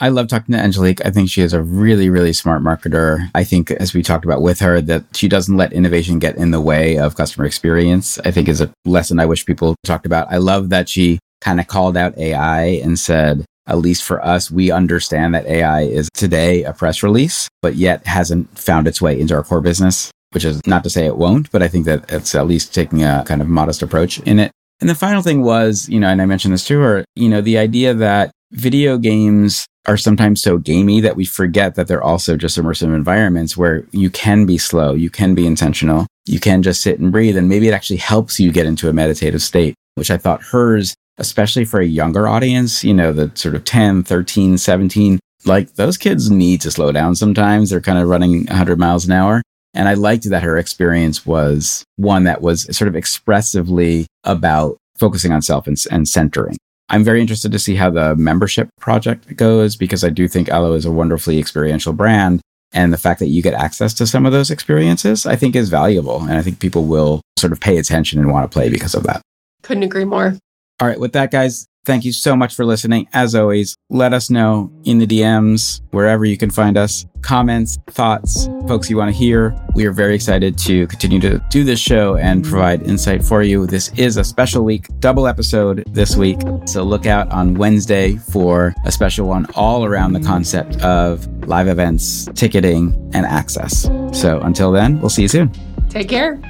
I 0.00 0.08
love 0.08 0.28
talking 0.28 0.54
to 0.54 0.60
Angelique. 0.60 1.04
I 1.04 1.10
think 1.10 1.28
she 1.28 1.42
is 1.42 1.52
a 1.52 1.62
really, 1.62 2.08
really 2.08 2.32
smart 2.32 2.62
marketer. 2.62 3.30
I 3.34 3.44
think, 3.44 3.70
as 3.70 3.94
we 3.94 4.02
talked 4.02 4.24
about 4.24 4.42
with 4.42 4.58
her, 4.60 4.80
that 4.80 5.04
she 5.14 5.28
doesn't 5.28 5.56
let 5.56 5.72
innovation 5.72 6.18
get 6.18 6.36
in 6.36 6.50
the 6.50 6.60
way 6.60 6.98
of 6.98 7.14
customer 7.14 7.46
experience. 7.46 8.18
I 8.24 8.30
think 8.30 8.48
is 8.48 8.60
a 8.60 8.72
lesson 8.84 9.20
I 9.20 9.26
wish 9.26 9.46
people 9.46 9.76
talked 9.84 10.06
about. 10.06 10.32
I 10.32 10.38
love 10.38 10.70
that 10.70 10.88
she 10.88 11.18
kind 11.40 11.60
of 11.60 11.66
called 11.66 11.96
out 11.96 12.16
AI 12.18 12.62
and 12.82 12.98
said, 12.98 13.44
at 13.66 13.78
least 13.78 14.02
for 14.02 14.24
us, 14.24 14.50
we 14.50 14.70
understand 14.70 15.34
that 15.34 15.46
AI 15.46 15.82
is 15.82 16.08
today 16.14 16.64
a 16.64 16.72
press 16.72 17.02
release, 17.02 17.48
but 17.60 17.76
yet 17.76 18.06
hasn't 18.06 18.58
found 18.58 18.88
its 18.88 19.00
way 19.00 19.20
into 19.20 19.34
our 19.34 19.44
core 19.44 19.60
business, 19.60 20.10
which 20.32 20.44
is 20.44 20.60
not 20.66 20.82
to 20.84 20.90
say 20.90 21.06
it 21.06 21.16
won't, 21.16 21.50
but 21.52 21.62
I 21.62 21.68
think 21.68 21.84
that 21.84 22.10
it's 22.10 22.34
at 22.34 22.46
least 22.46 22.74
taking 22.74 23.04
a 23.04 23.24
kind 23.26 23.40
of 23.40 23.48
modest 23.48 23.82
approach 23.82 24.18
in 24.20 24.38
it. 24.38 24.50
And 24.80 24.90
the 24.90 24.96
final 24.96 25.22
thing 25.22 25.42
was, 25.42 25.88
you 25.88 26.00
know, 26.00 26.08
and 26.08 26.20
I 26.20 26.26
mentioned 26.26 26.54
this 26.54 26.66
to 26.66 26.80
her, 26.80 27.04
you 27.14 27.28
know, 27.28 27.40
the 27.40 27.58
idea 27.58 27.94
that 27.94 28.32
video 28.50 28.98
games 28.98 29.66
are 29.86 29.96
sometimes 29.96 30.40
so 30.40 30.58
gamey 30.58 31.00
that 31.00 31.16
we 31.16 31.24
forget 31.24 31.74
that 31.74 31.88
they're 31.88 32.02
also 32.02 32.36
just 32.36 32.58
immersive 32.58 32.94
environments 32.94 33.56
where 33.56 33.84
you 33.90 34.10
can 34.10 34.46
be 34.46 34.58
slow, 34.58 34.94
you 34.94 35.10
can 35.10 35.34
be 35.34 35.46
intentional, 35.46 36.06
you 36.26 36.38
can 36.38 36.62
just 36.62 36.82
sit 36.82 37.00
and 37.00 37.10
breathe. 37.10 37.36
And 37.36 37.48
maybe 37.48 37.68
it 37.68 37.74
actually 37.74 37.96
helps 37.96 38.38
you 38.38 38.52
get 38.52 38.66
into 38.66 38.88
a 38.88 38.92
meditative 38.92 39.42
state, 39.42 39.74
which 39.96 40.10
I 40.10 40.16
thought 40.16 40.42
hers, 40.42 40.94
especially 41.18 41.64
for 41.64 41.80
a 41.80 41.86
younger 41.86 42.28
audience, 42.28 42.84
you 42.84 42.94
know, 42.94 43.12
the 43.12 43.32
sort 43.34 43.54
of 43.54 43.64
10, 43.64 44.04
13, 44.04 44.56
17, 44.56 45.18
like 45.44 45.74
those 45.74 45.98
kids 45.98 46.30
need 46.30 46.60
to 46.60 46.70
slow 46.70 46.92
down 46.92 47.16
sometimes. 47.16 47.70
They're 47.70 47.80
kind 47.80 47.98
of 47.98 48.08
running 48.08 48.46
100 48.46 48.78
miles 48.78 49.04
an 49.04 49.12
hour. 49.12 49.42
And 49.74 49.88
I 49.88 49.94
liked 49.94 50.28
that 50.28 50.42
her 50.42 50.58
experience 50.58 51.24
was 51.24 51.84
one 51.96 52.24
that 52.24 52.42
was 52.42 52.74
sort 52.76 52.88
of 52.88 52.96
expressively 52.96 54.06
about 54.24 54.76
focusing 54.96 55.32
on 55.32 55.42
self 55.42 55.66
and, 55.66 55.76
and 55.90 56.06
centering. 56.06 56.56
I'm 56.88 57.04
very 57.04 57.20
interested 57.20 57.52
to 57.52 57.58
see 57.58 57.74
how 57.74 57.90
the 57.90 58.14
membership 58.16 58.68
project 58.80 59.34
goes 59.36 59.76
because 59.76 60.04
I 60.04 60.10
do 60.10 60.28
think 60.28 60.50
Alo 60.50 60.74
is 60.74 60.84
a 60.84 60.92
wonderfully 60.92 61.38
experiential 61.38 61.92
brand. 61.92 62.40
And 62.74 62.92
the 62.92 62.98
fact 62.98 63.20
that 63.20 63.28
you 63.28 63.42
get 63.42 63.54
access 63.54 63.92
to 63.94 64.06
some 64.06 64.24
of 64.24 64.32
those 64.32 64.50
experiences, 64.50 65.26
I 65.26 65.36
think 65.36 65.54
is 65.54 65.68
valuable. 65.68 66.22
And 66.22 66.32
I 66.32 66.42
think 66.42 66.58
people 66.58 66.84
will 66.84 67.20
sort 67.38 67.52
of 67.52 67.60
pay 67.60 67.76
attention 67.76 68.18
and 68.18 68.30
want 68.30 68.50
to 68.50 68.54
play 68.54 68.70
because 68.70 68.94
of 68.94 69.02
that. 69.04 69.20
Couldn't 69.62 69.82
agree 69.82 70.04
more. 70.04 70.36
All 70.80 70.88
right. 70.88 70.98
With 70.98 71.12
that, 71.12 71.30
guys, 71.30 71.66
Thank 71.84 72.04
you 72.04 72.12
so 72.12 72.36
much 72.36 72.54
for 72.54 72.64
listening. 72.64 73.08
As 73.12 73.34
always, 73.34 73.76
let 73.90 74.12
us 74.12 74.30
know 74.30 74.70
in 74.84 74.98
the 74.98 75.06
DMs, 75.06 75.80
wherever 75.90 76.24
you 76.24 76.36
can 76.36 76.48
find 76.48 76.76
us, 76.76 77.06
comments, 77.22 77.76
thoughts, 77.88 78.46
folks 78.68 78.88
you 78.88 78.96
want 78.96 79.10
to 79.10 79.16
hear. 79.16 79.56
We 79.74 79.84
are 79.86 79.92
very 79.92 80.14
excited 80.14 80.56
to 80.58 80.86
continue 80.86 81.18
to 81.20 81.44
do 81.50 81.64
this 81.64 81.80
show 81.80 82.16
and 82.16 82.44
provide 82.44 82.82
insight 82.82 83.24
for 83.24 83.42
you. 83.42 83.66
This 83.66 83.90
is 83.96 84.16
a 84.16 84.22
special 84.22 84.64
week, 84.64 84.86
double 85.00 85.26
episode 85.26 85.82
this 85.88 86.14
week. 86.14 86.38
So 86.66 86.84
look 86.84 87.06
out 87.06 87.28
on 87.32 87.54
Wednesday 87.54 88.16
for 88.16 88.72
a 88.84 88.92
special 88.92 89.26
one 89.26 89.46
all 89.56 89.84
around 89.84 90.12
the 90.12 90.20
concept 90.20 90.80
of 90.82 91.26
live 91.48 91.66
events, 91.66 92.28
ticketing, 92.36 92.94
and 93.12 93.26
access. 93.26 93.90
So 94.12 94.40
until 94.42 94.70
then, 94.70 95.00
we'll 95.00 95.10
see 95.10 95.22
you 95.22 95.28
soon. 95.28 95.50
Take 95.88 96.08
care. 96.08 96.40